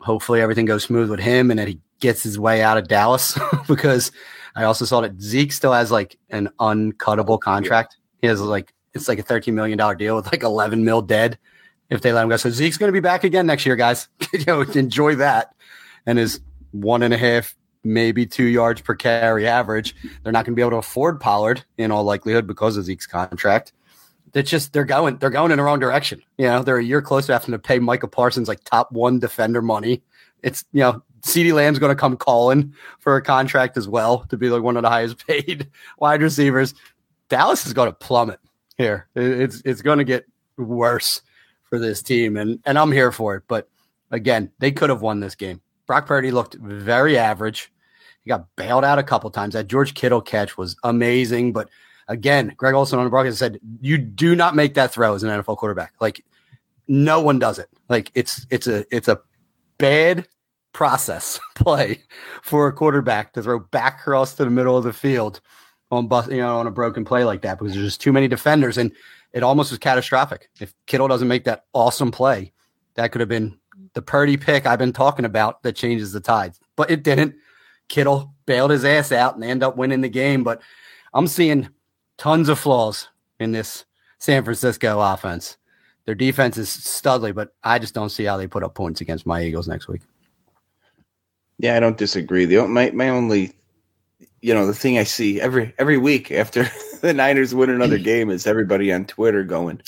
hopefully 0.00 0.40
everything 0.40 0.64
goes 0.64 0.84
smooth 0.84 1.10
with 1.10 1.20
him 1.20 1.50
and 1.50 1.60
that 1.60 1.68
he 1.68 1.78
gets 2.00 2.22
his 2.22 2.38
way 2.38 2.62
out 2.62 2.78
of 2.78 2.88
Dallas 2.88 3.38
because 3.68 4.10
I 4.56 4.64
also 4.64 4.84
saw 4.84 5.02
that 5.02 5.20
Zeke 5.20 5.52
still 5.52 5.72
has 5.72 5.90
like 5.90 6.18
an 6.30 6.48
uncuttable 6.58 7.38
contract. 7.38 7.98
He 8.22 8.26
has 8.26 8.40
like 8.40 8.72
it's 8.94 9.08
like 9.08 9.18
a 9.18 9.22
$13 9.22 9.52
million 9.52 9.78
deal 9.98 10.16
with 10.16 10.26
like 10.26 10.42
11 10.42 10.84
mil 10.84 11.02
dead 11.02 11.38
if 11.90 12.00
they 12.00 12.12
let 12.12 12.22
him 12.22 12.30
go. 12.30 12.36
So 12.36 12.50
Zeke's 12.50 12.78
going 12.78 12.88
to 12.88 12.92
be 12.92 13.00
back 13.00 13.24
again 13.24 13.46
next 13.46 13.66
year, 13.66 13.76
guys. 13.76 14.08
you 14.32 14.44
know, 14.46 14.62
enjoy 14.62 15.16
that. 15.16 15.54
And 16.06 16.18
his 16.18 16.40
one 16.72 17.02
and 17.02 17.14
a 17.14 17.18
half, 17.18 17.54
maybe 17.84 18.26
two 18.26 18.44
yards 18.44 18.80
per 18.80 18.94
carry 18.94 19.46
average. 19.46 19.94
They're 20.22 20.32
not 20.32 20.44
going 20.44 20.54
to 20.54 20.56
be 20.56 20.62
able 20.62 20.72
to 20.72 20.76
afford 20.76 21.20
Pollard 21.20 21.64
in 21.76 21.90
all 21.90 22.04
likelihood 22.04 22.46
because 22.46 22.76
of 22.76 22.84
Zeke's 22.84 23.06
contract. 23.06 23.72
It's 24.34 24.50
just 24.50 24.72
they're 24.72 24.84
going 24.84 25.18
they're 25.18 25.30
going 25.30 25.52
in 25.52 25.56
the 25.56 25.64
wrong 25.64 25.80
direction. 25.80 26.22
You 26.36 26.46
know, 26.46 26.62
they're 26.62 26.78
a 26.78 26.84
year 26.84 27.00
closer 27.00 27.28
to 27.28 27.32
having 27.32 27.52
to 27.52 27.58
pay 27.58 27.78
Michael 27.78 28.08
Parsons 28.08 28.46
like 28.46 28.62
top 28.64 28.92
one 28.92 29.18
defender 29.18 29.62
money. 29.62 30.02
It's 30.42 30.64
you 30.72 30.80
know, 30.80 31.02
CeeDee 31.22 31.54
Lamb's 31.54 31.78
going 31.78 31.94
to 31.94 32.00
come 32.00 32.16
calling 32.16 32.74
for 32.98 33.16
a 33.16 33.22
contract 33.22 33.76
as 33.76 33.88
well 33.88 34.24
to 34.28 34.36
be 34.36 34.50
like 34.50 34.62
one 34.62 34.76
of 34.76 34.82
the 34.82 34.90
highest 34.90 35.26
paid 35.26 35.68
wide 35.98 36.22
receivers. 36.22 36.74
Dallas 37.28 37.66
is 37.66 37.72
going 37.72 37.90
to 37.90 37.96
plummet 37.96 38.40
here. 38.76 39.08
It's 39.14 39.62
it's 39.64 39.82
going 39.82 39.98
to 39.98 40.04
get 40.04 40.26
worse 40.56 41.22
for 41.68 41.78
this 41.78 42.02
team, 42.02 42.36
and 42.36 42.60
and 42.64 42.78
I'm 42.78 42.92
here 42.92 43.12
for 43.12 43.36
it. 43.36 43.44
But 43.48 43.68
again, 44.10 44.50
they 44.58 44.72
could 44.72 44.90
have 44.90 45.02
won 45.02 45.20
this 45.20 45.34
game. 45.34 45.60
Brock 45.88 46.06
Purdy 46.06 46.30
looked 46.30 46.54
very 46.54 47.18
average. 47.18 47.72
He 48.22 48.28
got 48.28 48.46
bailed 48.54 48.84
out 48.84 49.00
a 49.00 49.02
couple 49.02 49.30
times. 49.30 49.54
That 49.54 49.66
George 49.66 49.94
Kittle 49.94 50.20
catch 50.20 50.56
was 50.56 50.76
amazing, 50.84 51.52
but 51.52 51.68
again, 52.06 52.52
Greg 52.56 52.74
Olsen 52.74 52.98
on 52.98 53.04
the 53.04 53.10
broadcast 53.10 53.38
said 53.38 53.58
you 53.80 53.98
do 53.98 54.36
not 54.36 54.54
make 54.54 54.74
that 54.74 54.92
throw 54.92 55.14
as 55.14 55.24
an 55.24 55.30
NFL 55.30 55.56
quarterback. 55.56 55.94
Like 56.00 56.24
no 56.86 57.20
one 57.20 57.38
does 57.38 57.58
it. 57.58 57.68
Like 57.88 58.12
it's 58.14 58.46
it's 58.50 58.66
a 58.66 58.84
it's 58.94 59.08
a 59.08 59.20
bad 59.78 60.28
process 60.72 61.40
play 61.56 62.02
for 62.42 62.68
a 62.68 62.72
quarterback 62.72 63.32
to 63.32 63.42
throw 63.42 63.58
back 63.58 64.00
across 64.00 64.34
to 64.34 64.44
the 64.44 64.50
middle 64.50 64.76
of 64.76 64.84
the 64.84 64.92
field 64.92 65.40
on 65.90 66.06
bus, 66.06 66.28
you 66.28 66.36
know, 66.36 66.58
on 66.58 66.66
a 66.66 66.70
broken 66.70 67.04
play 67.04 67.24
like 67.24 67.40
that 67.42 67.58
because 67.58 67.72
there's 67.72 67.86
just 67.86 68.00
too 68.00 68.12
many 68.12 68.28
defenders 68.28 68.76
and 68.76 68.92
it 69.32 69.42
almost 69.42 69.70
was 69.70 69.78
catastrophic. 69.78 70.50
If 70.60 70.74
Kittle 70.86 71.08
doesn't 71.08 71.28
make 71.28 71.44
that 71.44 71.64
awesome 71.72 72.10
play, 72.10 72.52
that 72.94 73.10
could 73.10 73.20
have 73.20 73.28
been 73.28 73.58
the 73.98 74.02
Purdy 74.02 74.36
pick 74.36 74.64
I've 74.64 74.78
been 74.78 74.92
talking 74.92 75.24
about 75.24 75.64
that 75.64 75.74
changes 75.74 76.12
the 76.12 76.20
tides, 76.20 76.60
but 76.76 76.88
it 76.88 77.02
didn't. 77.02 77.34
Kittle 77.88 78.32
bailed 78.46 78.70
his 78.70 78.84
ass 78.84 79.10
out 79.10 79.34
and 79.34 79.42
they 79.42 79.50
end 79.50 79.64
up 79.64 79.76
winning 79.76 80.02
the 80.02 80.08
game. 80.08 80.44
But 80.44 80.62
I'm 81.14 81.26
seeing 81.26 81.68
tons 82.16 82.48
of 82.48 82.60
flaws 82.60 83.08
in 83.40 83.50
this 83.50 83.86
San 84.20 84.44
Francisco 84.44 85.00
offense. 85.00 85.56
Their 86.04 86.14
defense 86.14 86.56
is 86.58 86.68
studly, 86.68 87.34
but 87.34 87.56
I 87.64 87.80
just 87.80 87.92
don't 87.92 88.10
see 88.10 88.22
how 88.22 88.36
they 88.36 88.46
put 88.46 88.62
up 88.62 88.76
points 88.76 89.00
against 89.00 89.26
my 89.26 89.42
Eagles 89.42 89.66
next 89.66 89.88
week. 89.88 90.02
Yeah, 91.58 91.76
I 91.76 91.80
don't 91.80 91.98
disagree. 91.98 92.44
The 92.44 92.68
my 92.68 92.92
my 92.92 93.08
only, 93.08 93.52
you 94.42 94.54
know, 94.54 94.64
the 94.64 94.74
thing 94.74 94.96
I 94.96 95.02
see 95.02 95.40
every 95.40 95.74
every 95.76 95.98
week 95.98 96.30
after 96.30 96.70
the 97.00 97.12
Niners 97.12 97.52
win 97.52 97.68
another 97.68 97.98
game 98.12 98.30
is 98.30 98.46
everybody 98.46 98.92
on 98.92 99.06
Twitter 99.06 99.42
going, 99.42 99.82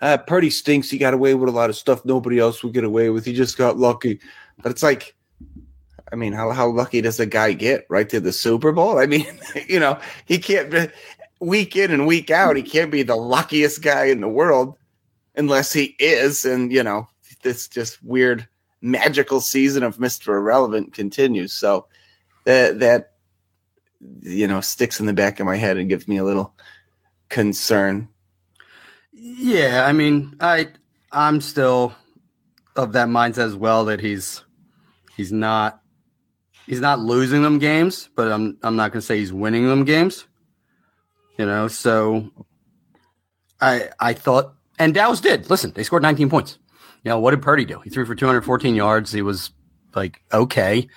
uh, 0.00 0.18
"Purdy 0.18 0.50
stinks. 0.50 0.90
He 0.90 0.98
got 0.98 1.14
away 1.14 1.34
with 1.34 1.48
a 1.48 1.52
lot 1.52 1.70
of 1.70 1.76
stuff 1.76 2.04
nobody 2.04 2.38
else 2.38 2.62
would 2.62 2.74
get 2.74 2.84
away 2.84 3.10
with. 3.10 3.24
He 3.24 3.32
just 3.32 3.56
got 3.56 3.76
lucky." 3.76 4.20
But 4.62 4.70
it's 4.72 4.82
like, 4.82 5.14
I 6.12 6.16
mean, 6.16 6.32
how 6.32 6.50
how 6.50 6.68
lucky 6.68 7.00
does 7.00 7.20
a 7.20 7.26
guy 7.26 7.52
get 7.52 7.86
right 7.88 8.08
to 8.08 8.20
the 8.20 8.32
Super 8.32 8.72
Bowl? 8.72 8.98
I 8.98 9.06
mean, 9.06 9.26
you 9.68 9.80
know, 9.80 9.98
he 10.26 10.38
can't 10.38 10.70
be 10.70 10.88
week 11.40 11.76
in 11.76 11.90
and 11.90 12.06
week 12.06 12.30
out. 12.30 12.56
He 12.56 12.62
can't 12.62 12.90
be 12.90 13.02
the 13.02 13.16
luckiest 13.16 13.82
guy 13.82 14.06
in 14.06 14.20
the 14.20 14.28
world 14.28 14.76
unless 15.36 15.72
he 15.72 15.96
is. 15.98 16.44
And 16.44 16.72
you 16.72 16.82
know, 16.82 17.08
this 17.42 17.68
just 17.68 18.02
weird 18.02 18.46
magical 18.80 19.40
season 19.40 19.82
of 19.82 19.98
Mr. 19.98 20.28
Irrelevant 20.28 20.94
continues. 20.94 21.52
So 21.52 21.86
that 22.44 22.80
that 22.80 23.12
you 24.22 24.46
know 24.46 24.60
sticks 24.60 25.00
in 25.00 25.06
the 25.06 25.12
back 25.12 25.40
of 25.40 25.46
my 25.46 25.56
head 25.56 25.76
and 25.76 25.88
gives 25.88 26.08
me 26.08 26.16
a 26.16 26.24
little 26.24 26.54
concern. 27.28 28.08
Yeah, 29.20 29.84
I 29.84 29.92
mean, 29.92 30.36
I 30.40 30.68
I'm 31.10 31.40
still 31.40 31.94
of 32.76 32.92
that 32.92 33.08
mindset 33.08 33.46
as 33.46 33.56
well 33.56 33.86
that 33.86 34.00
he's 34.00 34.44
he's 35.16 35.32
not 35.32 35.80
he's 36.66 36.80
not 36.80 37.00
losing 37.00 37.42
them 37.42 37.58
games, 37.58 38.08
but 38.14 38.30
I'm 38.30 38.58
I'm 38.62 38.76
not 38.76 38.92
to 38.92 39.02
say 39.02 39.18
he's 39.18 39.32
winning 39.32 39.68
them 39.68 39.84
games. 39.84 40.26
You 41.36 41.46
know, 41.46 41.66
so 41.66 42.30
I 43.60 43.88
I 43.98 44.12
thought 44.12 44.54
and 44.78 44.94
Dallas 44.94 45.20
did. 45.20 45.50
Listen, 45.50 45.72
they 45.74 45.82
scored 45.82 46.02
19 46.02 46.30
points. 46.30 46.58
You 47.02 47.10
know, 47.10 47.18
what 47.18 47.32
did 47.32 47.42
Purdy 47.42 47.64
do? 47.64 47.80
He 47.80 47.90
threw 47.90 48.06
for 48.06 48.14
214 48.14 48.74
yards. 48.76 49.10
He 49.10 49.22
was 49.22 49.50
like 49.94 50.22
okay. 50.32 50.88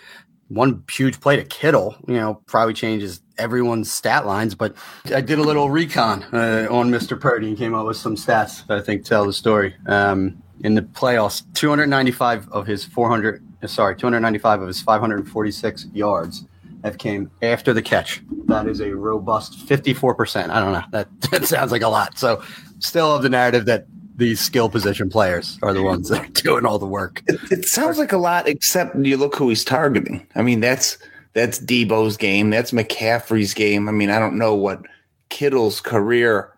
One 0.53 0.83
huge 0.91 1.19
play 1.19 1.37
to 1.37 1.43
Kittle, 1.43 1.95
you 2.07 2.15
know, 2.15 2.41
probably 2.45 2.73
changes 2.73 3.21
everyone's 3.37 3.91
stat 3.91 4.25
lines. 4.25 4.55
But 4.55 4.75
I 5.13 5.21
did 5.21 5.39
a 5.39 5.43
little 5.43 5.69
recon 5.69 6.23
uh, 6.33 6.67
on 6.69 6.91
Mr. 6.91 7.19
Purdy 7.19 7.47
and 7.47 7.57
came 7.57 7.73
up 7.73 7.85
with 7.87 7.97
some 7.97 8.15
stats 8.15 8.65
that 8.67 8.77
I 8.77 8.81
think 8.81 9.05
tell 9.05 9.25
the 9.25 9.33
story. 9.33 9.75
Um, 9.87 10.41
in 10.63 10.75
the 10.75 10.81
playoffs, 10.81 11.43
295 11.53 12.49
of 12.49 12.67
his 12.67 12.85
400, 12.85 13.43
sorry, 13.65 13.95
295 13.95 14.61
of 14.61 14.67
his 14.67 14.81
546 14.81 15.87
yards 15.93 16.45
have 16.83 16.97
came 16.97 17.31
after 17.41 17.73
the 17.73 17.81
catch. 17.81 18.21
That 18.45 18.67
is 18.67 18.81
a 18.81 18.95
robust 18.95 19.65
54%. 19.67 20.49
I 20.49 20.59
don't 20.59 20.73
know. 20.73 20.83
That, 20.91 21.21
that 21.31 21.45
sounds 21.45 21.71
like 21.71 21.81
a 21.81 21.87
lot. 21.87 22.17
So 22.17 22.43
still 22.79 23.15
of 23.15 23.23
the 23.23 23.29
narrative 23.29 23.65
that 23.65 23.85
these 24.15 24.39
skill 24.39 24.69
position 24.69 25.10
players 25.10 25.58
are 25.63 25.74
the 25.74 25.84
ones 25.84 26.10
that 26.10 26.21
are 26.26 26.41
doing 26.41 26.65
all 26.65 26.80
the 26.80 26.86
work. 26.86 27.24
It, 27.28 27.39
it 27.52 27.65
sounds 27.65 27.97
like 27.97 28.12
a 28.12 28.17
lot, 28.17 28.47
except 28.47 28.95
you 28.97 29.17
look 29.17 29.36
who 29.36 29.50
he's 29.50 29.63
targeting. 29.65 30.26
I 30.36 30.41
mean, 30.41 30.60
that's 30.60 30.97
that's 31.34 31.60
Deebo's 31.60 32.17
game. 32.17 32.50
That's 32.50 32.71
McCaffrey's 32.71 33.54
game. 33.54 33.88
I 33.88 33.91
mean, 33.91 34.10
I 34.10 34.19
don't 34.19 34.38
know 34.38 34.54
what 34.56 34.84
Kittle's 35.30 35.80
career 35.82 36.52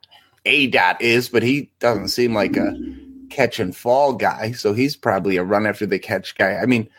A 0.45 0.67
dot 0.67 1.01
is, 1.01 1.29
but 1.29 1.43
he 1.43 1.71
doesn't 1.79 2.07
seem 2.09 2.33
like 2.33 2.57
a 2.57 2.75
catch 3.29 3.59
and 3.59 3.75
fall 3.75 4.13
guy. 4.13 4.51
So 4.51 4.73
he's 4.73 4.95
probably 4.95 5.37
a 5.37 5.43
run 5.43 5.65
after 5.67 5.85
the 5.85 5.99
catch 5.99 6.35
guy. 6.35 6.55
I 6.57 6.65
mean, 6.65 6.89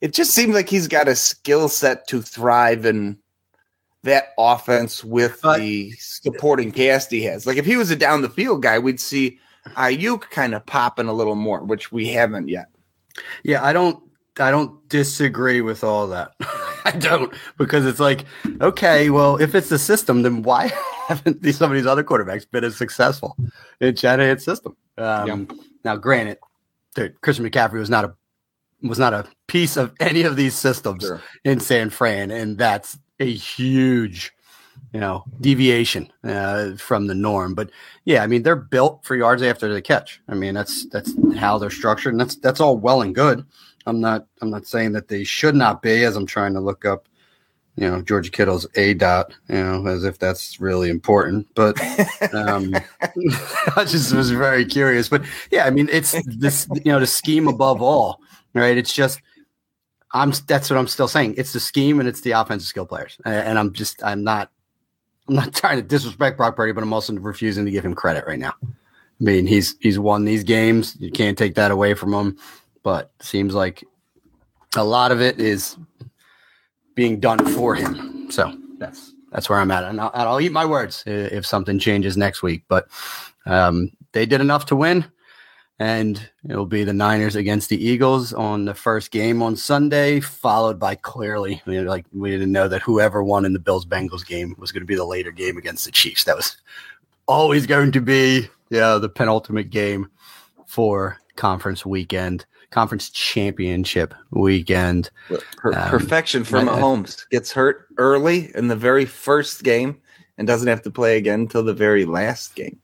it 0.00 0.14
just 0.14 0.30
seems 0.32 0.54
like 0.54 0.68
he's 0.68 0.88
got 0.88 1.08
a 1.08 1.14
skill 1.16 1.68
set 1.68 2.08
to 2.08 2.22
thrive 2.22 2.86
in 2.86 3.18
that 4.02 4.28
offense 4.38 5.04
with 5.04 5.40
But- 5.42 5.58
the 5.58 5.90
supporting 5.98 6.72
cast 6.72 7.10
he 7.10 7.22
has. 7.24 7.46
Like 7.46 7.58
if 7.58 7.66
he 7.66 7.76
was 7.76 7.90
a 7.90 7.96
down 7.96 8.22
the 8.22 8.30
field 8.30 8.62
guy, 8.62 8.78
we'd 8.78 8.98
see 8.98 9.38
Aiyuk 9.76 10.22
kind 10.30 10.54
of 10.54 10.64
popping 10.66 11.06
a 11.08 11.12
little 11.12 11.34
more, 11.34 11.62
which 11.62 11.92
we 11.92 12.08
haven't 12.08 12.48
yet. 12.48 12.66
Yeah, 13.42 13.64
I 13.64 13.72
don't 13.72 14.02
I 14.38 14.50
don't 14.50 14.88
disagree 14.88 15.60
with 15.60 15.84
all 15.84 16.06
that. 16.08 16.32
I 16.84 16.92
don't 16.92 17.32
because 17.58 17.84
it's 17.84 18.00
like, 18.00 18.24
okay, 18.60 19.10
well, 19.10 19.36
if 19.36 19.54
it's 19.54 19.68
the 19.68 19.78
system, 19.78 20.22
then 20.22 20.42
why 20.42 20.72
haven't 21.08 21.42
these, 21.42 21.58
some 21.58 21.70
of 21.70 21.76
these 21.76 21.86
other 21.86 22.02
quarterbacks 22.04 22.50
been 22.50 22.64
as 22.64 22.76
successful 22.76 23.36
in 23.80 23.96
Shanahan's 23.96 24.44
system? 24.44 24.76
Um, 24.96 25.48
Now, 25.84 25.96
granted, 25.96 26.38
dude, 26.94 27.20
Christian 27.20 27.48
McCaffrey 27.48 27.78
was 27.78 27.90
not 27.90 28.04
a 28.04 28.14
was 28.82 28.98
not 28.98 29.12
a 29.12 29.26
piece 29.46 29.76
of 29.76 29.92
any 30.00 30.22
of 30.22 30.36
these 30.36 30.54
systems 30.54 31.02
Sure. 31.02 31.20
in 31.44 31.60
San 31.60 31.90
Fran, 31.90 32.30
and 32.30 32.56
that's 32.56 32.98
a 33.18 33.30
huge, 33.30 34.32
you 34.92 35.00
know, 35.00 35.24
deviation 35.40 36.12
uh, 36.24 36.72
from 36.76 37.06
the 37.06 37.14
norm. 37.14 37.54
But 37.54 37.70
yeah, 38.04 38.22
I 38.22 38.26
mean, 38.26 38.42
they're 38.42 38.56
built 38.56 39.04
for 39.04 39.16
yards 39.16 39.42
after 39.42 39.72
the 39.72 39.82
catch. 39.82 40.20
I 40.28 40.34
mean, 40.34 40.54
that's 40.54 40.86
that's 40.86 41.14
how 41.36 41.58
they're 41.58 41.70
structured, 41.70 42.14
and 42.14 42.20
that's 42.20 42.36
that's 42.36 42.60
all 42.60 42.76
well 42.76 43.02
and 43.02 43.14
good. 43.14 43.44
I'm 43.86 44.00
not 44.00 44.26
I'm 44.42 44.50
not 44.50 44.66
saying 44.66 44.92
that 44.92 45.08
they 45.08 45.24
should 45.24 45.54
not 45.54 45.82
be, 45.82 46.04
as 46.04 46.16
I'm 46.16 46.26
trying 46.26 46.54
to 46.54 46.60
look 46.60 46.84
up, 46.84 47.08
you 47.76 47.88
know, 47.88 48.02
George 48.02 48.32
Kittle's 48.32 48.66
A 48.74 48.94
dot, 48.94 49.32
you 49.48 49.56
know, 49.56 49.86
as 49.86 50.04
if 50.04 50.18
that's 50.18 50.60
really 50.60 50.90
important. 50.90 51.46
But 51.54 51.80
um, 52.34 52.74
I 53.76 53.84
just 53.84 54.12
was 54.12 54.30
very 54.30 54.64
curious. 54.64 55.08
But 55.08 55.22
yeah, 55.50 55.64
I 55.64 55.70
mean, 55.70 55.88
it's 55.90 56.14
this, 56.26 56.68
you 56.84 56.92
know, 56.92 57.00
the 57.00 57.06
scheme 57.06 57.48
above 57.48 57.80
all, 57.80 58.20
right? 58.54 58.76
It's 58.76 58.92
just 58.92 59.22
I'm 60.12 60.32
that's 60.46 60.68
what 60.68 60.78
I'm 60.78 60.88
still 60.88 61.08
saying. 61.08 61.34
It's 61.38 61.52
the 61.52 61.60
scheme 61.60 62.00
and 62.00 62.08
it's 62.08 62.22
the 62.22 62.32
offensive 62.32 62.66
skill 62.68 62.86
players, 62.86 63.18
and, 63.24 63.34
and 63.34 63.58
I'm 63.58 63.72
just 63.72 64.02
I'm 64.02 64.24
not 64.24 64.50
I'm 65.30 65.36
not 65.36 65.54
trying 65.54 65.76
to 65.76 65.82
disrespect 65.82 66.36
Brock 66.36 66.56
Purdy, 66.56 66.72
but 66.72 66.82
I'm 66.82 66.92
also 66.92 67.12
refusing 67.14 67.64
to 67.64 67.70
give 67.70 67.84
him 67.84 67.94
credit 67.94 68.26
right 68.26 68.38
now. 68.38 68.52
I 68.64 68.66
mean, 69.20 69.46
he's 69.46 69.76
he's 69.78 69.96
won 69.96 70.24
these 70.24 70.42
games. 70.42 70.96
You 70.98 71.12
can't 71.12 71.38
take 71.38 71.54
that 71.54 71.70
away 71.70 71.94
from 71.94 72.12
him. 72.12 72.36
But 72.82 73.12
seems 73.20 73.54
like 73.54 73.84
a 74.76 74.82
lot 74.82 75.12
of 75.12 75.20
it 75.20 75.38
is 75.38 75.76
being 76.96 77.20
done 77.20 77.46
for 77.54 77.76
him. 77.76 78.28
So 78.28 78.52
that's 78.78 79.14
that's 79.30 79.48
where 79.48 79.60
I'm 79.60 79.70
at, 79.70 79.84
and 79.84 80.00
I'll, 80.00 80.10
and 80.14 80.22
I'll 80.22 80.40
eat 80.40 80.50
my 80.50 80.66
words 80.66 81.04
if 81.06 81.46
something 81.46 81.78
changes 81.78 82.16
next 82.16 82.42
week. 82.42 82.64
But 82.66 82.88
um, 83.46 83.92
they 84.10 84.26
did 84.26 84.40
enough 84.40 84.66
to 84.66 84.74
win, 84.74 85.04
and 85.80 86.30
it'll 86.46 86.66
be 86.66 86.84
the 86.84 86.92
Niners 86.92 87.36
against 87.36 87.70
the 87.70 87.82
Eagles 87.82 88.34
on 88.34 88.66
the 88.66 88.74
first 88.74 89.10
game 89.10 89.42
on 89.42 89.56
Sunday, 89.56 90.20
followed 90.20 90.78
by 90.78 90.94
clearly, 90.94 91.62
you 91.64 91.82
know, 91.82 91.88
like 91.88 92.04
we 92.12 92.30
didn't 92.30 92.52
know 92.52 92.68
that 92.68 92.82
whoever 92.82 93.24
won 93.24 93.46
in 93.46 93.54
the 93.54 93.58
Bills 93.58 93.86
Bengals 93.86 94.24
game 94.24 94.54
was 94.58 94.72
going 94.72 94.82
to 94.82 94.86
be 94.86 94.94
the 94.94 95.06
later 95.06 95.30
game 95.32 95.56
against 95.56 95.86
the 95.86 95.90
Chiefs. 95.90 96.24
That 96.24 96.36
was 96.36 96.58
always 97.26 97.66
going 97.66 97.92
to 97.92 98.00
be, 98.02 98.46
yeah, 98.68 98.98
the 98.98 99.08
penultimate 99.08 99.70
game 99.70 100.10
for 100.66 101.18
conference 101.36 101.86
weekend, 101.86 102.44
conference 102.68 103.08
championship 103.08 104.12
weekend. 104.32 105.10
Per- 105.56 105.72
Um, 105.72 105.88
perfection 105.88 106.44
for 106.44 106.58
Mahomes. 106.58 107.26
Gets 107.30 107.52
hurt 107.52 107.86
early 107.96 108.54
in 108.54 108.68
the 108.68 108.76
very 108.76 109.06
first 109.06 109.62
game 109.62 109.98
and 110.36 110.46
doesn't 110.46 110.68
have 110.68 110.82
to 110.82 110.90
play 110.90 111.16
again 111.16 111.40
until 111.40 111.62
the 111.62 111.72
very 111.72 112.04
last 112.04 112.54
game. 112.54 112.78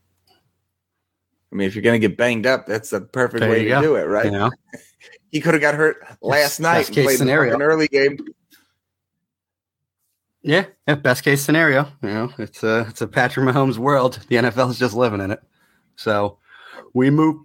I 1.56 1.58
mean, 1.58 1.68
if 1.68 1.74
you're 1.74 1.80
going 1.82 1.98
to 1.98 2.06
get 2.08 2.18
banged 2.18 2.44
up, 2.46 2.66
that's 2.66 2.90
the 2.90 3.00
perfect 3.00 3.40
There 3.40 3.48
way 3.48 3.62
to 3.62 3.68
go. 3.70 3.80
do 3.80 3.94
it, 3.96 4.02
right? 4.04 4.26
You 4.26 4.30
know, 4.38 4.50
He 5.30 5.40
could 5.40 5.54
have 5.54 5.62
got 5.62 5.74
hurt 5.74 5.96
last 6.20 6.60
night 6.60 6.80
best 6.80 6.88
and 6.90 6.94
case 6.96 7.04
played 7.06 7.18
scenario. 7.18 7.54
an 7.54 7.62
early 7.62 7.88
game. 7.88 8.18
yeah, 10.42 10.66
yeah, 10.86 10.94
best 10.96 11.24
case 11.24 11.42
scenario. 11.42 11.88
You 12.02 12.08
know, 12.10 12.32
it's 12.38 12.62
a 12.62 12.86
it's 12.90 13.00
a 13.00 13.08
Patrick 13.08 13.46
Mahomes 13.48 13.78
world. 13.78 14.20
The 14.28 14.36
NFL 14.36 14.68
is 14.70 14.78
just 14.78 14.94
living 14.94 15.20
in 15.22 15.30
it. 15.30 15.40
So 15.96 16.38
we 16.92 17.08
move. 17.08 17.36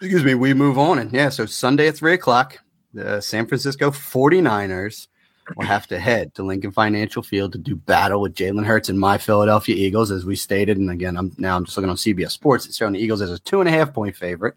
Excuse 0.00 0.24
me. 0.24 0.34
We 0.34 0.54
move 0.54 0.78
on, 0.78 0.98
and 0.98 1.12
yeah. 1.12 1.28
So 1.28 1.44
Sunday 1.44 1.88
at 1.88 1.96
three 1.96 2.14
o'clock, 2.14 2.58
the 2.94 3.20
San 3.20 3.46
Francisco 3.46 3.90
49ers 3.90 5.08
will 5.56 5.64
have 5.64 5.86
to 5.88 5.98
head 5.98 6.34
to 6.34 6.42
Lincoln 6.42 6.70
Financial 6.70 7.22
Field 7.22 7.52
to 7.52 7.58
do 7.58 7.76
battle 7.76 8.20
with 8.20 8.34
Jalen 8.34 8.64
Hurts 8.64 8.88
and 8.88 8.98
my 8.98 9.18
Philadelphia 9.18 9.74
Eagles, 9.74 10.10
as 10.10 10.24
we 10.24 10.36
stated. 10.36 10.76
And 10.76 10.90
again, 10.90 11.16
I'm 11.16 11.34
now 11.38 11.56
I'm 11.56 11.64
just 11.64 11.76
looking 11.76 11.90
on 11.90 11.96
CBS 11.96 12.32
Sports. 12.32 12.66
It's 12.66 12.76
showing 12.76 12.92
the 12.92 13.00
Eagles 13.00 13.22
as 13.22 13.30
a 13.30 13.38
two 13.38 13.60
and 13.60 13.68
a 13.68 13.72
half 13.72 13.92
point 13.92 14.16
favorite 14.16 14.54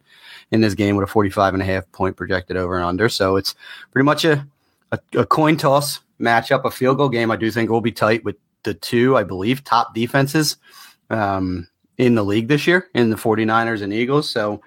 in 0.51 0.61
this 0.61 0.73
game 0.73 0.95
with 0.95 1.07
a 1.07 1.11
45 1.11 1.53
and 1.53 1.63
a 1.63 1.65
half 1.65 1.89
point 1.91 2.17
projected 2.17 2.57
over 2.57 2.75
and 2.75 2.85
under. 2.85 3.09
So 3.09 3.35
it's 3.35 3.55
pretty 3.91 4.05
much 4.05 4.25
a, 4.25 4.45
a, 4.91 4.99
a 5.13 5.25
coin 5.25 5.57
toss 5.57 5.99
matchup, 6.19 6.65
a 6.65 6.71
field 6.71 6.97
goal 6.97 7.09
game. 7.09 7.31
I 7.31 7.35
do 7.35 7.49
think 7.51 7.69
will 7.69 7.81
be 7.81 7.91
tight 7.91 8.23
with 8.23 8.35
the 8.63 8.73
two, 8.73 9.17
I 9.17 9.23
believe, 9.23 9.63
top 9.63 9.93
defenses 9.93 10.57
um, 11.09 11.67
in 11.97 12.15
the 12.15 12.23
league 12.23 12.47
this 12.47 12.67
year 12.67 12.87
in 12.93 13.09
the 13.09 13.15
49ers 13.15 13.81
and 13.81 13.93
Eagles. 13.93 14.29
So 14.29 14.61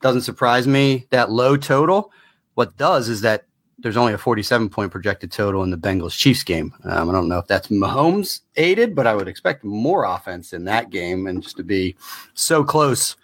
doesn't 0.00 0.22
surprise 0.22 0.66
me 0.66 1.06
that 1.10 1.30
low 1.30 1.56
total. 1.56 2.12
What 2.54 2.76
does 2.76 3.08
is 3.08 3.20
that 3.22 3.44
there's 3.78 3.96
only 3.96 4.12
a 4.12 4.18
47 4.18 4.68
point 4.68 4.90
projected 4.90 5.30
total 5.30 5.62
in 5.62 5.70
the 5.70 5.76
Bengals 5.76 6.16
Chiefs 6.16 6.42
game. 6.42 6.74
Um, 6.84 7.08
I 7.08 7.12
don't 7.12 7.28
know 7.28 7.38
if 7.38 7.46
that's 7.46 7.68
Mahomes 7.68 8.40
aided, 8.56 8.94
but 8.94 9.06
I 9.06 9.14
would 9.14 9.28
expect 9.28 9.64
more 9.64 10.04
offense 10.04 10.52
in 10.52 10.64
that 10.64 10.90
game. 10.90 11.26
And 11.26 11.42
just 11.42 11.56
to 11.58 11.62
be 11.62 11.96
so 12.34 12.64
close, 12.64 13.16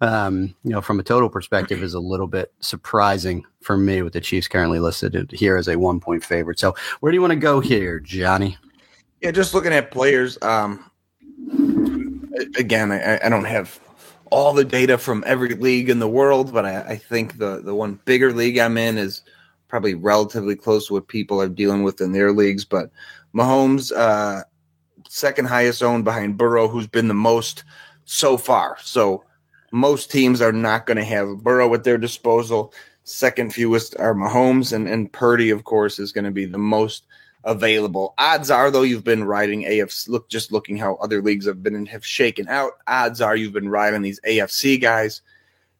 um, 0.00 0.54
you 0.64 0.70
know, 0.70 0.80
from 0.80 0.98
a 1.00 1.02
total 1.02 1.28
perspective, 1.28 1.82
is 1.82 1.92
a 1.92 2.00
little 2.00 2.26
bit 2.26 2.52
surprising 2.60 3.44
for 3.60 3.76
me 3.76 4.00
with 4.00 4.14
the 4.14 4.20
Chiefs 4.20 4.48
currently 4.48 4.80
listed 4.80 5.30
here 5.32 5.56
as 5.56 5.68
a 5.68 5.78
one 5.78 6.00
point 6.00 6.24
favorite. 6.24 6.58
So 6.58 6.74
where 7.00 7.12
do 7.12 7.16
you 7.16 7.22
want 7.22 7.32
to 7.32 7.36
go 7.36 7.60
here, 7.60 8.00
Johnny? 8.00 8.56
Yeah, 9.20 9.32
just 9.32 9.52
looking 9.52 9.74
at 9.74 9.90
players. 9.90 10.38
Um, 10.40 10.90
again, 12.56 12.90
I, 12.90 13.20
I 13.22 13.28
don't 13.28 13.44
have 13.44 13.78
all 14.30 14.54
the 14.54 14.64
data 14.64 14.96
from 14.96 15.22
every 15.26 15.54
league 15.54 15.90
in 15.90 15.98
the 15.98 16.08
world, 16.08 16.54
but 16.54 16.64
I, 16.64 16.80
I 16.80 16.96
think 16.96 17.36
the 17.36 17.60
the 17.60 17.74
one 17.74 18.00
bigger 18.06 18.32
league 18.32 18.56
I'm 18.56 18.78
in 18.78 18.96
is 18.96 19.22
probably 19.70 19.94
relatively 19.94 20.56
close 20.56 20.88
to 20.88 20.94
what 20.94 21.08
people 21.08 21.40
are 21.40 21.48
dealing 21.48 21.82
with 21.82 22.00
in 22.00 22.12
their 22.12 22.32
leagues. 22.32 22.64
But 22.64 22.90
Mahomes, 23.34 23.96
uh, 23.96 24.42
second 25.08 25.46
highest 25.46 25.82
owned 25.82 26.04
behind 26.04 26.36
Burrow, 26.36 26.68
who's 26.68 26.88
been 26.88 27.08
the 27.08 27.14
most 27.14 27.64
so 28.04 28.36
far. 28.36 28.76
So 28.82 29.24
most 29.72 30.10
teams 30.10 30.42
are 30.42 30.52
not 30.52 30.86
going 30.86 30.96
to 30.96 31.04
have 31.04 31.42
Burrow 31.42 31.72
at 31.74 31.84
their 31.84 31.98
disposal. 31.98 32.74
Second 33.04 33.54
fewest 33.54 33.96
are 33.98 34.14
Mahomes, 34.14 34.72
and, 34.72 34.86
and 34.88 35.10
Purdy, 35.12 35.50
of 35.50 35.64
course, 35.64 35.98
is 35.98 36.12
going 36.12 36.24
to 36.24 36.30
be 36.30 36.44
the 36.44 36.58
most 36.58 37.06
available. 37.44 38.14
Odds 38.18 38.50
are, 38.50 38.70
though, 38.70 38.82
you've 38.82 39.04
been 39.04 39.24
riding 39.24 39.62
AFC. 39.62 40.08
Look, 40.08 40.28
just 40.28 40.52
looking 40.52 40.76
how 40.76 40.96
other 40.96 41.22
leagues 41.22 41.46
have 41.46 41.62
been 41.62 41.74
and 41.74 41.88
have 41.88 42.04
shaken 42.04 42.48
out. 42.48 42.72
Odds 42.86 43.20
are 43.20 43.36
you've 43.36 43.52
been 43.52 43.68
riding 43.68 44.02
these 44.02 44.20
AFC 44.20 44.80
guys. 44.80 45.22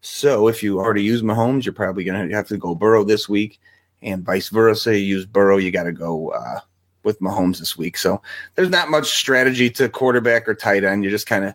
So 0.01 0.49
if 0.49 0.63
you 0.63 0.79
already 0.79 1.03
use 1.03 1.23
Mahomes, 1.23 1.65
you're 1.65 1.75
probably 1.75 2.05
going 2.05 2.29
to 2.29 2.35
have 2.35 2.49
to 2.49 2.57
go 2.57 2.75
Burrow 2.75 3.05
this 3.05 3.29
week, 3.29 3.61
and 4.03 4.25
vice 4.25 4.49
versa. 4.49 4.99
You 4.99 5.05
use 5.05 5.27
Burrow, 5.27 5.57
you 5.57 5.71
got 5.71 5.85
to 5.85 5.93
go 5.93 6.31
uh, 6.31 6.61
with 7.03 7.21
Mahomes 7.21 7.59
this 7.59 7.77
week. 7.77 7.97
So 7.97 8.21
there's 8.55 8.71
not 8.71 8.91
much 8.91 9.11
strategy 9.11 9.71
to 9.71 9.89
quarterback 9.89 10.49
or 10.49 10.55
tight 10.55 10.85
end. 10.85 11.05
You 11.05 11.11
just 11.11 11.27
kind 11.27 11.45
of 11.45 11.55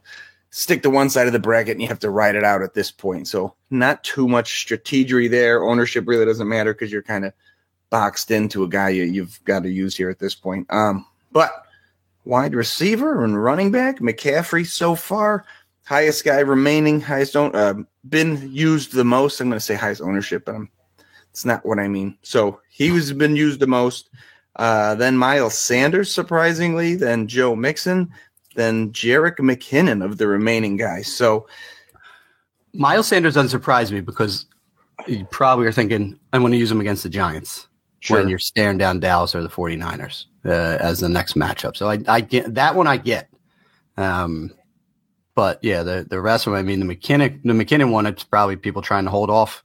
stick 0.50 0.82
to 0.84 0.90
one 0.90 1.10
side 1.10 1.28
of 1.28 1.34
the 1.34 1.40
bracket 1.40 1.74
and 1.74 1.82
you 1.82 1.88
have 1.88 2.00
to 2.00 2.10
ride 2.10 2.36
it 2.36 2.44
out 2.44 2.62
at 2.62 2.74
this 2.74 2.90
point. 2.90 3.28
So 3.28 3.54
not 3.70 4.04
too 4.04 4.28
much 4.28 4.62
strategy 4.62 5.28
there. 5.28 5.64
Ownership 5.64 6.08
really 6.08 6.26
doesn't 6.26 6.48
matter 6.48 6.74
because 6.74 6.92
you're 6.92 7.02
kind 7.02 7.26
of 7.26 7.34
boxed 7.90 8.32
into 8.32 8.64
a 8.64 8.68
guy 8.68 8.90
you, 8.90 9.04
you've 9.04 9.44
got 9.44 9.64
to 9.64 9.70
use 9.70 9.96
here 9.96 10.10
at 10.10 10.20
this 10.20 10.34
point. 10.34 10.66
Um, 10.70 11.06
but 11.32 11.66
wide 12.24 12.56
receiver 12.56 13.24
and 13.24 13.42
running 13.42 13.72
back, 13.72 14.00
McCaffrey 14.00 14.66
so 14.66 14.96
far, 14.96 15.46
highest 15.86 16.24
guy 16.24 16.40
remaining, 16.40 17.02
highest 17.02 17.36
own, 17.36 17.56
uh, 17.56 17.76
been 18.08 18.50
used 18.52 18.94
the 18.94 19.04
most. 19.04 19.40
I'm 19.40 19.50
going 19.50 19.60
to 19.60 19.66
say 19.66 19.76
highest 19.76 20.02
ownership, 20.02 20.46
but 20.46 20.56
I'm 20.56 20.70
It's 21.36 21.44
not 21.44 21.66
what 21.66 21.80
I 21.80 21.90
mean. 21.90 22.18
So 22.22 22.62
he 22.70 22.92
was 22.92 23.12
been 23.12 23.36
used 23.36 23.60
the 23.60 23.68
most. 23.68 24.10
Uh, 24.56 24.96
then 24.96 25.18
Miles 25.18 25.58
Sanders, 25.58 26.10
surprisingly, 26.10 26.96
then 26.96 27.28
Joe 27.28 27.58
Mixon, 27.58 28.10
then 28.56 28.94
Jerick 28.94 29.36
McKinnon 29.40 30.02
of 30.02 30.18
the 30.18 30.28
remaining 30.28 30.78
guys. 30.78 31.14
So 31.14 31.46
Miles 32.72 33.10
Sanders 33.10 33.34
doesn't 33.34 33.50
surprise 33.50 33.92
me 33.92 34.00
because 34.00 34.46
you 35.08 35.26
probably 35.26 35.68
are 35.68 35.74
thinking, 35.74 36.18
I'm 36.32 36.42
going 36.42 36.54
to 36.54 36.58
use 36.58 36.72
him 36.72 36.80
against 36.80 37.04
the 37.04 37.10
Giants 37.10 37.68
Sure. 38.00 38.20
when 38.20 38.30
you're 38.30 38.40
staring 38.40 38.78
down 38.78 39.02
Dallas 39.02 39.36
or 39.36 39.44
the 39.44 39.50
49ers 39.50 40.28
uh, 40.46 40.78
as 40.80 41.02
the 41.02 41.10
next 41.10 41.34
matchup. 41.34 41.76
So 41.76 41.90
I, 41.90 42.00
I 42.08 42.22
get 42.22 42.54
that 42.56 42.76
one 42.76 42.88
I 42.88 42.96
get. 42.96 43.28
Um, 43.98 44.54
but 45.36 45.60
yeah, 45.62 45.84
the, 45.84 46.08
the 46.10 46.22
rest 46.22 46.48
of 46.48 46.54
them, 46.54 46.60
I 46.60 46.64
mean, 46.64 46.80
the 46.80 46.96
McKinnon, 46.96 47.42
the 47.44 47.52
McKinnon 47.52 47.92
one, 47.92 48.06
it's 48.06 48.24
probably 48.24 48.56
people 48.56 48.82
trying 48.82 49.04
to 49.04 49.12
hold 49.12 49.30
off 49.30 49.65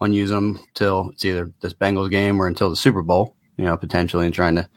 on 0.00 0.12
using 0.12 0.36
them 0.36 0.60
till 0.74 1.10
it's 1.10 1.24
either 1.24 1.52
this 1.60 1.74
Bengals 1.74 2.10
game 2.10 2.40
or 2.40 2.46
until 2.46 2.70
the 2.70 2.76
Super 2.76 3.02
Bowl, 3.02 3.34
you 3.56 3.64
know, 3.64 3.76
potentially 3.76 4.26
and 4.26 4.34
trying 4.34 4.56
to 4.56 4.68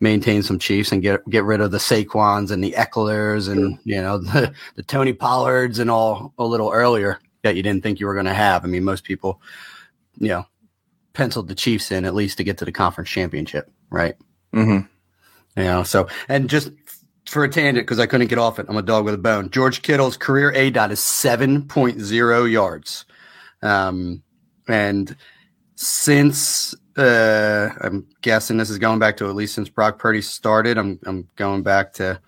maintain 0.00 0.42
some 0.42 0.58
Chiefs 0.58 0.92
and 0.92 1.00
get 1.00 1.26
get 1.30 1.44
rid 1.44 1.60
of 1.60 1.70
the 1.70 1.78
Saquons 1.78 2.50
and 2.50 2.62
the 2.62 2.72
Ekelers 2.72 3.50
and 3.50 3.78
you 3.84 4.00
know 4.00 4.18
the, 4.18 4.52
the 4.74 4.82
Tony 4.82 5.12
Pollards 5.12 5.78
and 5.78 5.90
all 5.90 6.34
a 6.38 6.44
little 6.44 6.70
earlier 6.70 7.20
that 7.42 7.56
you 7.56 7.62
didn't 7.62 7.82
think 7.82 8.00
you 8.00 8.06
were 8.06 8.14
going 8.14 8.26
to 8.26 8.34
have. 8.34 8.64
I 8.64 8.68
mean, 8.68 8.84
most 8.84 9.04
people, 9.04 9.40
you 10.18 10.28
know, 10.28 10.46
penciled 11.12 11.48
the 11.48 11.54
Chiefs 11.54 11.90
in 11.90 12.04
at 12.04 12.14
least 12.14 12.38
to 12.38 12.44
get 12.44 12.58
to 12.58 12.64
the 12.64 12.72
conference 12.72 13.10
championship, 13.10 13.70
right? 13.90 14.16
Mm-hmm. 14.54 14.86
You 15.60 15.64
know, 15.64 15.82
so 15.82 16.08
and 16.28 16.48
just 16.48 16.72
for 17.26 17.44
a 17.44 17.48
tangent 17.48 17.86
because 17.86 17.98
I 17.98 18.06
couldn't 18.06 18.28
get 18.28 18.38
off 18.38 18.58
it, 18.58 18.66
I'm 18.68 18.76
a 18.76 18.82
dog 18.82 19.04
with 19.04 19.14
a 19.14 19.18
bone. 19.18 19.50
George 19.50 19.82
Kittle's 19.82 20.16
career 20.16 20.52
A 20.52 20.70
dot 20.70 20.90
is 20.90 21.00
7.0 21.00 22.50
yards, 22.50 23.04
um, 23.62 24.22
and 24.68 25.16
since 25.74 26.74
uh, 26.96 27.70
I'm 27.80 28.06
guessing 28.20 28.56
this 28.56 28.70
is 28.70 28.78
going 28.78 28.98
back 28.98 29.16
to 29.18 29.28
at 29.28 29.34
least 29.34 29.54
since 29.54 29.68
Brock 29.68 29.98
Purdy 29.98 30.22
started. 30.22 30.78
I'm 30.78 30.98
I'm 31.06 31.28
going 31.36 31.62
back 31.62 31.92
to 31.94 32.20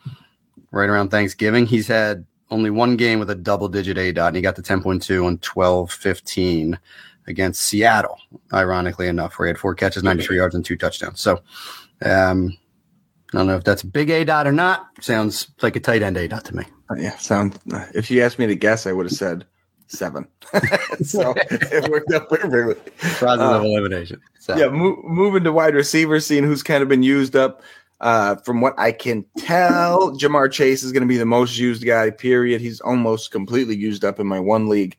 right 0.70 0.89
around 0.89 1.11
Thanksgiving. 1.11 1.66
He's 1.66 1.87
had 1.87 2.24
only 2.51 2.70
one 2.70 2.97
game 2.97 3.18
with 3.18 3.30
a 3.30 3.35
double 3.35 3.68
digit 3.68 3.99
A 3.99 4.12
dot, 4.12 4.28
and 4.28 4.37
he 4.37 4.43
got 4.43 4.57
the 4.57 4.62
10.2 4.62 5.24
on 5.24 5.39
12 5.39 5.91
15 5.91 6.78
against 7.26 7.62
Seattle, 7.62 8.18
ironically 8.53 9.09
enough, 9.09 9.39
where 9.39 9.47
he 9.47 9.51
had 9.51 9.59
four 9.59 9.74
catches, 9.74 10.03
93 10.03 10.37
yards, 10.37 10.55
and 10.55 10.64
two 10.64 10.76
touchdowns. 10.76 11.20
So, 11.20 11.41
um, 12.05 12.57
I 13.32 13.39
don't 13.39 13.47
know 13.47 13.57
if 13.57 13.64
that's 13.64 13.82
a 13.82 13.87
big 13.87 14.11
A 14.11 14.24
dot 14.24 14.47
or 14.47 14.53
not. 14.53 14.87
Sounds 15.01 15.49
like 15.62 15.76
a 15.76 15.80
tight 15.80 16.03
end 16.03 16.16
A 16.16 16.28
dot 16.28 16.45
to 16.47 16.57
me. 16.57 16.64
Yeah, 16.97 17.16
sound. 17.16 17.59
If 17.95 18.11
you 18.11 18.22
asked 18.22 18.39
me 18.39 18.47
to 18.47 18.55
guess, 18.55 18.87
I 18.87 18.93
would 18.93 19.07
have 19.07 19.12
said 19.12 19.47
seven. 19.87 20.26
so 21.03 21.35
it 21.51 21.91
worked 21.91 22.12
out 22.12 22.28
perfectly. 22.28 22.74
Process 22.99 23.41
Uh, 23.41 23.57
of 23.59 23.64
elimination. 23.64 24.20
So, 24.39 24.57
Yeah, 24.57 24.68
mo- 24.68 25.01
moving 25.05 25.45
to 25.45 25.53
wide 25.53 25.74
receiver, 25.74 26.20
seeing 26.20 26.45
who's 26.45 26.62
kind 26.62 26.82
of 26.82 26.89
been 26.89 27.03
used 27.03 27.37
up. 27.37 27.62
Uh, 28.01 28.35
from 28.37 28.61
what 28.61 28.74
I 28.76 28.93
can 28.93 29.24
tell, 29.39 30.11
Ja'Marr 30.18 30.51
Chase 30.51 30.82
is 30.82 30.93
going 30.93 31.03
to 31.03 31.07
be 31.09 31.16
the 31.16 31.24
most 31.24 31.57
used 31.57 31.87
guy. 31.87 32.11
Period. 32.11 32.61
He's 32.61 32.80
almost 32.80 33.30
completely 33.30 33.76
used 33.76 34.05
up 34.05 34.18
in 34.20 34.26
my 34.26 34.41
one 34.41 34.68
league. 34.68 34.97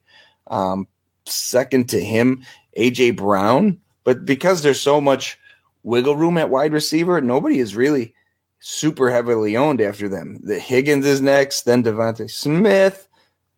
Um, 0.48 0.88
second 1.26 1.90
to 1.90 2.00
him, 2.04 2.44
AJ 2.78 3.18
Brown. 3.18 3.80
But 4.06 4.26
because 4.26 4.62
there's 4.64 4.82
so 4.82 5.00
much 5.02 5.38
wiggle 5.84 6.16
room 6.16 6.38
at 6.38 6.50
wide 6.50 6.74
receiver, 6.74 7.20
nobody 7.22 7.60
is 7.60 7.76
really 7.76 8.14
super 8.60 9.12
heavily 9.12 9.56
owned 9.56 9.82
after 9.82 10.10
them. 10.10 10.40
Tee 10.48 10.58
Higgins 10.60 11.06
is 11.06 11.22
next, 11.22 11.64
then 11.66 11.84
DeVonta 11.84 12.32
Smith, 12.32 13.08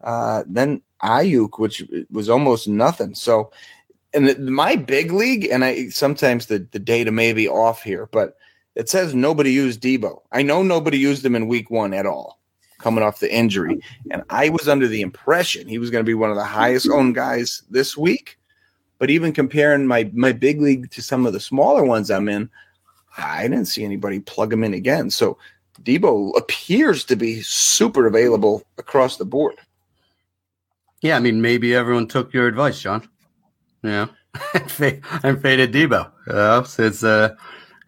uh, 0.08 0.44
then 0.48 0.82
Aiyuk, 1.04 1.60
which 1.60 1.84
was 2.10 2.30
almost 2.30 2.66
nothing. 2.68 3.14
So, 3.14 3.52
and 4.14 4.30
the, 4.30 4.40
my 4.40 4.78
big 4.78 5.12
league, 5.12 5.50
and 5.52 5.66
I 5.66 5.90
sometimes 5.90 6.46
the, 6.46 6.66
the 6.72 6.80
data 6.80 7.12
may 7.12 7.34
be 7.34 7.50
off 7.50 7.84
here, 7.84 8.08
but 8.14 8.38
it 8.76 8.88
says 8.88 9.14
nobody 9.14 9.52
used 9.52 9.82
Deebo. 9.82 10.22
I 10.32 10.44
know 10.44 10.64
nobody 10.64 10.98
used 10.98 11.26
him 11.26 11.36
in 11.36 11.50
week 11.50 11.70
one 11.70 11.94
at 11.94 12.06
all, 12.06 12.40
coming 12.78 13.04
off 13.04 13.20
the 13.20 13.34
injury. 13.34 13.82
And 14.10 14.24
I 14.30 14.48
was 14.48 14.70
under 14.70 14.88
the 14.88 15.02
impression 15.02 15.68
he 15.68 15.78
was 15.78 15.90
going 15.90 16.06
to 16.06 16.10
be 16.10 16.14
one 16.14 16.30
of 16.30 16.38
the 16.38 16.44
highest 16.46 16.88
owned 16.90 17.16
guys 17.16 17.64
this 17.70 17.98
week. 17.98 18.40
But 19.00 19.10
even 19.10 19.34
comparing 19.34 19.88
my 19.88 20.10
my 20.14 20.32
big 20.32 20.62
league 20.62 20.90
to 20.92 21.02
some 21.02 21.26
of 21.26 21.34
the 21.34 21.42
smaller 21.42 21.84
ones 21.84 22.10
I'm 22.10 22.30
in, 22.30 22.50
I 23.18 23.44
didn't 23.44 23.66
see 23.66 23.84
anybody 23.84 24.22
plug 24.22 24.54
him 24.54 24.64
in 24.64 24.74
again. 24.74 25.12
So 25.12 25.38
Deebo 25.84 26.38
appears 26.38 27.04
to 27.06 27.18
be 27.18 27.42
super 27.42 28.08
available 28.08 28.64
across 28.78 29.18
the 29.18 29.26
board. 29.26 29.56
Yeah, 31.02 31.16
I 31.18 31.20
mean, 31.20 31.42
maybe 31.42 31.76
everyone 31.76 32.08
took 32.08 32.34
your 32.34 32.48
advice, 32.48 32.82
John. 32.82 33.08
Yeah, 33.84 34.08
and 34.54 34.72
faded 35.42 35.72
Deebo. 35.72 36.12
Uh, 36.28 36.64
since 36.64 37.04
uh, 37.04 37.36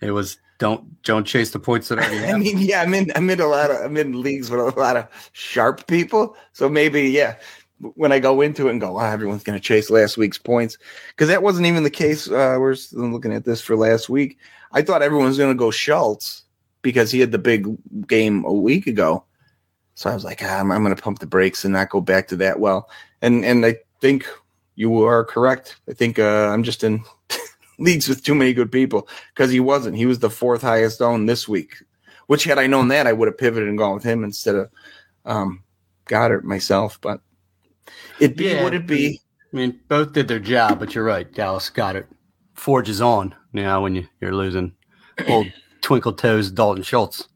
it 0.02 0.12
was 0.12 0.38
don't 0.60 1.02
don't 1.04 1.26
chase 1.26 1.52
the 1.52 1.60
points 1.60 1.88
that 1.90 2.00
I 2.04 2.04
have. 2.04 2.40
mean, 2.40 2.60
yeah, 2.60 2.82
I'm 2.82 2.94
in 2.94 3.12
I'm 3.16 3.30
in 3.30 3.40
a 3.40 3.48
lot 3.48 3.72
of 3.72 3.78
I'm 3.82 3.98
in 3.98 4.22
leagues 4.22 4.50
with 4.52 4.60
a 4.60 4.80
lot 4.80 4.98
of 4.98 5.08
sharp 5.34 5.88
people. 5.88 6.36
So 6.54 6.70
maybe, 6.70 7.04
yeah, 7.10 7.36
when 7.80 8.12
I 8.12 8.20
go 8.20 8.42
into 8.42 8.68
it 8.68 8.72
and 8.72 8.82
go, 8.82 8.94
wow, 8.94 9.12
everyone's 9.12 9.44
gonna 9.44 9.60
chase 9.60 9.90
last 9.90 10.18
week's 10.18 10.38
points. 10.38 10.78
Because 11.10 11.28
that 11.30 11.44
wasn't 11.44 11.66
even 11.68 11.84
the 11.84 11.90
case. 11.90 12.30
Uh 12.30 12.58
we're 12.60 12.76
still 12.76 13.10
looking 13.10 13.34
at 13.34 13.46
this 13.46 13.62
for 13.62 13.76
last 13.76 14.10
week. 14.10 14.38
I 14.72 14.82
thought 14.84 15.02
everyone 15.02 15.28
was 15.28 15.38
gonna 15.38 15.56
go 15.56 15.72
Schultz 15.72 16.44
because 16.82 17.12
he 17.12 17.20
had 17.20 17.32
the 17.32 17.38
big 17.40 17.68
game 18.08 18.46
a 18.46 18.54
week 18.54 18.86
ago. 18.88 19.24
So 20.00 20.10
I 20.10 20.14
was 20.14 20.24
like, 20.24 20.42
ah, 20.42 20.62
I'm, 20.62 20.72
I'm 20.72 20.82
gonna 20.82 20.96
pump 20.96 21.20
the 21.20 21.28
brakes 21.28 21.66
and 21.66 21.74
not 21.74 21.90
go 21.90 22.00
back 22.00 22.30
to 22.30 22.38
that 22.38 22.62
well. 22.62 22.90
And 23.22 23.44
and 23.44 23.66
I 23.66 23.76
think 24.00 24.26
you 24.76 25.04
are 25.04 25.26
correct. 25.26 25.76
I 25.90 25.94
think 25.94 26.18
uh, 26.18 26.48
I'm 26.48 26.64
just 26.64 26.86
in 26.86 27.04
leagues 27.80 28.08
with 28.08 28.24
too 28.24 28.34
many 28.34 28.54
good 28.54 28.72
people 28.72 29.10
because 29.36 29.52
he 29.52 29.60
wasn't. 29.60 29.98
He 29.98 30.06
was 30.06 30.20
the 30.20 30.30
fourth 30.30 30.62
highest 30.62 31.02
owned 31.02 31.28
this 31.28 31.50
week. 31.50 31.74
Which 32.28 32.46
had 32.46 32.58
I 32.58 32.66
known 32.66 32.88
that, 32.88 33.08
I 33.08 33.12
would 33.12 33.28
have 33.28 33.38
pivoted 33.38 33.68
and 33.68 33.78
gone 33.78 33.94
with 33.94 34.06
him 34.06 34.24
instead 34.24 34.56
of 34.56 34.70
um, 35.26 35.64
Goedert 36.06 36.46
myself. 36.46 36.98
But 37.02 37.20
it 38.22 38.38
be 38.38 38.46
Yeah. 38.46 38.64
what 38.64 38.74
it 38.74 38.88
be. 38.88 39.20
I 39.52 39.58
mean, 39.58 39.82
both 39.90 40.14
did 40.14 40.30
their 40.30 40.40
job, 40.40 40.80
but 40.80 40.96
you're 40.96 41.04
right. 41.04 41.30
Dallas 41.34 41.70
got 41.70 41.98
it. 41.98 42.08
Forges 42.54 43.02
on 43.02 43.36
now 43.52 43.84
when 43.84 43.96
you, 43.96 44.08
you're 44.22 44.34
losing 44.34 44.72
old 45.28 45.48
twinkle 45.82 46.14
toes 46.14 46.52
Dalton 46.52 46.84
Schultz 46.84 47.28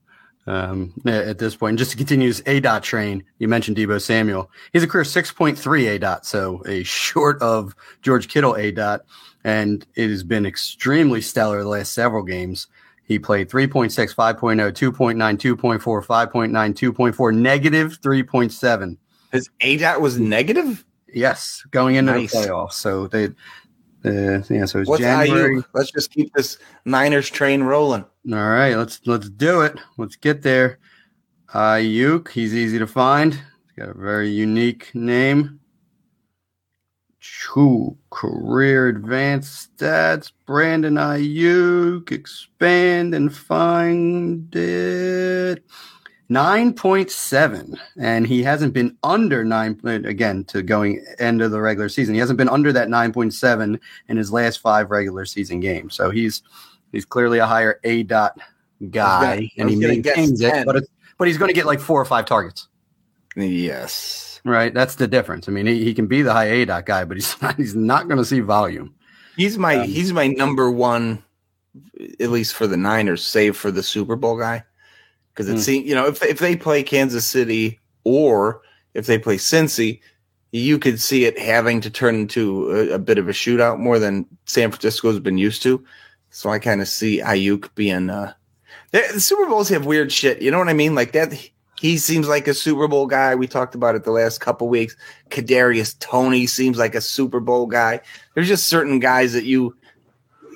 um, 0.48 0.94
at 1.06 1.38
this 1.38 1.56
point. 1.56 1.72
And 1.72 1.78
just 1.78 1.92
to 1.92 1.98
continue 1.98 2.28
his 2.28 2.44
A 2.46 2.60
dot 2.60 2.84
train, 2.84 3.24
you 3.40 3.48
mentioned 3.48 3.78
Deebo 3.78 4.02
Samuel. 4.02 4.50
He's 4.72 4.84
a 4.84 4.88
career 4.88 5.04
6.3 5.04 5.96
A 5.96 6.00
dot, 6.00 6.26
so 6.26 6.62
a 6.66 6.84
short 6.84 7.42
of 7.42 7.76
George 8.02 8.28
Kittle 8.28 8.56
A 8.56 8.72
dot. 8.72 9.02
And 9.44 9.86
it 9.96 10.10
has 10.10 10.24
been 10.24 10.46
extremely 10.46 11.22
stellar 11.22 11.62
the 11.62 11.70
last 11.70 11.94
several 11.94 12.24
games. 12.24 12.68
He 13.06 13.20
played 13.20 13.50
3.6, 13.50 14.16
5.0, 14.16 14.72
2.9, 14.72 15.58
2.4, 15.58 16.06
5.9, 16.06 16.94
2.4, 16.94 17.36
negative 17.36 18.00
3.7. 18.02 18.98
His 19.34 19.50
A 19.62 19.78
dot 19.78 20.00
was 20.00 20.18
negative. 20.18 20.86
Yes, 21.14 21.64
going 21.72 21.96
into 21.96 22.14
Nice. 22.14 22.32
the 22.32 22.38
playoffs. 22.40 22.74
So 22.74 23.08
they, 23.08 23.30
uh, 24.06 24.42
yeah. 24.50 24.66
So 24.66 24.80
it's 24.80 24.90
What's 24.90 25.02
January. 25.02 25.56
IU? 25.56 25.64
Let's 25.74 25.92
just 25.92 26.12
keep 26.12 26.34
this 26.34 26.58
Niners 26.86 27.30
train 27.30 27.64
rolling. 27.64 28.06
All 28.32 28.50
right, 28.50 28.76
let's 28.76 29.02
let's 29.06 29.30
do 29.30 29.62
it. 29.62 29.78
Let's 29.98 30.16
get 30.16 30.42
there. 30.42 30.80
Aiyuk, 31.54 32.30
he's 32.30 32.56
easy 32.56 32.80
to 32.80 32.88
find. 32.88 33.34
He's 33.34 33.74
got 33.78 33.90
a 33.90 33.94
very 33.94 34.30
unique 34.30 34.90
name. 34.94 35.60
True 37.20 37.98
career 38.10 38.90
advanced 38.90 39.78
stats. 39.78 40.32
Brandon 40.46 40.96
Aiyuk. 40.96 42.12
Expand 42.12 43.14
and 43.14 43.34
find 43.34 44.54
it. 44.56 45.64
9.7 46.30 47.78
and 47.98 48.26
he 48.26 48.44
hasn't 48.44 48.74
been 48.74 48.98
under 49.04 49.44
9 49.44 49.80
again 50.06 50.44
to 50.46 50.62
going 50.62 51.04
end 51.20 51.42
of 51.42 51.52
the 51.52 51.60
regular 51.60 51.90
season. 51.90 52.16
He 52.16 52.20
hasn't 52.20 52.38
been 52.38 52.50
under 52.50 52.72
that 52.74 52.88
9.7 52.88 53.80
in 54.08 54.18
his 54.18 54.32
last 54.32 54.58
five 54.62 54.90
regular 54.90 55.26
season 55.26 55.60
games. 55.60 55.96
So 55.96 56.10
he's 56.10 56.42
he's 56.92 57.06
clearly 57.06 57.40
a 57.40 57.46
higher 57.46 57.80
a 57.84 58.04
dot 58.04 58.40
guy 58.90 59.34
I 59.34 59.50
and 59.58 59.70
he 59.70 59.80
gonna 59.80 59.94
maintains 59.94 60.42
it 60.42 60.66
but 60.66 60.78
it's, 60.78 60.88
but 61.18 61.28
he's 61.28 61.38
going 61.38 61.50
to 61.50 61.56
get 61.56 61.66
like 61.66 61.80
four 61.80 62.02
or 62.02 62.06
five 62.06 62.26
targets. 62.26 62.68
Yes, 63.36 64.42
right? 64.46 64.74
That's 64.74 64.96
the 64.96 65.08
difference. 65.08 65.50
I 65.50 65.52
mean 65.52 65.66
he, 65.66 65.84
he 65.84 65.94
can 65.94 66.08
be 66.08 66.22
the 66.22 66.34
high 66.34 66.46
a 66.46 66.66
dot 66.66 66.86
guy 66.86 67.04
but 67.04 67.18
he's 67.18 67.36
not 67.42 67.58
he's 67.58 67.76
not 67.76 68.08
going 68.08 68.18
to 68.18 68.26
see 68.26 68.40
volume. 68.40 68.96
He's 69.36 69.58
my 69.58 69.80
Um, 69.80 69.88
he's 69.88 70.14
my 70.14 70.28
number 70.28 70.72
one, 70.72 71.24
at 72.20 72.30
least 72.30 72.54
for 72.54 72.66
the 72.66 72.78
Niners, 72.78 73.26
save 73.26 73.58
for 73.58 73.72
the 73.72 73.84
Super 73.84 74.16
Bowl 74.16 74.38
guy. 74.38 74.64
Because 75.34 75.50
it 75.50 75.54
Hmm. 75.54 75.60
seems 75.60 75.88
you 75.88 75.96
know 75.96 76.08
if 76.08 76.22
if 76.24 76.40
they 76.40 76.56
play 76.56 76.84
Kansas 76.84 77.26
City 77.26 77.80
or 78.04 78.62
if 78.94 79.06
they 79.08 79.18
play 79.18 79.38
Cincy, 79.38 80.00
you 80.52 80.78
could 80.78 81.00
see 81.00 81.26
it 81.26 81.38
having 81.40 81.82
to 81.82 81.90
turn 81.90 82.16
into 82.16 82.70
a, 82.72 82.96
a 82.96 83.00
bit 83.00 83.18
of 83.18 83.28
a 83.28 83.32
shootout 83.32 83.80
more 83.80 83.98
than 84.00 84.26
San 84.46 84.70
Francisco's 84.70 85.20
been 85.20 85.38
used 85.38 85.64
to. 85.64 85.84
So 86.30 86.50
I 86.50 86.60
kind 86.60 86.82
of 86.82 86.88
see 86.88 87.20
Aiyuk 87.22 87.74
being. 87.76 88.10
Uh, 88.10 88.34
the 88.92 89.04
the 89.14 89.20
Super 89.20 89.46
Bowls 89.48 89.70
have 89.70 89.86
weird 89.86 90.12
shit. 90.12 90.42
You 90.42 90.52
know 90.52 90.60
what 90.60 90.70
I 90.70 90.74
mean? 90.74 90.96
Like 90.96 91.12
that. 91.14 91.34
He 91.80 91.98
seems 91.98 92.30
like 92.30 92.48
a 92.48 92.54
Super 92.54 92.88
Bowl 92.88 93.08
guy. 93.08 93.36
We 93.36 93.46
talked 93.46 93.76
about 93.76 93.96
it 93.96 94.06
the 94.06 94.12
last 94.12 94.40
couple 94.40 94.70
weeks. 94.70 94.96
Kadarius 95.32 96.00
Toney 96.00 96.48
seems 96.48 96.78
like 96.78 96.96
a 96.96 97.02
Super 97.02 97.42
Bowl 97.42 97.66
guy. 97.66 98.00
There's 98.36 98.48
just 98.48 98.68
certain 98.68 99.00
guys 99.00 99.34
that 99.34 99.44
you, 99.44 99.76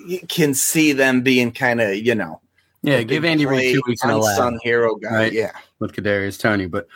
you 0.08 0.20
can 0.30 0.54
see 0.54 0.94
them 0.94 1.24
being 1.24 1.52
kind 1.52 1.82
of, 1.82 1.98
you 1.98 2.16
know, 2.16 2.40
Yeah, 2.88 3.04
give 3.04 3.26
Andy 3.26 3.46
Reid 3.46 3.76
two 3.76 3.82
weeks 3.86 4.04
in 4.04 4.10
a 4.10 4.18
lab. 4.18 4.54
hero 4.64 4.96
guy. 4.96 5.14
Right. 5.14 5.34
Yeah. 5.34 5.52
with 5.80 5.92
Kadarius 5.94 6.40
Toney. 6.40 6.68
But 6.68 6.88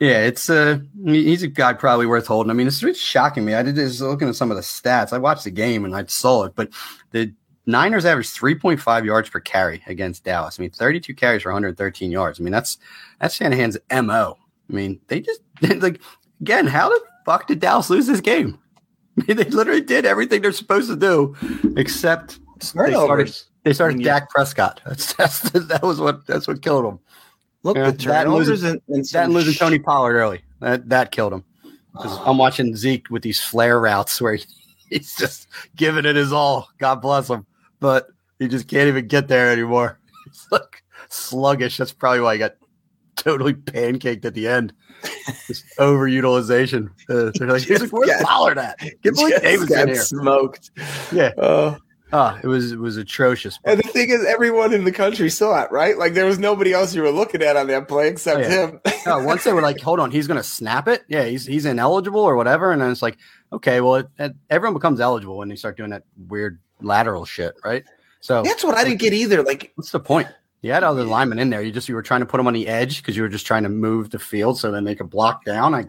yeah, 0.00 0.24
it's 0.24 0.50
uh 0.50 0.80
he's 1.04 1.44
a 1.44 1.48
guy 1.48 1.72
probably 1.72 2.06
worth 2.06 2.26
holding. 2.26 2.50
I 2.50 2.54
mean, 2.54 2.66
it's 2.66 2.82
really 2.82 2.98
shocking 2.98 3.44
me. 3.44 3.54
I 3.54 3.62
did 3.62 3.76
just 3.76 4.00
looking 4.00 4.28
at 4.28 4.34
some 4.34 4.50
of 4.50 4.56
the 4.56 4.62
stats. 4.62 5.12
I 5.12 5.18
watched 5.18 5.44
the 5.44 5.50
game 5.52 5.84
and 5.84 5.94
I 5.94 6.04
saw 6.06 6.44
it, 6.44 6.54
but 6.56 6.70
the 7.12 7.32
Niners 7.66 8.04
averaged 8.04 8.36
3.5 8.36 9.04
yards 9.04 9.30
per 9.30 9.38
carry 9.38 9.82
against 9.86 10.24
Dallas. 10.24 10.58
I 10.58 10.62
mean, 10.62 10.70
32 10.70 11.14
carries 11.14 11.42
for 11.42 11.52
113 11.52 12.10
yards. 12.10 12.40
I 12.40 12.42
mean, 12.42 12.52
that's 12.52 12.78
that's 13.20 13.36
Shanahan's 13.36 13.78
MO. 13.92 14.36
I 14.68 14.72
mean, 14.72 15.00
they 15.06 15.20
just 15.20 15.42
like 15.76 16.00
again, 16.40 16.66
how 16.66 16.88
the 16.88 17.00
fuck 17.24 17.46
did 17.46 17.60
Dallas 17.60 17.88
lose 17.88 18.08
this 18.08 18.20
game? 18.20 18.58
I 19.18 19.24
mean, 19.28 19.36
they 19.36 19.44
literally 19.44 19.82
did 19.82 20.06
everything 20.06 20.42
they're 20.42 20.50
supposed 20.50 20.88
to 20.88 20.96
do, 20.96 21.36
except 21.76 22.40
they 22.58 22.66
started 22.66 22.94
Turnovers. 22.94 23.49
They 23.64 23.72
started 23.72 23.94
I 23.94 23.98
mean, 23.98 24.06
Dak 24.06 24.30
Prescott. 24.30 24.80
That's, 24.86 25.12
that's 25.14 25.40
that 25.50 25.82
was 25.82 26.00
what 26.00 26.26
that's 26.26 26.48
what 26.48 26.62
killed 26.62 26.84
them. 26.84 26.98
Look, 27.62 27.76
Yeah, 27.76 27.90
the 27.90 28.06
that 28.06 28.26
and 28.26 28.34
losing- 28.34 28.70
and, 28.70 28.80
and 28.88 29.04
That 29.06 29.24
and 29.24 29.34
losing 29.34 29.52
sh- 29.52 29.58
Tony 29.58 29.78
Pollard 29.78 30.14
early. 30.14 30.40
That 30.60 30.88
that 30.88 31.10
killed 31.12 31.32
him. 31.34 31.44
'Cause 31.94 32.18
I'm 32.24 32.38
watching 32.38 32.76
Zeke 32.76 33.10
with 33.10 33.22
these 33.22 33.40
flare 33.42 33.80
routes 33.80 34.20
where 34.20 34.34
he- 34.36 34.44
he's 34.90 35.14
just 35.16 35.48
giving 35.76 36.04
it 36.06 36.16
his 36.16 36.32
all. 36.32 36.68
God 36.78 36.96
bless 37.02 37.28
him. 37.28 37.44
But 37.80 38.08
he 38.38 38.48
just 38.48 38.68
can't 38.68 38.88
even 38.88 39.06
get 39.08 39.28
there 39.28 39.50
anymore. 39.50 39.98
He's 40.24 40.46
like 40.50 40.82
sluggish. 41.08 41.76
That's 41.78 41.92
probably 41.92 42.20
why 42.20 42.34
he 42.34 42.38
got 42.38 42.54
totally 43.16 43.54
pancaked 43.54 44.24
at 44.24 44.34
the 44.34 44.46
end. 44.48 44.72
Just 45.46 45.64
overutilization. 45.78 46.90
Uh, 47.08 47.30
they're 47.34 47.48
like, 47.48 47.62
he's 47.62 47.80
like, 47.80 47.90
where's 47.90 48.08
Yes. 48.08 48.22
Pollard 48.22 48.58
at? 48.58 48.78
Get 49.02 49.14
Blake 49.14 49.40
Davis 49.42 49.70
in 49.70 49.88
here. 49.88 49.96
smoked. 49.96 50.70
Yeah. 51.12 51.32
Oh. 51.38 51.76
Oh, 52.12 52.38
it 52.42 52.46
was 52.46 52.72
it 52.72 52.78
was 52.78 52.96
atrocious. 52.96 53.58
And 53.64 53.78
the 53.78 53.88
thing 53.88 54.10
is, 54.10 54.24
everyone 54.24 54.72
in 54.72 54.84
the 54.84 54.92
country 54.92 55.30
saw 55.30 55.62
it, 55.62 55.70
right? 55.70 55.96
Like 55.96 56.14
there 56.14 56.26
was 56.26 56.38
nobody 56.38 56.72
else 56.72 56.94
you 56.94 57.02
were 57.02 57.10
looking 57.10 57.42
at 57.42 57.56
on 57.56 57.68
that 57.68 57.86
play 57.88 58.08
except 58.08 58.38
Oh, 58.38 58.42
yeah. 58.42 58.66
him. 58.66 58.80
no, 59.06 59.18
once 59.22 59.44
they 59.44 59.52
were 59.52 59.62
like, 59.62 59.80
"Hold 59.82 60.00
on, 60.00 60.10
he's 60.10 60.26
going 60.26 60.36
to 60.36 60.42
snap 60.42 60.88
it." 60.88 61.04
Yeah, 61.08 61.24
he's 61.24 61.46
he's 61.46 61.66
ineligible 61.66 62.20
or 62.20 62.34
whatever, 62.36 62.72
and 62.72 62.82
then 62.82 62.90
it's 62.90 63.02
like, 63.02 63.18
okay, 63.52 63.80
well, 63.80 63.96
it, 63.96 64.08
it, 64.18 64.32
everyone 64.50 64.74
becomes 64.74 64.98
eligible 65.00 65.36
when 65.36 65.48
they 65.48 65.56
start 65.56 65.76
doing 65.76 65.90
that 65.90 66.02
weird 66.28 66.58
lateral 66.80 67.24
shit, 67.24 67.54
right? 67.64 67.84
So 68.20 68.42
That's 68.42 68.64
what 68.64 68.76
I 68.76 68.84
didn't 68.84 69.00
get 69.00 69.12
either. 69.12 69.42
Like, 69.42 69.72
what's 69.76 69.92
the 69.92 70.00
point? 70.00 70.28
You 70.62 70.72
had 70.72 70.82
other 70.84 71.04
linemen 71.04 71.38
in 71.38 71.48
there. 71.48 71.62
You 71.62 71.70
just 71.72 71.88
you 71.88 71.94
were 71.94 72.02
trying 72.02 72.20
to 72.20 72.26
put 72.26 72.36
them 72.36 72.46
on 72.46 72.52
the 72.54 72.66
edge 72.68 72.98
because 73.00 73.16
you 73.16 73.22
were 73.22 73.28
just 73.30 73.46
trying 73.46 73.62
to 73.62 73.68
move 73.70 74.10
the 74.10 74.18
field 74.18 74.58
so 74.58 74.70
then 74.70 74.84
they 74.84 74.94
could 74.94 75.08
block 75.10 75.44
down. 75.44 75.74
I 75.74 75.86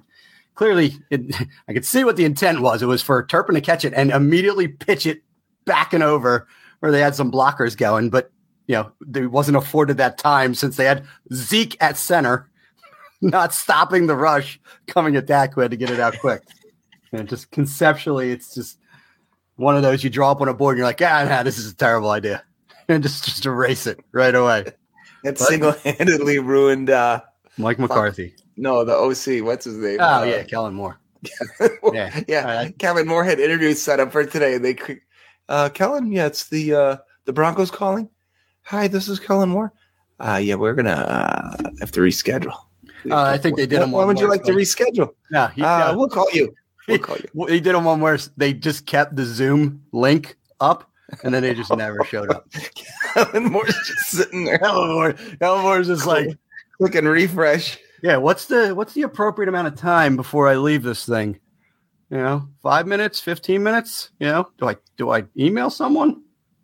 clearly 0.55 0.93
it, 1.09 1.35
I 1.67 1.73
could 1.73 1.83
see 1.85 2.03
what 2.03 2.15
the 2.15 2.25
intent 2.25 2.61
was. 2.61 2.81
It 2.83 2.85
was 2.85 3.01
for 3.01 3.25
Turpin 3.25 3.55
to 3.55 3.61
catch 3.61 3.83
it 3.85 3.93
and 3.95 4.11
immediately 4.11 4.67
pitch 4.67 5.05
it 5.07 5.23
back 5.65 5.93
and 5.93 6.03
over 6.03 6.47
where 6.79 6.91
they 6.91 6.99
had 7.01 7.15
some 7.15 7.31
blockers 7.31 7.77
going, 7.77 8.09
but 8.09 8.31
you 8.67 8.75
know 8.75 8.91
they 9.05 9.25
wasn't 9.25 9.57
afforded 9.57 9.97
that 9.97 10.17
time 10.17 10.55
since 10.55 10.77
they 10.77 10.85
had 10.85 11.05
Zeke 11.33 11.75
at 11.81 11.97
center, 11.97 12.49
not 13.21 13.53
stopping 13.53 14.07
the 14.07 14.15
rush, 14.15 14.59
coming 14.87 15.15
at 15.15 15.25
Dak 15.25 15.53
who 15.53 15.61
had 15.61 15.71
to 15.71 15.77
get 15.77 15.89
it 15.89 15.99
out 15.99 16.17
quick. 16.19 16.41
And 17.11 17.27
just 17.27 17.51
conceptually, 17.51 18.31
it's 18.31 18.55
just 18.55 18.77
one 19.57 19.75
of 19.75 19.81
those 19.83 20.03
you 20.03 20.09
draw 20.09 20.31
up 20.31 20.41
on 20.41 20.47
a 20.47 20.53
board 20.53 20.73
and 20.73 20.77
you're 20.79 20.87
like, 20.87 21.01
ah, 21.01 21.25
nah, 21.27 21.43
this 21.43 21.57
is 21.57 21.71
a 21.71 21.75
terrible 21.75 22.09
idea. 22.09 22.43
And 22.87 23.03
just 23.03 23.23
just 23.23 23.45
erase 23.45 23.87
it 23.87 23.99
right 24.11 24.33
away. 24.35 24.65
it 25.23 25.37
single 25.39 25.71
handedly 25.83 26.39
ruined, 26.39 26.89
uh, 26.89 27.21
Mike 27.57 27.79
McCarthy. 27.79 28.33
no, 28.57 28.83
the 28.83 28.93
OC. 28.93 29.45
What's 29.45 29.63
his 29.65 29.77
name? 29.77 29.97
Oh 30.01 30.21
Uh, 30.21 30.23
yeah, 30.23 30.43
Kellen 30.43 30.73
Moore. 30.73 30.99
yeah. 31.93 32.19
Yeah. 32.27 32.47
Uh, 32.47 32.69
Kellen 32.79 33.07
Moore 33.07 33.23
had 33.23 33.39
interviews 33.39 33.81
set 33.81 33.99
up 33.99 34.11
for 34.11 34.25
today. 34.25 34.55
And 34.55 34.65
they, 34.65 34.75
uh, 35.51 35.69
Kellen, 35.69 36.11
yeah, 36.11 36.27
it's 36.27 36.47
the, 36.47 36.73
uh, 36.73 36.97
the 37.25 37.33
Broncos 37.33 37.69
calling. 37.69 38.09
Hi, 38.63 38.87
this 38.87 39.07
is 39.09 39.19
Kellen 39.19 39.49
Moore. 39.49 39.73
Uh, 40.19 40.39
yeah, 40.41 40.55
we're 40.55 40.73
going 40.73 40.85
to, 40.85 40.97
uh, 40.97 41.57
have 41.81 41.91
to 41.91 41.99
reschedule. 41.99 42.55
Uh, 43.09 43.23
I 43.23 43.37
think 43.37 43.57
they 43.57 43.65
did 43.65 43.81
him 43.81 43.91
Why 43.91 44.05
would 44.05 44.19
you 44.19 44.29
like 44.29 44.43
to 44.43 44.53
reschedule? 44.53 45.09
No, 45.29 45.47
he, 45.47 45.61
Uh, 45.61 45.91
no. 45.91 45.97
we'll 45.97 46.07
call 46.07 46.29
you. 46.31 46.53
We'll 46.87 46.99
call 46.99 47.17
you. 47.17 47.45
He 47.47 47.59
did 47.59 47.75
him 47.75 47.83
one 47.83 47.99
where 47.99 48.17
they 48.37 48.53
just 48.53 48.85
kept 48.85 49.15
the 49.15 49.25
Zoom 49.25 49.83
link 49.91 50.37
up, 50.59 50.89
and 51.23 51.33
then 51.33 51.41
they 51.43 51.53
just 51.53 51.75
never 51.75 52.03
showed 52.05 52.29
up. 52.29 52.47
Kellen 53.13 53.51
Moore's 53.51 53.75
just 53.85 54.09
sitting 54.11 54.45
there. 54.45 54.59
Kellen 54.59 54.93
Moore, 54.93 55.13
Kellen 55.39 55.63
Moore's 55.63 55.87
just 55.87 56.05
like, 56.05 56.37
Click 56.77 56.95
and 56.95 57.07
refresh. 57.07 57.77
yeah, 58.01 58.17
what's 58.17 58.45
the 58.45 58.73
what's 58.73 58.93
the 58.93 59.01
appropriate 59.01 59.49
amount 59.49 59.67
of 59.67 59.75
time 59.75 60.15
before 60.15 60.47
I 60.47 60.55
leave 60.55 60.83
this 60.83 61.05
thing? 61.05 61.39
You 62.11 62.17
know, 62.17 62.49
five 62.61 62.87
minutes, 62.87 63.21
fifteen 63.21 63.63
minutes. 63.63 64.11
You 64.19 64.27
know, 64.27 64.49
do 64.57 64.67
I 64.67 64.75
do 64.97 65.11
I 65.11 65.23
email 65.37 65.69
someone? 65.69 66.21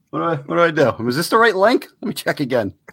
What 0.09 0.19
do 0.19 0.25
I 0.25 0.35
what 0.35 0.55
do 0.55 0.61
I 0.61 0.71
do? 0.71 1.03
Was 1.03 1.15
this 1.15 1.29
the 1.29 1.37
right 1.37 1.55
link? 1.55 1.87
Let 2.01 2.07
me 2.07 2.13
check 2.13 2.39
again. 2.39 2.73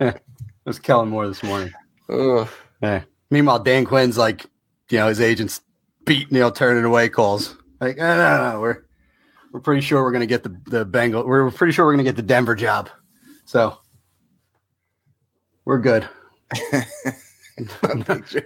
Yeah, 0.00 0.10
it 0.10 0.22
was 0.64 0.78
Kellen 0.78 1.08
Moore 1.08 1.26
this 1.26 1.42
morning. 1.42 1.72
Ugh. 2.08 2.48
Yeah. 2.80 3.02
Meanwhile, 3.32 3.64
Dan 3.64 3.84
Quinn's 3.84 4.16
like, 4.16 4.46
you 4.90 4.98
know, 4.98 5.08
his 5.08 5.20
agents 5.20 5.60
beating 6.06 6.28
beat 6.28 6.32
Neil 6.32 6.52
turning 6.52 6.84
away 6.84 7.08
calls. 7.08 7.56
Like, 7.80 7.96
no, 7.96 8.16
no, 8.16 8.52
no, 8.52 8.60
we're 8.60 8.84
we're 9.50 9.58
pretty 9.58 9.80
sure 9.80 10.04
we're 10.04 10.12
gonna 10.12 10.26
get 10.26 10.44
the 10.44 10.56
the 10.66 10.84
Bengal. 10.84 11.26
We're, 11.26 11.46
we're 11.46 11.50
pretty 11.50 11.72
sure 11.72 11.84
we're 11.84 11.94
gonna 11.94 12.04
get 12.04 12.14
the 12.14 12.22
Denver 12.22 12.54
job. 12.54 12.90
So 13.44 13.78
we're 15.64 15.80
good. 15.80 16.08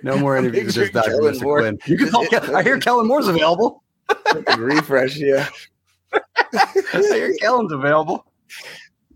No 0.02 0.18
more 0.18 0.36
interviews 0.36 0.74
Just 0.74 0.92
this 0.92 1.04
picturing 1.04 1.20
Dr. 1.22 1.32
Kellen. 1.32 1.42
Moore. 1.42 1.60
Quinn. 1.60 1.78
You 1.86 1.96
can 1.96 2.10
call. 2.10 2.56
I 2.56 2.62
hear 2.62 2.78
Kellen 2.78 3.06
Moore's 3.06 3.28
available. 3.28 3.82
Refresh. 4.56 5.16
Yeah. 5.16 5.48
I 6.54 6.82
hear 6.92 7.34
Kellen's 7.40 7.72
available. 7.72 8.26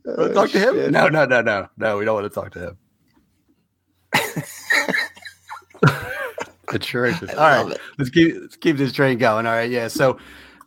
To 0.05 0.15
oh, 0.17 0.33
talk 0.33 0.51
to 0.51 0.59
him? 0.59 0.77
Oh. 0.77 0.89
No, 0.89 1.09
no, 1.09 1.25
no, 1.25 1.41
no, 1.43 1.69
no. 1.77 1.99
We 1.99 2.05
don't 2.05 2.15
want 2.15 2.33
to 2.33 2.41
talk 2.41 2.53
to 2.53 2.69
him. 2.69 2.79
Sure. 6.81 7.07
All 7.39 7.71
it. 7.71 7.79
let's 7.97 8.11
keep 8.11 8.35
let's 8.41 8.57
keep 8.57 8.77
this 8.77 8.93
train 8.93 9.19
going. 9.19 9.47
All 9.47 9.53
right, 9.53 9.71
yeah. 9.71 9.89
So 9.89 10.19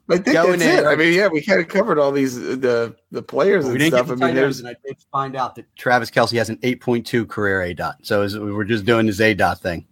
I 0.09 0.17
think 0.17 0.25
Going 0.33 0.59
that's 0.59 0.63
in. 0.79 0.85
it. 0.85 0.87
I 0.87 0.95
mean, 0.95 1.13
yeah, 1.13 1.27
we 1.27 1.41
kind 1.41 1.59
of 1.59 1.67
covered 1.67 1.99
all 1.99 2.11
these 2.11 2.37
uh, 2.37 2.55
the 2.59 2.95
the 3.11 3.21
players 3.21 3.65
we 3.65 3.71
and 3.71 3.79
didn't 3.79 3.93
stuff. 3.93 4.07
get 4.07 4.23
I 4.23 4.27
mean, 4.27 4.35
there's 4.35 4.59
and 4.59 4.67
I 4.69 4.75
did 4.85 4.97
find 5.11 5.35
out 5.35 5.55
that 5.55 5.65
Travis 5.75 6.09
Kelce 6.09 6.37
has 6.37 6.49
an 6.49 6.57
8.2 6.57 7.27
career 7.27 7.61
A 7.61 7.73
dot. 7.73 7.95
So 8.01 8.23
is- 8.23 8.37
we're 8.37 8.63
just 8.63 8.85
doing 8.85 9.05
this 9.05 9.21
A 9.21 9.33
dot 9.33 9.59
thing. 9.59 9.85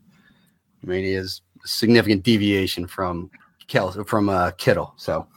I 0.84 0.88
mean, 0.88 1.04
he 1.04 1.12
is 1.14 1.42
a 1.64 1.68
significant 1.68 2.24
deviation 2.24 2.88
from 2.88 3.30
Kelce 3.68 4.08
from 4.08 4.30
uh, 4.30 4.52
Kittle. 4.58 4.94
So 4.98 5.28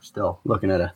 still 0.00 0.40
looking 0.44 0.70
at 0.70 0.80
a 0.80 0.92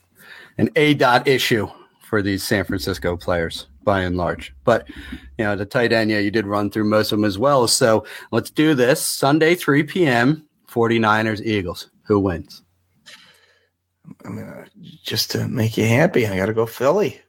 an 0.59 0.71
A 0.77 0.95
dot 0.95 1.27
issue 1.27 1.69
for 2.03 2.23
these 2.23 2.43
San 2.45 2.65
Francisco 2.65 3.17
players 3.17 3.67
by 3.83 4.01
and 4.03 4.17
large. 4.17 4.55
But 4.65 4.89
you 5.39 5.45
know, 5.45 5.57
the 5.57 5.67
tight 5.67 5.93
end, 5.93 6.11
yeah, 6.11 6.19
you 6.21 6.31
did 6.31 6.47
run 6.47 6.71
through 6.71 6.85
most 6.85 7.11
of 7.13 7.19
them 7.19 7.25
as 7.25 7.39
well. 7.39 7.67
So 7.69 8.05
let's 8.31 8.51
do 8.51 8.75
this 8.75 9.01
Sunday, 9.01 9.55
3 9.57 9.83
p.m. 9.85 10.47
49ers 10.71 11.41
Eagles. 11.45 11.91
Who 12.05 12.19
wins? 12.21 12.63
I 14.25 14.29
mean, 14.29 14.45
uh, 14.45 14.67
just 15.03 15.31
to 15.33 15.49
make 15.49 15.77
you 15.77 15.87
happy, 15.87 16.27
I 16.27 16.37
got 16.37 16.47
to 16.47 16.55
go 16.55 16.67
Philly. 16.67 17.21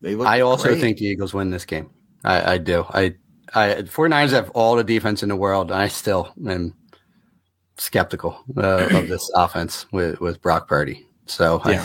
They 0.00 0.14
look. 0.14 0.26
I 0.26 0.40
also 0.40 0.68
great. 0.68 0.80
think 0.80 0.98
the 0.98 1.06
Eagles 1.06 1.34
win 1.34 1.50
this 1.50 1.64
game. 1.64 1.90
I, 2.24 2.54
I 2.54 2.58
do. 2.58 2.84
I, 2.90 3.14
I 3.54 3.82
49ers 3.82 4.30
have 4.30 4.50
all 4.50 4.76
the 4.76 4.84
defense 4.84 5.22
in 5.22 5.28
the 5.28 5.36
world, 5.36 5.70
and 5.70 5.80
I 5.80 5.88
still 5.88 6.32
am 6.46 6.74
skeptical 7.78 8.38
uh, 8.56 8.88
of 8.92 9.08
this 9.08 9.30
offense 9.36 9.86
with, 9.92 10.20
with 10.20 10.42
Brock 10.42 10.68
Purdy. 10.68 11.06
So 11.26 11.60
Yeah. 11.64 11.84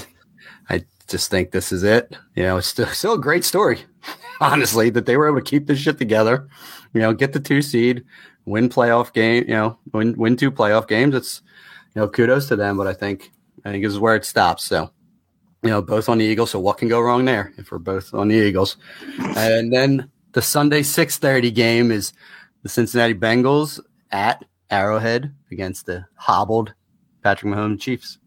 I, 0.70 0.76
I 0.76 0.86
just 1.08 1.30
think 1.30 1.52
this 1.52 1.72
is 1.72 1.84
it. 1.84 2.16
You 2.36 2.44
know, 2.44 2.58
it's 2.58 2.68
still, 2.68 2.88
still 2.88 3.14
a 3.14 3.20
great 3.20 3.44
story, 3.44 3.80
honestly, 4.42 4.90
that 4.92 5.06
they 5.06 5.18
were 5.18 5.28
able 5.28 5.40
to 5.40 5.50
keep 5.50 5.68
this 5.68 5.80
shit 5.80 5.98
together. 5.98 6.48
You 6.94 7.02
know, 7.02 7.14
get 7.14 7.34
the 7.34 7.40
two 7.40 7.62
seed, 7.62 8.04
win 8.46 8.70
playoff 8.70 9.14
game. 9.14 9.46
You 9.48 9.54
know, 9.54 9.80
win 9.94 10.14
win 10.18 10.36
two 10.36 10.52
playoff 10.52 10.88
games. 10.88 11.16
It's 11.16 11.42
you 11.96 12.02
know, 12.02 12.08
kudos 12.08 12.48
to 12.50 12.56
them. 12.56 12.78
But 12.78 12.88
I 12.88 12.94
think 12.94 13.32
I 13.66 13.72
think 13.72 13.84
this 13.84 13.94
is 13.94 14.00
where 14.00 14.16
it 14.16 14.26
stops. 14.26 14.64
So 14.64 14.92
you 15.64 15.70
know, 15.70 15.82
both 15.82 16.10
on 16.10 16.18
the 16.18 16.26
Eagles. 16.26 16.52
So 16.52 16.60
what 16.60 16.78
can 16.78 16.88
go 16.88 17.00
wrong 17.00 17.26
there 17.26 17.54
if 17.58 17.72
we're 17.72 17.78
both 17.78 18.14
on 18.14 18.30
the 18.30 18.36
Eagles? 18.36 18.78
And 19.36 19.72
then 19.72 20.10
the 20.34 20.42
Sunday 20.42 20.82
6:30 20.82 21.54
game 21.54 21.92
is 21.92 22.14
the 22.64 22.70
Cincinnati 22.70 23.14
Bengals 23.14 23.80
at 24.12 24.44
Arrowhead 24.70 25.34
against 25.52 25.86
the 25.86 26.06
hobbled 26.16 26.74
Patrick 27.24 27.54
Mahomes 27.54 27.80
Chiefs. 27.80 28.18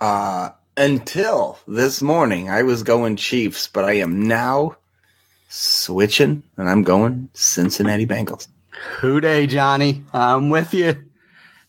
Uh, 0.00 0.50
until 0.76 1.58
this 1.66 2.02
morning, 2.02 2.50
I 2.50 2.62
was 2.62 2.82
going 2.82 3.16
Chiefs, 3.16 3.68
but 3.68 3.84
I 3.84 3.94
am 3.94 4.26
now 4.26 4.76
switching, 5.48 6.42
and 6.56 6.68
I'm 6.68 6.82
going 6.82 7.30
Cincinnati 7.32 8.06
Bengals. 8.06 8.48
Who 9.00 9.20
Dey, 9.20 9.46
Johnny? 9.46 10.02
I'm 10.12 10.50
with 10.50 10.74
you. 10.74 11.04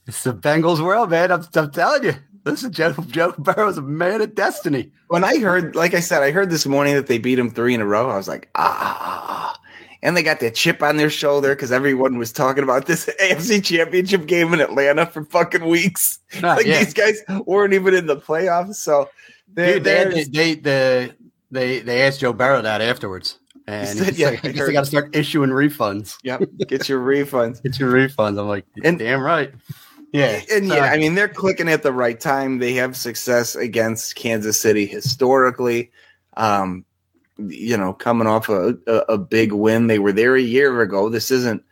It's 0.08 0.24
the 0.24 0.34
Bengals 0.34 0.84
world, 0.84 1.12
man. 1.12 1.32
I'm, 1.32 1.46
I'm 1.56 1.72
telling 1.72 2.04
you. 2.04 2.14
Listen, 2.46 2.72
Joe, 2.72 2.94
Joe 3.08 3.34
Burrow's 3.40 3.80
a 3.80 3.82
man 3.82 4.22
of 4.22 4.36
destiny. 4.36 4.92
When 5.08 5.24
I 5.24 5.40
heard, 5.40 5.76
like 5.76 5.96
I 5.96 6.00
said, 6.00 6.22
I 6.22 6.30
heard 6.32 6.52
this 6.52 6.68
morning 6.68 6.94
that 6.94 7.08
they 7.08 7.18
beat 7.18 7.36
them 7.36 7.50
three 7.50 7.74
in 7.74 7.82
a 7.82 7.86
row. 7.86 8.10
I 8.10 8.18
was 8.18 8.28
like, 8.28 8.50
ah. 8.54 9.60
and 10.04 10.16
they 10.16 10.22
got 10.22 10.40
that 10.42 10.54
chip 10.54 10.84
on 10.84 10.98
their 10.98 11.10
shoulder 11.10 11.56
because 11.56 11.72
everyone 11.72 12.20
was 12.20 12.32
talking 12.32 12.64
about 12.64 12.86
this 12.86 13.08
AFC 13.22 13.64
Championship 13.64 14.28
game 14.28 14.54
in 14.54 14.62
Atlanta 14.62 15.08
for 15.08 15.26
fucking 15.26 15.66
weeks. 15.66 16.20
Ah, 16.44 16.56
like 16.56 16.66
these 16.66 16.94
guys 16.94 17.22
weren't 17.46 17.74
even 17.74 17.94
in 17.94 18.08
the 18.08 18.18
playoffs, 18.18 18.76
so 18.76 19.10
they 19.54 19.76
Dude, 19.76 19.84
they, 19.86 20.24
they 20.26 20.56
they, 20.56 21.14
they, 21.50 21.80
they, 21.80 22.02
asked 22.02 22.20
Joe 22.20 22.34
Burrow 22.34 22.62
that 22.62 22.82
afterwards. 22.82 23.40
And 23.68 23.98
He 23.98 24.04
said, 24.04 24.16
yeah, 24.18 24.30
like, 24.32 24.46
I 24.46 24.50
I 24.50 24.52
guess 24.52 24.68
they 24.68 24.74
got 24.74 24.82
to 24.82 24.86
start 24.86 25.16
issuing 25.16 25.50
refunds. 25.50 26.18
yep, 26.24 26.42
get 26.68 26.90
your 26.90 27.00
refunds. 27.00 27.64
Get 27.64 27.80
your 27.80 27.92
refunds. 27.92 28.38
I'm 28.40 28.48
like, 28.48 28.66
And- 28.84 29.00
damn 29.00 29.22
right. 29.22 29.54
Yeah. 30.16 30.42
And 30.52 30.68
So- 30.70 30.76
yeah, 30.76 30.84
I 30.86 30.98
mean 30.98 31.16
they're 31.16 31.28
clicking 31.28 31.70
at 31.70 31.84
the 31.84 31.92
right 31.94 32.20
time. 32.20 32.60
They 32.60 32.74
have 32.74 32.96
success 32.96 33.56
against 33.56 34.16
Kansas 34.16 34.60
City 34.60 34.86
historically. 34.86 35.92
Um, 36.38 36.86
you 37.38 37.76
know, 37.76 37.92
coming 37.94 38.28
off 38.28 38.48
a, 38.50 38.78
a, 38.88 38.96
a 39.14 39.18
big 39.18 39.52
win. 39.52 39.88
They 39.88 40.00
were 40.00 40.14
there 40.14 40.36
a 40.36 40.42
year 40.42 40.82
ago. 40.82 41.10
This 41.10 41.32
isn't, 41.32 41.64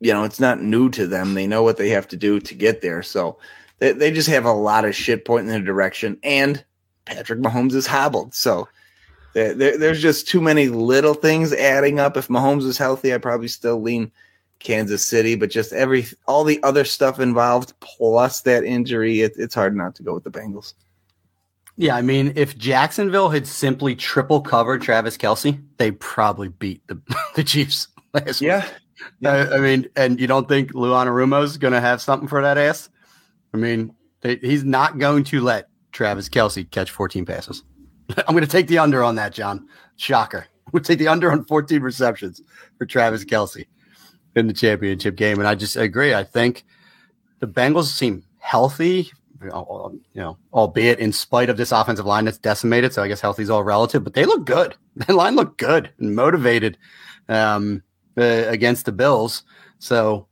you 0.00 0.12
know, 0.12 0.24
it's 0.24 0.40
not 0.40 0.62
new 0.62 0.88
to 0.90 1.06
them. 1.06 1.34
They 1.34 1.46
know 1.46 1.62
what 1.62 1.76
they 1.76 1.90
have 1.90 2.08
to 2.08 2.16
do 2.16 2.40
to 2.40 2.54
get 2.54 2.80
there. 2.80 3.02
So 3.02 3.38
they, 3.78 3.92
they 3.92 4.10
just 4.10 4.28
have 4.28 4.44
a 4.46 4.52
lot 4.52 4.84
of 4.84 4.94
shit 4.94 5.24
pointing 5.24 5.48
in 5.52 5.52
their 5.62 5.66
direction. 5.66 6.18
And 6.22 6.64
Patrick 7.04 7.40
Mahomes 7.40 7.74
is 7.74 7.86
hobbled. 7.86 8.34
So 8.34 8.66
there, 9.34 9.52
there- 9.54 9.78
there's 9.78 10.00
just 10.00 10.26
too 10.28 10.40
many 10.40 10.68
little 10.68 11.14
things 11.14 11.52
adding 11.52 12.00
up. 12.00 12.16
If 12.16 12.28
Mahomes 12.28 12.64
was 12.64 12.78
healthy, 12.78 13.12
I'd 13.12 13.22
probably 13.22 13.48
still 13.48 13.80
lean 13.82 14.10
Kansas 14.60 15.04
City, 15.04 15.34
but 15.34 15.50
just 15.50 15.72
every 15.72 16.06
all 16.26 16.44
the 16.44 16.62
other 16.62 16.84
stuff 16.84 17.20
involved 17.20 17.72
plus 17.80 18.40
that 18.42 18.64
injury, 18.64 19.20
it, 19.20 19.34
it's 19.36 19.54
hard 19.54 19.76
not 19.76 19.94
to 19.96 20.02
go 20.02 20.14
with 20.14 20.24
the 20.24 20.30
Bengals. 20.30 20.74
Yeah, 21.76 21.96
I 21.96 22.02
mean, 22.02 22.32
if 22.36 22.56
Jacksonville 22.56 23.30
had 23.30 23.46
simply 23.46 23.96
triple 23.96 24.40
covered 24.40 24.80
Travis 24.80 25.16
Kelce, 25.16 25.60
they 25.76 25.90
probably 25.90 26.48
beat 26.48 26.86
the, 26.86 27.00
the 27.34 27.42
Chiefs 27.42 27.88
last 28.12 28.40
week. 28.40 28.48
Yeah, 28.48 28.68
I, 29.24 29.56
I 29.56 29.58
mean, 29.58 29.88
and 29.96 30.20
you 30.20 30.26
don't 30.26 30.48
think 30.48 30.72
Lou 30.72 30.92
Anarumo's 30.92 31.56
going 31.56 31.74
to 31.74 31.80
have 31.80 32.00
something 32.00 32.28
for 32.28 32.42
that 32.42 32.58
ass? 32.58 32.88
I 33.52 33.56
mean, 33.56 33.92
they, 34.20 34.36
he's 34.36 34.64
not 34.64 34.98
going 34.98 35.24
to 35.24 35.40
let 35.40 35.68
Travis 35.92 36.28
Kelce 36.28 36.70
catch 36.70 36.90
14 36.92 37.26
passes. 37.26 37.64
I'm 38.16 38.34
going 38.34 38.44
to 38.44 38.50
take 38.50 38.68
the 38.68 38.78
under 38.78 39.02
on 39.02 39.16
that, 39.16 39.32
John. 39.32 39.68
Shocker. 39.96 40.46
We'll 40.72 40.82
take 40.82 40.98
the 40.98 41.08
under 41.08 41.30
on 41.30 41.44
14 41.44 41.82
receptions 41.82 42.40
for 42.78 42.86
Travis 42.86 43.24
Kelce 43.24 43.66
in 44.36 44.46
the 44.46 44.52
championship 44.52 45.16
game. 45.16 45.38
And 45.38 45.48
I 45.48 45.54
just 45.54 45.76
agree. 45.76 46.14
I 46.14 46.24
think 46.24 46.64
the 47.40 47.46
Bengals 47.46 47.86
seem 47.86 48.24
healthy, 48.38 49.10
you 49.42 50.02
know, 50.14 50.38
albeit 50.52 50.98
in 50.98 51.12
spite 51.12 51.50
of 51.50 51.56
this 51.56 51.72
offensive 51.72 52.06
line 52.06 52.24
that's 52.24 52.38
decimated. 52.38 52.92
So 52.92 53.02
I 53.02 53.08
guess 53.08 53.20
healthy 53.20 53.42
is 53.42 53.50
all 53.50 53.62
relative, 53.62 54.04
but 54.04 54.14
they 54.14 54.24
look 54.24 54.44
good. 54.46 54.76
That 54.96 55.16
line 55.16 55.34
looked 55.34 55.58
good 55.58 55.90
and 55.98 56.14
motivated 56.14 56.78
um, 57.28 57.82
uh, 58.16 58.44
against 58.46 58.86
the 58.86 58.92
Bills. 58.92 59.42
So 59.80 60.28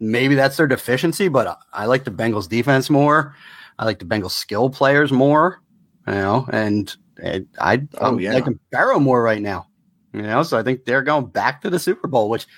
maybe 0.00 0.34
that's 0.34 0.56
their 0.56 0.66
deficiency, 0.66 1.28
but 1.28 1.46
I, 1.46 1.56
I 1.72 1.86
like 1.86 2.02
the 2.02 2.10
Bengals 2.10 2.48
defense 2.48 2.90
more. 2.90 3.36
I 3.78 3.84
like 3.84 4.00
the 4.00 4.04
Bengals 4.04 4.32
skill 4.32 4.68
players 4.68 5.12
more, 5.12 5.62
you 6.08 6.14
know, 6.14 6.44
and, 6.52 6.92
and 7.22 7.46
I, 7.60 7.86
Oh, 7.98 8.18
yeah. 8.18 8.40
Burrow 8.72 8.98
more 8.98 9.22
right 9.22 9.40
now, 9.40 9.68
you 10.12 10.22
know, 10.22 10.42
so 10.42 10.58
I 10.58 10.64
think 10.64 10.84
they're 10.84 11.02
going 11.02 11.26
back 11.26 11.62
to 11.62 11.70
the 11.70 11.78
Super 11.78 12.08
Bowl, 12.08 12.28
which 12.28 12.48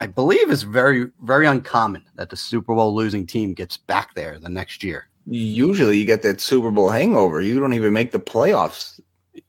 I 0.00 0.06
believe 0.06 0.50
is 0.50 0.62
very, 0.62 1.06
very 1.22 1.46
uncommon 1.46 2.04
that 2.16 2.30
the 2.30 2.36
Super 2.36 2.74
Bowl 2.74 2.94
losing 2.94 3.26
team 3.26 3.54
gets 3.54 3.76
back 3.76 4.14
there 4.14 4.38
the 4.38 4.48
next 4.48 4.82
year. 4.82 5.08
usually 5.26 5.98
you 5.98 6.04
get 6.04 6.22
that 6.22 6.40
Super 6.40 6.70
Bowl 6.70 6.88
hangover. 6.88 7.40
You 7.40 7.60
don't 7.60 7.74
even 7.74 7.92
make 7.92 8.12
the 8.12 8.18
playoffs. 8.18 9.00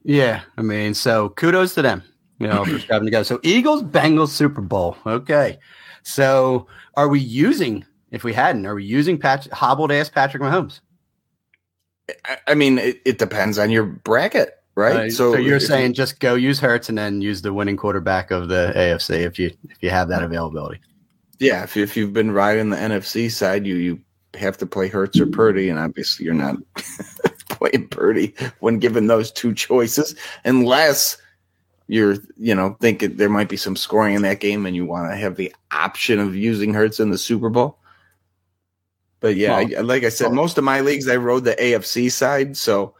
Yeah, 0.03 0.41
I 0.57 0.61
mean, 0.61 0.93
so 0.93 1.29
kudos 1.29 1.73
to 1.75 1.81
them, 1.81 2.03
you 2.39 2.47
know, 2.47 2.65
for 2.65 2.79
striving 2.79 3.05
to 3.05 3.11
go. 3.11 3.23
So 3.23 3.39
Eagles, 3.43 3.83
Bengals, 3.83 4.29
Super 4.29 4.61
Bowl. 4.61 4.97
Okay, 5.05 5.57
so 6.03 6.67
are 6.95 7.07
we 7.07 7.19
using? 7.19 7.85
If 8.11 8.23
we 8.23 8.33
hadn't, 8.33 8.65
are 8.65 8.75
we 8.75 8.83
using 8.83 9.19
Pat, 9.19 9.47
hobbled 9.51 9.91
ass 9.91 10.09
Patrick 10.09 10.41
Mahomes? 10.41 10.81
I, 12.25 12.37
I 12.47 12.53
mean, 12.55 12.79
it, 12.79 13.01
it 13.05 13.17
depends 13.19 13.59
on 13.59 13.69
your 13.69 13.83
bracket, 13.83 14.58
right? 14.79 14.95
Right, 14.95 15.11
so, 15.11 15.35
you're 15.35 15.59
saying 15.59 15.93
just 15.93 16.19
go 16.19 16.35
use 16.35 16.59
Hurts 16.59 16.89
and 16.89 16.97
then 16.97 17.21
use 17.21 17.41
the 17.41 17.53
winning 17.53 17.77
quarterback 17.77 18.31
of 18.31 18.47
the 18.47 18.71
AFC 18.75 19.25
if 19.25 19.37
you 19.37 19.51
if 19.69 19.77
you 19.81 19.89
have 19.89 20.07
that 20.07 20.23
availability. 20.23 20.79
yeah, 21.39 21.63
if, 21.63 21.77
if 21.77 21.95
you've 21.97 22.13
been 22.13 22.31
riding 22.31 22.69
the 22.69 22.77
NFC 22.77 23.29
side, 23.29 23.67
you 23.67 23.75
you 23.75 23.99
have 24.35 24.57
to 24.57 24.65
play 24.65 24.87
Hurts 24.87 25.19
or 25.19 25.25
Purdy, 25.27 25.69
and 25.69 25.77
obviously 25.77 26.25
you're 26.25 26.33
not 26.33 26.55
playing 27.49 27.87
Purdy 27.89 28.33
when 28.59 28.79
given 28.79 29.07
those 29.07 29.31
two 29.31 29.53
choices, 29.53 30.15
unless 30.45 31.17
you're 31.87 32.15
you 32.37 32.55
know 32.55 32.77
thinking 32.79 33.17
there 33.17 33.29
might 33.29 33.49
be 33.49 33.57
some 33.57 33.75
scoring 33.75 34.15
in 34.15 34.21
that 34.21 34.39
game, 34.39 34.65
and 34.65 34.75
you 34.75 34.85
want 34.85 35.11
to 35.11 35.17
have 35.17 35.35
the 35.35 35.53
option 35.71 36.19
of 36.19 36.35
using 36.35 36.73
Hurts 36.73 36.99
in 36.99 37.09
the 37.09 37.17
Super 37.17 37.49
Bowl. 37.49 37.77
But 39.19 39.35
yeah, 39.35 39.57
Well- 39.57 39.77
I, 39.77 39.81
like 39.81 40.03
I 40.05 40.09
said, 40.09 40.27
well- 40.27 40.35
most 40.35 40.57
of 40.57 40.63
my 40.63 40.79
leagues 40.79 41.09
I 41.09 41.17
rode 41.17 41.43
the 41.43 41.55
AFC 41.55 42.09
side, 42.11 42.55
so. 42.55 42.95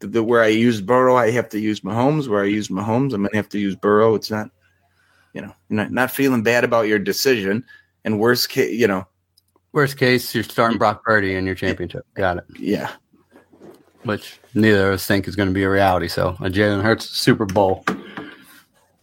The, 0.00 0.06
the- 0.06 0.22
where 0.22 0.42
I 0.42 0.48
use 0.48 0.80
Burrow, 0.80 1.16
I 1.16 1.30
have 1.30 1.48
to 1.50 1.58
use 1.58 1.80
Mahomes. 1.80 2.28
Where 2.28 2.42
I 2.42 2.46
use 2.46 2.68
Mahomes, 2.68 3.12
I'm 3.14 3.22
gonna 3.22 3.36
have 3.36 3.48
to 3.50 3.58
use 3.58 3.74
Burrow. 3.76 4.14
It's 4.14 4.30
not, 4.30 4.50
you 5.32 5.40
know, 5.40 5.54
not, 5.70 5.90
not 5.92 6.10
feeling 6.10 6.42
bad 6.42 6.64
about 6.64 6.86
your 6.88 6.98
decision. 6.98 7.64
And 8.04 8.18
worst 8.20 8.48
case, 8.48 8.78
you 8.78 8.86
know, 8.88 9.06
Worst 9.72 9.98
case, 9.98 10.34
you're 10.34 10.42
starting 10.44 10.78
Brock 10.78 11.04
Purdy 11.04 11.34
in 11.34 11.44
your 11.44 11.54
championship. 11.54 12.06
Got 12.14 12.38
it. 12.38 12.44
yeah, 12.58 12.92
Which 14.04 14.38
neither 14.54 14.88
of 14.88 14.94
us 14.94 15.06
think 15.06 15.28
is 15.28 15.36
going 15.36 15.48
to 15.48 15.52
be 15.54 15.64
a 15.64 15.68
reality. 15.70 16.08
So 16.08 16.30
a 16.40 16.48
Jalen 16.48 16.80
Hurts 16.82 17.10
Super 17.10 17.44
Bowl, 17.44 17.84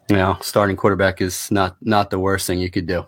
you 0.09 0.15
know, 0.15 0.35
starting 0.41 0.75
quarterback 0.75 1.21
is 1.21 1.51
not 1.51 1.77
not 1.81 2.09
the 2.09 2.17
worst 2.17 2.47
thing 2.47 2.57
you 2.57 2.71
could 2.71 2.87
do. 2.87 3.05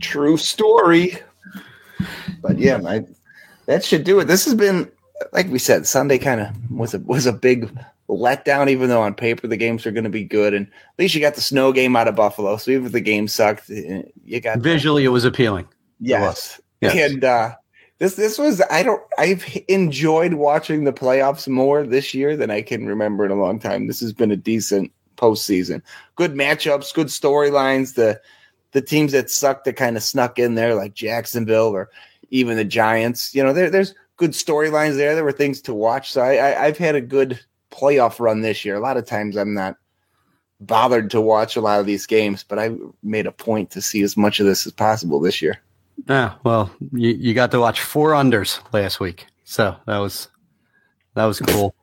true 0.00 0.36
story. 0.36 1.18
But 2.40 2.56
yeah, 2.58 2.76
my, 2.76 3.04
that 3.66 3.84
should 3.84 4.04
do 4.04 4.20
it. 4.20 4.26
This 4.26 4.44
has 4.44 4.54
been, 4.54 4.88
like 5.32 5.48
we 5.48 5.58
said, 5.58 5.86
Sunday 5.86 6.18
kind 6.18 6.40
of 6.40 6.70
was 6.70 6.94
a 6.94 6.98
was 7.00 7.26
a 7.26 7.32
big 7.32 7.70
letdown. 8.08 8.68
Even 8.68 8.88
though 8.88 9.02
on 9.02 9.14
paper 9.14 9.46
the 9.46 9.56
games 9.56 9.86
are 9.86 9.90
going 9.90 10.04
to 10.04 10.10
be 10.10 10.24
good, 10.24 10.54
and 10.54 10.66
at 10.66 10.98
least 10.98 11.14
you 11.14 11.20
got 11.20 11.34
the 11.34 11.40
snow 11.40 11.72
game 11.72 11.96
out 11.96 12.08
of 12.08 12.16
Buffalo. 12.16 12.56
So 12.56 12.70
even 12.70 12.86
if 12.86 12.92
the 12.92 13.00
game 13.00 13.28
sucked, 13.28 13.70
eh, 13.70 14.02
you 14.24 14.40
got 14.40 14.58
Visually, 14.58 15.04
it 15.04 15.08
was 15.08 15.24
appealing. 15.24 15.68
Yes. 16.00 16.60
Yes. 16.80 17.12
And 17.12 17.24
uh 17.24 17.54
this 17.98 18.14
this 18.14 18.38
was 18.38 18.62
I 18.70 18.82
don't 18.82 19.02
I've 19.18 19.44
enjoyed 19.68 20.34
watching 20.34 20.84
the 20.84 20.92
playoffs 20.92 21.48
more 21.48 21.84
this 21.84 22.14
year 22.14 22.36
than 22.36 22.50
I 22.50 22.62
can 22.62 22.86
remember 22.86 23.24
in 23.24 23.30
a 23.30 23.36
long 23.36 23.58
time. 23.58 23.86
This 23.86 24.00
has 24.00 24.12
been 24.12 24.30
a 24.30 24.36
decent 24.36 24.92
postseason. 25.16 25.82
Good 26.14 26.34
matchups, 26.34 26.94
good 26.94 27.08
storylines. 27.08 27.94
The 27.94 28.20
the 28.72 28.82
teams 28.82 29.12
that 29.12 29.30
sucked 29.30 29.64
that 29.64 29.76
kind 29.76 29.96
of 29.96 30.02
snuck 30.02 30.38
in 30.38 30.54
there, 30.54 30.74
like 30.74 30.94
Jacksonville 30.94 31.68
or 31.68 31.90
even 32.30 32.56
the 32.56 32.64
Giants. 32.64 33.34
You 33.34 33.42
know, 33.42 33.52
there, 33.52 33.70
there's 33.70 33.94
good 34.18 34.32
storylines 34.32 34.96
there. 34.96 35.14
There 35.14 35.24
were 35.24 35.32
things 35.32 35.62
to 35.62 35.72
watch. 35.72 36.12
So 36.12 36.20
I, 36.20 36.34
I 36.34 36.64
I've 36.66 36.76
had 36.76 36.94
a 36.94 37.00
good 37.00 37.40
playoff 37.70 38.20
run 38.20 38.42
this 38.42 38.64
year. 38.64 38.76
A 38.76 38.80
lot 38.80 38.98
of 38.98 39.06
times 39.06 39.36
I'm 39.36 39.54
not 39.54 39.76
bothered 40.60 41.10
to 41.12 41.20
watch 41.20 41.56
a 41.56 41.60
lot 41.60 41.80
of 41.80 41.86
these 41.86 42.04
games, 42.04 42.44
but 42.46 42.58
I 42.58 42.76
made 43.02 43.26
a 43.26 43.32
point 43.32 43.70
to 43.70 43.80
see 43.80 44.02
as 44.02 44.16
much 44.16 44.40
of 44.40 44.46
this 44.46 44.66
as 44.66 44.72
possible 44.72 45.20
this 45.20 45.40
year. 45.40 45.58
Yeah, 46.08 46.34
well, 46.44 46.70
you, 46.92 47.10
you 47.10 47.34
got 47.34 47.50
to 47.52 47.60
watch 47.60 47.80
four 47.80 48.12
unders 48.12 48.60
last 48.72 49.00
week, 49.00 49.26
so 49.44 49.76
that 49.86 49.98
was 49.98 50.28
that 51.14 51.24
was 51.24 51.40
cool. 51.40 51.74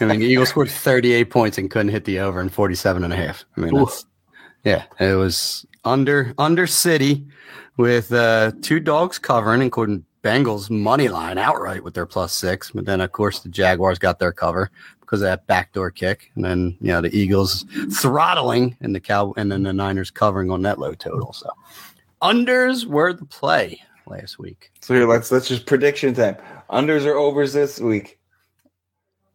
I 0.00 0.04
mean, 0.04 0.20
the 0.20 0.26
Eagles 0.26 0.48
scored 0.48 0.70
38 0.70 1.30
points 1.30 1.58
and 1.58 1.70
couldn't 1.70 1.90
hit 1.90 2.04
the 2.04 2.18
over 2.18 2.40
in 2.40 2.48
47 2.48 3.04
and 3.04 3.12
a 3.12 3.16
half. 3.16 3.44
I 3.56 3.60
mean, 3.60 3.86
yeah, 4.64 4.84
it 4.98 5.14
was 5.14 5.66
under 5.84 6.34
under 6.38 6.66
City 6.66 7.26
with 7.76 8.12
uh, 8.12 8.52
two 8.62 8.80
dogs 8.80 9.18
covering, 9.18 9.62
including 9.62 10.04
Bengals 10.24 10.70
money 10.70 11.08
line 11.08 11.36
outright 11.36 11.84
with 11.84 11.92
their 11.92 12.06
plus 12.06 12.32
six. 12.32 12.70
But 12.70 12.86
then, 12.86 13.00
of 13.02 13.12
course, 13.12 13.40
the 13.40 13.50
Jaguars 13.50 13.98
got 13.98 14.18
their 14.18 14.32
cover 14.32 14.70
because 15.00 15.20
of 15.20 15.26
that 15.26 15.46
backdoor 15.46 15.90
kick, 15.90 16.32
and 16.34 16.44
then 16.44 16.76
you 16.80 16.88
know 16.88 17.02
the 17.02 17.14
Eagles 17.16 17.66
throttling 17.92 18.76
and 18.80 18.94
the 18.94 19.00
cow 19.00 19.34
and 19.36 19.52
then 19.52 19.62
the 19.62 19.72
Niners 19.72 20.10
covering 20.10 20.50
on 20.50 20.62
that 20.62 20.78
low 20.78 20.94
total. 20.94 21.32
So 21.34 21.50
unders 22.22 22.86
were 22.86 23.12
the 23.12 23.26
play 23.26 23.82
last 24.06 24.38
week. 24.38 24.70
So 24.80 24.94
here, 24.94 25.06
let's 25.06 25.30
let's 25.30 25.46
just 25.46 25.66
prediction 25.66 26.14
time. 26.14 26.36
Unders 26.70 27.04
or 27.04 27.14
overs 27.14 27.52
this 27.52 27.78
week? 27.78 28.18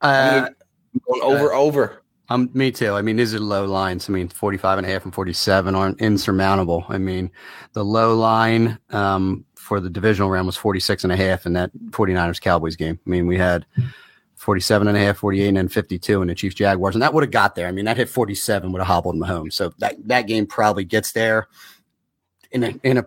Uh, 0.01 0.47
I'm 0.49 1.01
going 1.07 1.21
over 1.21 1.53
over. 1.53 2.01
Um, 2.29 2.49
me 2.53 2.71
too. 2.71 2.93
I 2.93 3.01
mean, 3.01 3.15
these 3.15 3.33
are 3.33 3.39
low 3.39 3.65
lines. 3.65 4.07
I 4.07 4.13
mean, 4.13 4.27
45 4.27 4.77
and 4.77 4.87
a 4.87 4.89
half 4.89 5.03
and 5.03 5.13
47 5.13 5.73
aren't 5.73 5.99
insurmountable. 5.99 6.85
I 6.87 6.99
mean, 6.99 7.31
the 7.73 7.83
low 7.83 8.15
line 8.15 8.77
um, 8.91 9.45
for 9.55 9.79
the 9.79 9.89
divisional 9.89 10.29
round 10.29 10.45
was 10.45 10.55
46 10.55 11.03
and 11.03 11.13
a 11.13 11.15
half 11.15 11.45
in 11.45 11.53
that 11.53 11.71
49ers 11.89 12.39
Cowboys 12.39 12.75
game. 12.75 12.99
I 13.05 13.09
mean, 13.09 13.25
we 13.25 13.37
had 13.37 13.65
47 14.35 14.87
and 14.87 14.95
a 14.95 14.99
half, 14.99 15.17
48 15.17 15.47
and 15.47 15.57
then 15.57 15.67
52 15.67 16.21
in 16.21 16.27
the 16.27 16.35
Chiefs 16.35 16.55
Jaguars, 16.55 16.95
and 16.95 17.01
that 17.01 17.13
would 17.13 17.23
have 17.23 17.31
got 17.31 17.55
there. 17.55 17.67
I 17.67 17.71
mean, 17.71 17.85
that 17.85 17.97
hit 17.97 18.09
47 18.09 18.71
would 18.71 18.79
have 18.79 18.87
hobbled 18.87 19.15
Mahomes. 19.15 19.53
So 19.53 19.73
that, 19.79 19.95
that 20.07 20.27
game 20.27 20.45
probably 20.45 20.85
gets 20.85 21.11
there 21.11 21.47
in 22.51 22.63
a, 22.63 22.73
in 22.83 22.97
a, 22.97 23.05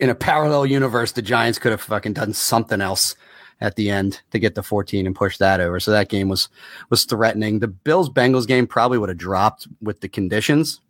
in 0.00 0.10
a 0.10 0.14
parallel 0.14 0.66
universe, 0.66 1.12
the 1.12 1.22
Giants 1.22 1.58
could 1.58 1.70
have 1.70 1.80
fucking 1.80 2.14
done 2.14 2.32
something 2.32 2.80
else 2.80 3.14
at 3.60 3.76
the 3.76 3.90
end 3.90 4.20
to 4.30 4.38
get 4.38 4.54
the 4.54 4.62
14 4.62 5.06
and 5.06 5.14
push 5.14 5.38
that 5.38 5.60
over. 5.60 5.78
So 5.80 5.90
that 5.90 6.08
game 6.08 6.28
was 6.28 6.48
was 6.90 7.04
threatening. 7.04 7.58
The 7.58 7.68
Bills 7.68 8.10
Bengals 8.10 8.46
game 8.46 8.66
probably 8.66 8.98
would 8.98 9.08
have 9.08 9.18
dropped 9.18 9.68
with 9.80 10.00
the 10.00 10.08
conditions. 10.08 10.80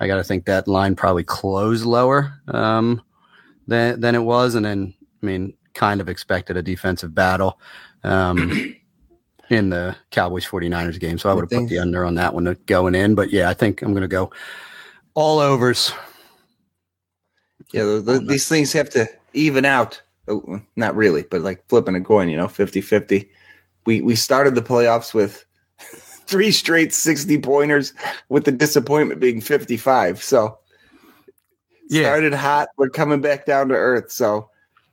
I 0.00 0.06
got 0.06 0.16
to 0.16 0.24
think 0.24 0.44
that 0.44 0.68
line 0.68 0.94
probably 0.94 1.24
closed 1.24 1.84
lower 1.84 2.40
um, 2.48 3.02
than 3.66 4.00
than 4.00 4.14
it 4.14 4.22
was, 4.22 4.54
and 4.54 4.64
then 4.64 4.94
I 5.22 5.26
mean, 5.26 5.54
kind 5.74 6.00
of 6.00 6.08
expected 6.08 6.56
a 6.56 6.62
defensive 6.62 7.14
battle 7.14 7.60
um, 8.04 8.76
in 9.50 9.70
the 9.70 9.96
Cowboys 10.10 10.46
49ers 10.46 11.00
game. 11.00 11.18
So 11.18 11.30
I 11.30 11.34
would 11.34 11.50
have 11.50 11.60
put 11.60 11.68
the 11.68 11.78
under 11.78 12.04
on 12.04 12.14
that 12.16 12.34
one 12.34 12.56
going 12.66 12.94
in. 12.94 13.14
But 13.14 13.30
yeah, 13.30 13.48
I 13.48 13.54
think 13.54 13.82
I'm 13.82 13.92
going 13.92 14.02
to 14.02 14.08
go 14.08 14.30
all 15.14 15.38
overs. 15.38 15.92
Yeah, 17.72 17.84
the, 17.84 18.00
the, 18.00 18.18
these 18.20 18.48
things 18.48 18.72
have 18.72 18.90
to 18.90 19.06
even 19.34 19.64
out. 19.64 20.00
Oh, 20.28 20.60
Not 20.76 20.94
really, 20.96 21.22
but 21.22 21.40
like 21.42 21.64
flipping 21.68 21.94
a 21.96 22.00
coin, 22.00 22.28
you 22.28 22.36
know, 22.36 22.48
50 22.48 22.80
50. 22.80 23.30
We, 23.86 24.00
we 24.02 24.14
started 24.16 24.54
the 24.54 24.62
playoffs 24.62 25.14
with 25.14 25.44
three 26.26 26.50
straight 26.50 26.92
60 26.92 27.38
pointers, 27.40 27.94
with 28.28 28.44
the 28.44 28.52
disappointment 28.52 29.20
being 29.20 29.40
55. 29.40 30.22
So 30.22 30.58
Yeah. 31.88 32.02
started 32.02 32.34
hot. 32.34 32.68
We're 32.76 32.90
coming 32.90 33.20
back 33.20 33.46
down 33.46 33.68
to 33.68 33.74
earth. 33.74 34.10
So 34.12 34.50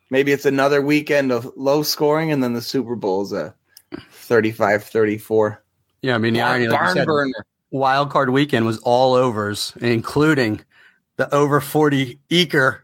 maybe 0.09 0.31
it's 0.31 0.45
another 0.45 0.81
weekend 0.81 1.31
of 1.31 1.51
low 1.55 1.83
scoring, 1.83 2.31
and 2.31 2.41
then 2.43 2.53
the 2.53 2.61
Super 2.61 2.95
Bowl's 2.95 3.33
a 3.33 3.53
35 4.11 4.83
34. 4.83 5.63
Yeah, 6.01 6.15
I 6.15 6.17
mean, 6.19 6.33
the 6.33 6.41
irony, 6.41 6.67
like 6.67 6.79
you 6.79 6.85
Barn 6.85 6.95
said, 6.95 7.05
burner. 7.07 7.45
wild 7.71 8.11
card 8.11 8.29
weekend 8.29 8.65
was 8.65 8.77
all 8.79 9.13
overs, 9.15 9.73
including 9.81 10.61
the 11.17 11.33
over 11.33 11.59
40 11.59 12.19
Eaker 12.29 12.79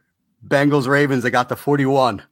Bengals 0.48 0.88
Ravens 0.88 1.24
that 1.24 1.32
got 1.32 1.50
the 1.50 1.56
41. 1.56 2.24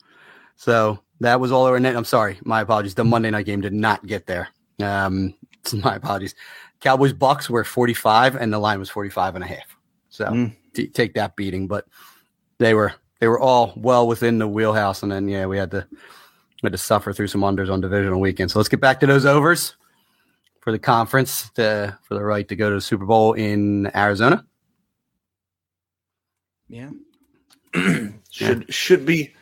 So 0.60 1.00
that 1.22 1.40
was 1.40 1.54
all 1.54 1.64
over. 1.64 1.78
And 1.78 1.88
I'm 1.88 2.04
sorry, 2.04 2.38
my 2.44 2.60
apologies. 2.60 2.94
The 2.94 3.06
Monday 3.06 3.30
night 3.32 3.46
game 3.46 3.62
did 3.62 3.72
not 3.72 4.06
get 4.06 4.26
there. 4.28 4.50
Um, 4.84 5.34
so 5.64 5.78
my 5.84 5.96
apologies. 5.96 6.36
Cowboys 6.82 7.14
Bucks 7.14 7.50
were 7.50 7.64
45 7.64 8.36
and 8.36 8.52
the 8.52 8.60
line 8.60 8.78
was 8.78 8.90
45 8.90 9.36
and 9.36 9.44
a 9.44 9.48
half. 9.48 9.78
So 10.10 10.26
Mm. 10.26 10.54
t- 10.74 10.88
take 10.88 11.14
that 11.14 11.38
beating, 11.38 11.68
but 11.70 11.86
they 12.58 12.74
were 12.74 12.94
they 13.22 13.30
were 13.30 13.40
all 13.40 13.72
well 13.78 14.06
within 14.06 14.38
the 14.38 14.50
wheelhouse. 14.50 15.02
And 15.02 15.10
then 15.10 15.30
yeah, 15.30 15.46
we 15.46 15.58
had 15.58 15.72
to 15.72 15.88
we 15.92 16.68
had 16.68 16.74
to 16.74 16.78
suffer 16.78 17.14
through 17.14 17.28
some 17.28 17.42
unders 17.42 17.72
on 17.72 17.80
divisional 17.80 18.20
weekend. 18.20 18.52
So 18.52 18.60
let's 18.60 18.68
get 18.68 18.82
back 18.82 19.00
to 19.00 19.08
those 19.08 19.26
overs 19.26 19.78
for 20.60 20.74
the 20.74 20.80
conference 20.80 21.50
to, 21.52 21.98
for 22.04 22.16
the 22.16 22.24
right 22.24 22.46
to 22.50 22.56
go 22.58 22.68
to 22.68 22.76
the 22.76 22.82
Super 22.82 23.06
Bowl 23.06 23.32
in 23.32 23.90
Arizona. 23.96 24.46
Yeah. 26.68 26.90
should 28.30 28.74
should 28.74 29.06
be. 29.06 29.34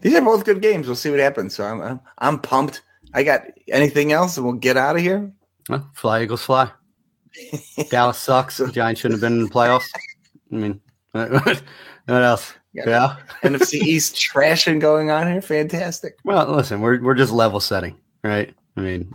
These 0.00 0.14
are 0.14 0.22
both 0.22 0.44
good 0.44 0.62
games. 0.62 0.86
We'll 0.86 0.96
see 0.96 1.10
what 1.10 1.20
happens. 1.20 1.54
So 1.54 1.64
I'm 1.64 1.80
I'm, 1.80 2.00
I'm 2.18 2.38
pumped. 2.38 2.82
I 3.14 3.22
got 3.22 3.42
anything 3.68 4.12
else, 4.12 4.36
and 4.36 4.46
we'll 4.46 4.56
get 4.56 4.76
out 4.76 4.96
of 4.96 5.02
here. 5.02 5.32
Well, 5.68 5.88
fly 5.94 6.22
Eagles 6.22 6.44
fly. 6.44 6.70
Dallas 7.90 8.18
sucks. 8.18 8.60
Giants 8.72 9.00
shouldn't 9.00 9.20
have 9.20 9.28
been 9.28 9.40
in 9.40 9.44
the 9.44 9.50
playoffs. 9.50 9.88
I 10.52 10.54
mean, 10.54 10.80
what 11.12 11.62
else? 12.08 12.54
Yeah. 12.72 13.16
NFC 13.42 13.74
East 13.74 14.16
trashing 14.16 14.80
going 14.80 15.10
on 15.10 15.26
here. 15.30 15.42
Fantastic. 15.42 16.18
Well, 16.24 16.46
listen, 16.52 16.80
we're 16.80 17.02
we're 17.02 17.14
just 17.14 17.32
level 17.32 17.60
setting, 17.60 17.96
right? 18.22 18.54
I 18.76 18.80
mean, 18.80 19.12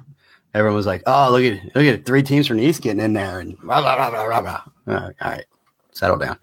everyone 0.54 0.76
was 0.76 0.86
like, 0.86 1.04
"Oh, 1.06 1.32
look 1.32 1.44
at 1.44 1.64
look 1.76 1.86
at 1.86 1.96
it, 1.96 2.06
three 2.06 2.24
teams 2.24 2.48
from 2.48 2.58
the 2.58 2.64
East 2.64 2.82
getting 2.82 3.02
in 3.02 3.14
there," 3.14 3.40
and 3.40 3.58
rah, 3.64 3.80
rah, 3.80 3.96
rah, 3.96 4.10
rah, 4.10 4.24
rah, 4.24 4.40
rah. 4.40 4.62
Uh, 4.88 5.12
all 5.22 5.32
right, 5.32 5.46
settle 5.92 6.18
down. 6.18 6.38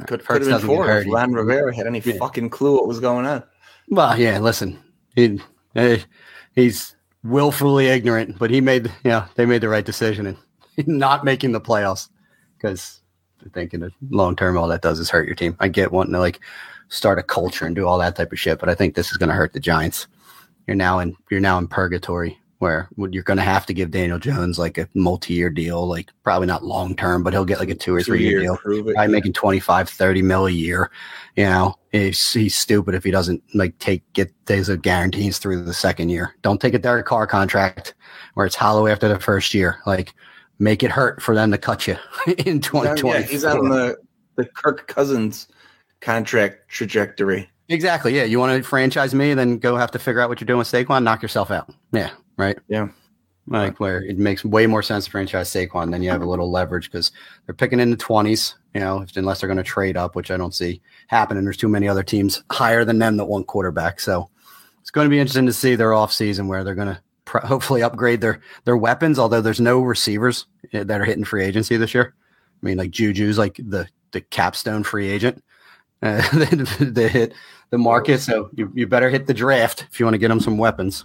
Could, 0.00 0.20
could 0.20 0.26
Hurts 0.26 0.48
have 0.48 0.60
been 0.62 0.66
four 0.68 0.98
if 0.98 1.06
Ron 1.08 1.32
Rivera 1.32 1.74
had 1.74 1.86
any 1.86 2.00
Yeah. 2.00 2.16
fucking 2.18 2.50
clue 2.50 2.74
what 2.74 2.86
was 2.86 3.00
going 3.00 3.26
on. 3.26 3.42
Well, 3.88 4.18
yeah, 4.18 4.38
listen, 4.38 4.78
he, 5.14 5.40
eh, 5.74 5.98
he's 6.54 6.94
willfully 7.24 7.86
ignorant, 7.86 8.38
but 8.38 8.50
he 8.50 8.60
made, 8.60 8.92
yeah, 9.04 9.26
they 9.34 9.46
made 9.46 9.62
the 9.62 9.68
right 9.68 9.84
decision 9.84 10.26
in 10.26 10.36
not 10.98 11.24
making 11.24 11.52
the 11.52 11.60
playoffs 11.60 12.08
because 12.56 13.00
I 13.44 13.48
think 13.50 13.74
in 13.74 13.80
the 13.80 13.90
long 14.10 14.36
term, 14.36 14.56
all 14.58 14.68
that 14.68 14.82
does 14.82 14.98
is 14.98 15.10
hurt 15.10 15.26
your 15.26 15.34
team. 15.36 15.56
I 15.60 15.68
get 15.68 15.92
wanting 15.92 16.12
to 16.12 16.20
like 16.20 16.40
start 16.88 17.18
a 17.18 17.22
culture 17.22 17.66
and 17.66 17.74
do 17.74 17.86
all 17.86 17.98
that 17.98 18.16
type 18.16 18.32
of 18.32 18.38
shit, 18.38 18.58
but 18.58 18.68
I 18.68 18.74
think 18.74 18.94
this 18.94 19.10
is 19.10 19.16
going 19.16 19.28
to 19.28 19.34
hurt 19.34 19.52
the 19.52 19.60
Giants. 19.60 20.06
You're 20.66 20.76
now 20.76 20.98
in, 20.98 21.16
you're 21.30 21.40
now 21.40 21.58
in 21.58 21.66
purgatory 21.68 22.38
where 22.58 22.88
you're 22.96 23.22
going 23.22 23.36
to 23.36 23.42
have 23.42 23.66
to 23.66 23.74
give 23.74 23.92
Daniel 23.92 24.18
Jones 24.18 24.58
like 24.58 24.78
a 24.78 24.88
multi 24.94 25.32
year 25.34 25.48
deal, 25.48 25.86
like 25.86 26.10
probably 26.24 26.46
not 26.46 26.64
long 26.64 26.96
term, 26.96 27.22
but 27.22 27.32
he'll 27.32 27.44
get 27.44 27.60
like 27.60 27.70
a 27.70 27.74
two 27.74 27.94
or 27.94 28.02
three 28.02 28.20
year 28.20 28.40
Two-year 28.40 28.82
deal 28.82 28.94
probably 28.94 29.12
making 29.12 29.32
25 29.32 29.88
30 29.88 30.22
mil 30.22 30.46
a 30.46 30.50
year. 30.50 30.90
You 31.36 31.44
know 31.44 31.76
he's, 31.92 32.32
he's 32.32 32.56
stupid 32.56 32.94
if 32.94 33.04
he 33.04 33.10
doesn't 33.10 33.42
like 33.54 33.78
take 33.78 34.12
get 34.12 34.32
days 34.44 34.68
of 34.68 34.82
guarantees 34.82 35.38
through 35.38 35.62
the 35.62 35.74
second 35.74 36.08
year. 36.08 36.34
Don't 36.42 36.60
take 36.60 36.74
a 36.74 36.78
Derek 36.78 37.06
Carr 37.06 37.26
contract 37.26 37.94
where 38.34 38.46
it's 38.46 38.56
hollow 38.56 38.86
after 38.88 39.08
the 39.08 39.20
first 39.20 39.54
year. 39.54 39.78
Like 39.86 40.14
make 40.58 40.82
it 40.82 40.90
hurt 40.90 41.22
for 41.22 41.36
them 41.36 41.52
to 41.52 41.58
cut 41.58 41.86
you 41.86 41.96
in 42.26 42.56
He's 42.56 42.66
2020 42.66 43.20
yeah, 43.20 43.26
he's 43.26 43.44
out 43.44 43.58
on 43.58 43.68
the 43.68 43.96
the 44.34 44.46
Kirk 44.46 44.88
Cousins 44.88 45.48
contract 46.00 46.68
trajectory. 46.68 47.48
exactly 47.68 48.16
yeah. 48.16 48.24
You 48.24 48.40
want 48.40 48.60
to 48.60 48.68
franchise 48.68 49.14
me 49.14 49.34
then 49.34 49.58
go 49.58 49.76
have 49.76 49.92
to 49.92 50.00
figure 50.00 50.20
out 50.20 50.28
what 50.28 50.40
you're 50.40 50.46
doing 50.46 50.58
with 50.58 50.68
Saquon? 50.68 51.04
Knock 51.04 51.22
yourself 51.22 51.52
out. 51.52 51.72
Yeah 51.92 52.10
right 52.38 52.58
Yeah. 52.68 52.88
like 53.46 53.78
where 53.80 54.02
it 54.02 54.16
makes 54.18 54.44
way 54.44 54.66
more 54.66 54.82
sense 54.82 55.04
to 55.04 55.10
franchise 55.10 55.50
Saquon 55.50 55.90
than 55.90 56.02
you 56.02 56.10
have 56.10 56.22
a 56.22 56.26
little 56.26 56.50
leverage 56.50 56.90
because 56.90 57.12
they're 57.44 57.54
picking 57.54 57.80
in 57.80 57.90
the 57.90 57.96
twenties, 57.96 58.54
you 58.74 58.80
know, 58.80 59.02
if, 59.02 59.14
unless 59.16 59.40
they're 59.40 59.48
going 59.48 59.56
to 59.58 59.62
trade 59.62 59.96
up, 59.96 60.14
which 60.14 60.30
I 60.30 60.36
don't 60.36 60.54
see 60.54 60.80
happening. 61.08 61.44
There's 61.44 61.56
too 61.56 61.68
many 61.68 61.88
other 61.88 62.02
teams 62.02 62.42
higher 62.50 62.84
than 62.84 62.98
them 62.98 63.16
that 63.16 63.24
want 63.26 63.46
quarterback, 63.46 64.00
so 64.00 64.30
it's 64.80 64.90
going 64.90 65.06
to 65.06 65.10
be 65.10 65.18
interesting 65.18 65.46
to 65.46 65.52
see 65.52 65.74
their 65.76 65.90
offseason 65.90 66.46
where 66.46 66.64
they're 66.64 66.74
going 66.74 66.94
to 66.94 67.00
pr- 67.24 67.38
hopefully 67.46 67.82
upgrade 67.82 68.20
their 68.20 68.40
their 68.64 68.76
weapons. 68.76 69.18
Although 69.18 69.40
there's 69.42 69.60
no 69.60 69.80
receivers 69.80 70.46
eh, 70.72 70.84
that 70.84 71.00
are 71.00 71.04
hitting 71.04 71.24
free 71.24 71.44
agency 71.44 71.76
this 71.76 71.94
year. 71.94 72.14
I 72.62 72.66
mean, 72.66 72.78
like 72.78 72.90
Juju's 72.90 73.38
like 73.38 73.56
the 73.56 73.88
the 74.12 74.20
capstone 74.20 74.84
free 74.84 75.08
agent. 75.08 75.42
Uh, 76.00 76.22
they, 76.32 76.84
they 76.84 77.08
hit 77.08 77.34
the 77.70 77.78
market, 77.78 78.20
so 78.20 78.48
you, 78.54 78.70
you 78.72 78.86
better 78.86 79.10
hit 79.10 79.26
the 79.26 79.34
draft 79.34 79.84
if 79.90 79.98
you 79.98 80.06
want 80.06 80.14
to 80.14 80.18
get 80.18 80.28
them 80.28 80.38
some 80.38 80.56
weapons 80.56 81.04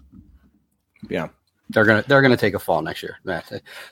Yeah. 1.10 1.28
they're 1.70 1.86
gonna 1.86 2.04
they're 2.08 2.22
gonna 2.22 2.38
take 2.38 2.54
a 2.54 2.60
fall 2.60 2.82
next 2.82 3.04
year. 3.04 3.18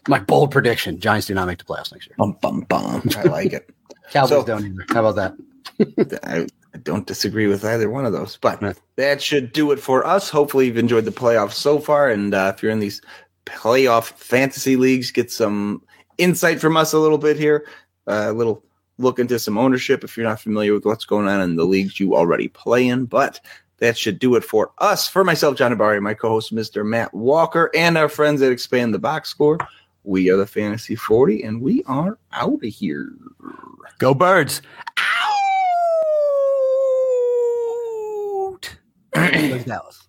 My 0.08 0.20
bold 0.20 0.52
prediction: 0.52 1.00
Giants 1.00 1.28
do 1.28 1.34
not 1.34 1.48
make 1.48 1.58
the 1.60 1.64
playoffs 1.66 1.92
next 1.92 2.08
year. 2.08 2.16
Bum 2.18 2.38
bum 2.42 2.62
bum. 2.62 3.04
I 3.18 3.24
like 3.24 3.54
it. 3.54 3.70
Cowboys 4.12 4.30
So- 4.30 4.44
don't 4.46 4.66
either. 4.66 4.86
How 4.90 5.06
about 5.06 5.16
that? 5.16 6.20
I, 6.24 6.48
I 6.74 6.78
don't 6.80 7.06
disagree 7.08 7.48
with 7.48 7.64
either 7.66 7.90
one 7.90 8.06
of 8.06 8.14
those. 8.14 8.38
But 8.38 8.62
Yeah. 8.62 8.74
that 8.98 9.22
should 9.22 9.52
do 9.54 9.72
it 9.72 9.80
for 9.80 10.06
us. 10.06 10.30
Hopefully, 10.30 10.68
you've 10.68 10.78
enjoyed 10.78 11.06
the 11.06 11.12
playoffs 11.12 11.54
so 11.54 11.80
far. 11.80 12.10
And 12.10 12.34
uh, 12.34 12.52
if 12.56 12.62
you're 12.64 12.72
in 12.72 12.80
these 12.80 13.02
playoff 13.46 14.06
fantasy 14.14 14.76
leagues, 14.76 15.12
get 15.12 15.32
some 15.32 15.82
insight 16.18 16.60
from 16.60 16.78
us 16.78 16.94
a 16.94 17.00
little 17.00 17.18
bit 17.18 17.38
here. 17.38 17.66
Uh, 18.08 18.26
a 18.30 18.34
little 18.34 18.64
look 18.98 19.18
into 19.20 19.40
some 19.40 19.58
ownership 19.58 20.04
if 20.04 20.16
you're 20.18 20.26
not 20.28 20.40
familiar 20.40 20.74
with 20.74 20.86
what's 20.86 21.06
going 21.06 21.28
on 21.28 21.42
in 21.42 21.56
the 21.56 21.66
leagues 21.66 22.00
you 22.00 22.16
already 22.16 22.48
play 22.48 22.88
in. 22.88 23.06
But 23.06 23.40
that 23.82 23.98
should 23.98 24.20
do 24.20 24.36
it 24.36 24.44
for 24.44 24.72
us. 24.78 25.08
For 25.08 25.24
myself, 25.24 25.58
John 25.58 25.76
Abari, 25.76 26.02
my 26.02 26.14
co 26.14 26.30
host, 26.30 26.56
Mr. 26.56 26.86
Matt 26.86 27.14
Walker, 27.14 27.70
and 27.76 27.98
our 27.98 28.08
friends 28.08 28.42
at 28.42 28.52
expand 28.52 28.94
the 28.94 29.00
box 29.00 29.30
score. 29.30 29.58
We 30.04 30.30
are 30.30 30.38
the 30.38 30.48
Fantasy 30.48 30.96
40, 30.96 31.44
and 31.44 31.62
we 31.62 31.84
are 31.86 32.18
out 32.32 32.64
of 32.64 32.72
here. 32.74 33.12
Go 33.98 34.14
birds! 34.14 34.62
Out. 39.14 39.66
Dallas. 39.66 40.08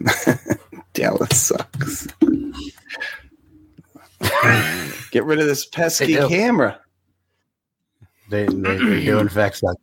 Dallas 0.94 1.40
sucks. 1.40 2.08
Get 5.10 5.24
rid 5.24 5.38
of 5.40 5.46
this 5.46 5.66
pesky 5.66 6.14
They 6.16 6.28
camera. 6.28 6.80
They 8.30 8.46
they, 8.46 8.76
they 8.76 9.04
do 9.04 9.18
in 9.18 9.28
fact 9.28 9.56
suck. 9.56 9.76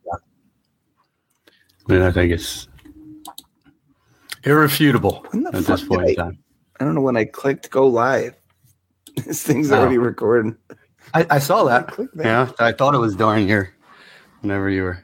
I 1.88 1.92
mean, 1.92 2.02
I 2.02 2.10
think 2.12 2.32
it's 2.32 2.68
irrefutable 4.44 5.24
at 5.52 5.64
this 5.64 5.84
point 5.84 6.02
did 6.06 6.10
in 6.10 6.10
I- 6.10 6.14
time. 6.14 6.38
I 6.78 6.84
don't 6.84 6.94
know 6.94 7.00
when 7.00 7.16
I 7.16 7.24
clicked 7.24 7.70
go 7.70 7.86
live. 7.86 8.34
This 9.24 9.42
thing's 9.42 9.72
Oh. 9.72 9.78
already 9.80 9.96
recording. 9.96 10.56
I, 11.14 11.26
I 11.30 11.38
saw 11.38 11.64
that. 11.64 11.88
Click 11.88 12.10
that. 12.16 12.24
Yeah, 12.26 12.50
I 12.58 12.72
thought 12.72 12.94
it 12.94 12.98
was 12.98 13.16
during 13.16 13.48
your 13.48 13.70
whenever 14.42 14.68
you 14.68 14.82
were 14.82 15.02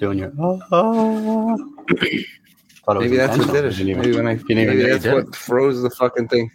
doing 0.00 0.18
your. 0.18 0.32
Oh, 0.38 1.58
was 2.86 3.00
Maybe 3.00 3.16
that's 3.18 3.36
what 3.36 3.52
did 3.52 3.64
it. 3.66 3.76
Maybe 3.98 4.16
when 4.16 4.26
I 4.26 4.36
didn't 4.36 4.48
maybe 4.68 4.82
that's 4.88 5.04
what 5.04 5.36
froze 5.36 5.82
the 5.82 5.90
fucking 5.90 6.28
thing. 6.28 6.50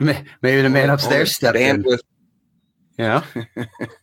May- 0.00 0.24
Maybe 0.42 0.62
the 0.62 0.68
man 0.70 0.90
upstairs 0.90 1.30
All 1.30 1.34
stepped 1.34 1.58
in. 1.58 1.82
bandwidth. 1.82 2.00
You 2.98 3.04
know, 3.06 3.22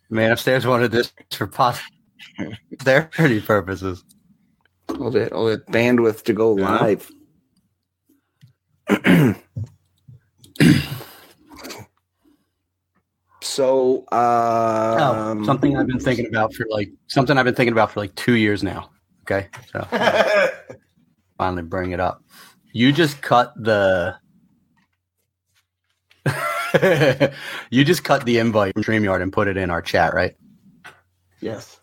man 0.10 0.32
upstairs 0.32 0.66
wanted 0.68 0.92
this 0.92 1.14
for 1.32 1.48
posterity 1.48 3.42
purposes. 3.42 4.04
All 5.00 5.12
that 5.12 5.32
all 5.32 5.46
that 5.46 5.66
bandwidth 5.68 6.24
to 6.24 6.34
go 6.34 6.58
Yeah. 6.58 6.80
live. 6.82 7.10
so 8.89 9.36
So, 13.44 14.06
Oh, 14.12 15.32
um, 15.32 15.46
something 15.46 15.76
I've 15.78 15.88
been 15.88 16.00
thinking 16.00 16.28
about 16.28 16.54
for 16.54 16.66
like 16.70 16.89
something 17.08 17.38
I've 17.38 17.46
been 17.46 17.56
thinking 17.56 17.74
about 17.74 17.92
for 17.92 18.00
like 18.00 18.14
two 18.16 18.36
years 18.36 18.64
now. 18.64 18.89
Okay, 19.24 19.48
so 19.72 19.88
finally 21.38 21.64
bring 21.64 21.92
it 21.92 22.00
up. 22.00 22.24
You 22.74 22.92
just 22.92 23.22
cut 23.22 23.54
the. 23.58 24.16
you 27.69 27.84
just 27.84 28.03
cut 28.03 28.26
the 28.26 28.38
invite 28.39 28.74
from 28.74 28.84
Streamyard 28.84 29.22
and 29.22 29.32
put 29.34 29.47
it 29.47 29.57
in 29.57 29.69
our 29.69 29.82
chat, 29.82 30.13
right? 30.13 30.36
Yes. 31.41 31.80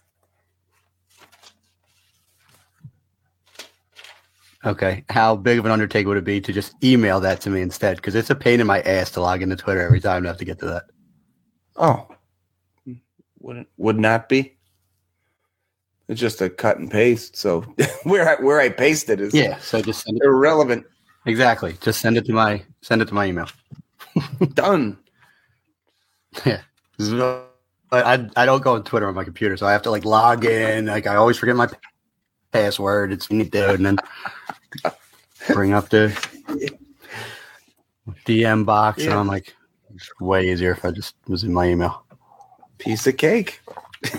Okay. 4.65 5.05
How 5.09 5.37
big 5.37 5.59
of 5.59 5.67
an 5.67 5.71
undertaking 5.73 6.09
would 6.09 6.17
it 6.17 6.25
be 6.25 6.41
to 6.41 6.53
just 6.53 6.73
email 6.83 7.21
that 7.21 7.41
to 7.43 7.51
me 7.51 7.61
instead? 7.61 7.97
Because 7.97 8.15
it's 8.15 8.31
a 8.31 8.35
pain 8.35 8.61
in 8.61 8.67
my 8.67 8.81
ass 8.81 9.11
to 9.13 9.21
log 9.21 9.43
into 9.43 9.57
Twitter 9.57 9.81
every 9.81 10.01
time 10.01 10.23
to 10.23 10.29
have 10.29 10.39
to 10.39 10.45
get 10.45 10.59
to 10.61 10.67
that. 10.67 10.85
Oh, 11.77 12.09
Wouldn't 13.41 13.69
would 13.77 13.99
not 13.99 14.29
be. 14.29 14.57
It's 16.09 16.21
just 16.21 16.41
a 16.41 16.51
cut 16.51 16.79
and 16.79 16.91
paste. 16.91 17.37
So 17.37 17.61
where 18.03 18.29
I, 18.29 18.43
where 18.43 18.61
I 18.61 18.69
paste 18.69 19.09
it 19.11 19.21
is 19.21 19.33
Yeah. 19.33 19.59
So 19.59 19.81
just 19.81 20.03
send 20.05 20.17
it. 20.17 20.25
irrelevant. 20.25 20.87
Exactly. 21.27 21.77
Just 21.81 22.01
send 22.01 22.17
it 22.17 22.25
to 22.27 22.33
my 22.33 22.63
send 22.81 23.01
it 23.03 23.09
to 23.09 23.15
my 23.15 23.27
email. 23.27 23.49
Done. 24.55 24.99
Yeah. 26.45 26.61
I 27.91 28.27
I 28.37 28.45
don't 28.47 28.63
go 28.63 28.75
on 28.75 28.85
Twitter 28.85 29.09
on 29.09 29.15
my 29.15 29.25
computer, 29.25 29.57
so 29.57 29.67
I 29.67 29.73
have 29.73 29.83
to 29.83 29.91
like 29.91 30.05
log 30.05 30.45
in. 30.45 30.87
Like 30.87 31.07
I 31.07 31.17
always 31.17 31.39
forget 31.39 31.57
my 31.57 31.69
password. 32.53 33.13
It's 33.13 33.31
neat 33.31 33.51
dude, 33.51 33.81
and 33.81 33.87
then 33.87 33.99
bring 35.55 35.73
up 35.73 35.89
the 35.89 36.13
DM 38.27 38.65
box, 38.67 39.03
and 39.05 39.13
I'm 39.15 39.27
like, 39.27 39.55
it's 39.95 40.09
way 40.21 40.51
easier 40.51 40.73
if 40.73 40.85
I 40.85 40.91
just 40.91 41.15
was 41.29 41.45
in 41.45 41.53
my 41.53 41.67
email. 41.69 42.05
Piece 42.79 43.07
of 43.07 43.17
cake. 43.17 43.61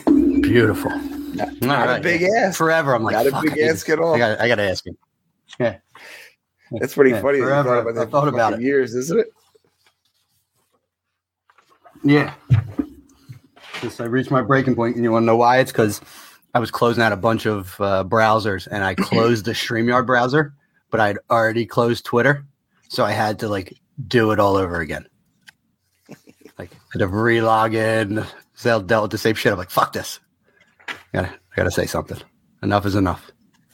Beautiful. 0.05 0.91
Not, 1.35 1.61
not 1.61 1.99
a 1.99 2.01
big 2.01 2.23
ass. 2.23 2.57
Forever, 2.57 2.95
I'm 2.95 3.03
like, 3.03 3.13
Not 3.13 3.27
a 3.27 3.41
big 3.41 3.59
I 3.59 3.67
ass 3.67 3.87
at 3.87 3.99
all. 3.99 4.15
I 4.15 4.17
got 4.19 4.39
I 4.41 4.55
to 4.55 4.61
ask 4.63 4.85
him. 4.85 4.97
Yeah. 5.59 5.77
That's 6.71 6.93
pretty 6.95 7.11
Yeah, 7.11 7.21
funny. 7.21 7.39
that 7.39 7.45
forever. 7.45 7.63
thought 7.83 7.89
about 7.91 8.07
I 8.07 8.09
thought 8.11 8.23
for 8.29 8.33
about 8.35 8.53
it. 8.53 8.61
years, 8.61 8.95
isn't 8.95 9.19
it? 9.19 9.27
Yeah. 12.03 12.33
Just 13.81 14.01
I 14.01 14.05
reached 14.05 14.31
my 14.31 14.41
breaking 14.41 14.75
point, 14.75 14.95
and 14.95 15.03
you 15.03 15.11
want 15.11 15.23
to 15.23 15.25
know 15.27 15.37
why? 15.37 15.59
It's 15.59 15.71
because 15.71 16.01
I 16.53 16.59
was 16.59 16.71
closing 16.71 17.03
out 17.03 17.11
a 17.11 17.17
bunch 17.17 17.45
of 17.45 17.79
uh, 17.79 18.03
browsers, 18.03 18.67
and 18.69 18.83
I 18.83 18.95
closed 18.95 19.45
the 19.45 19.51
Streamyard 19.51 20.05
browser, 20.05 20.53
but 20.89 20.99
I'd 20.99 21.17
already 21.29 21.65
closed 21.65 22.05
Twitter, 22.05 22.45
so 22.87 23.05
I 23.05 23.11
had 23.11 23.39
to 23.39 23.47
like 23.47 23.77
do 24.07 24.31
it 24.31 24.39
all 24.39 24.55
over 24.55 24.79
again. 24.79 25.07
Like 26.57 26.71
I 26.73 26.77
had 26.93 26.99
to 26.99 27.07
re-log 27.07 27.73
in. 27.73 28.25
Zell 28.57 28.81
dealt 28.81 29.03
with 29.03 29.11
the 29.11 29.17
same 29.17 29.35
shit. 29.35 29.53
I'm 29.53 29.57
like, 29.57 29.69
fuck 29.69 29.93
this. 29.93 30.19
Gotta, 31.13 31.29
I 31.29 31.55
gotta 31.55 31.71
say 31.71 31.85
something. 31.85 32.17
Enough 32.61 32.85
is 32.85 32.95
enough. 32.95 33.31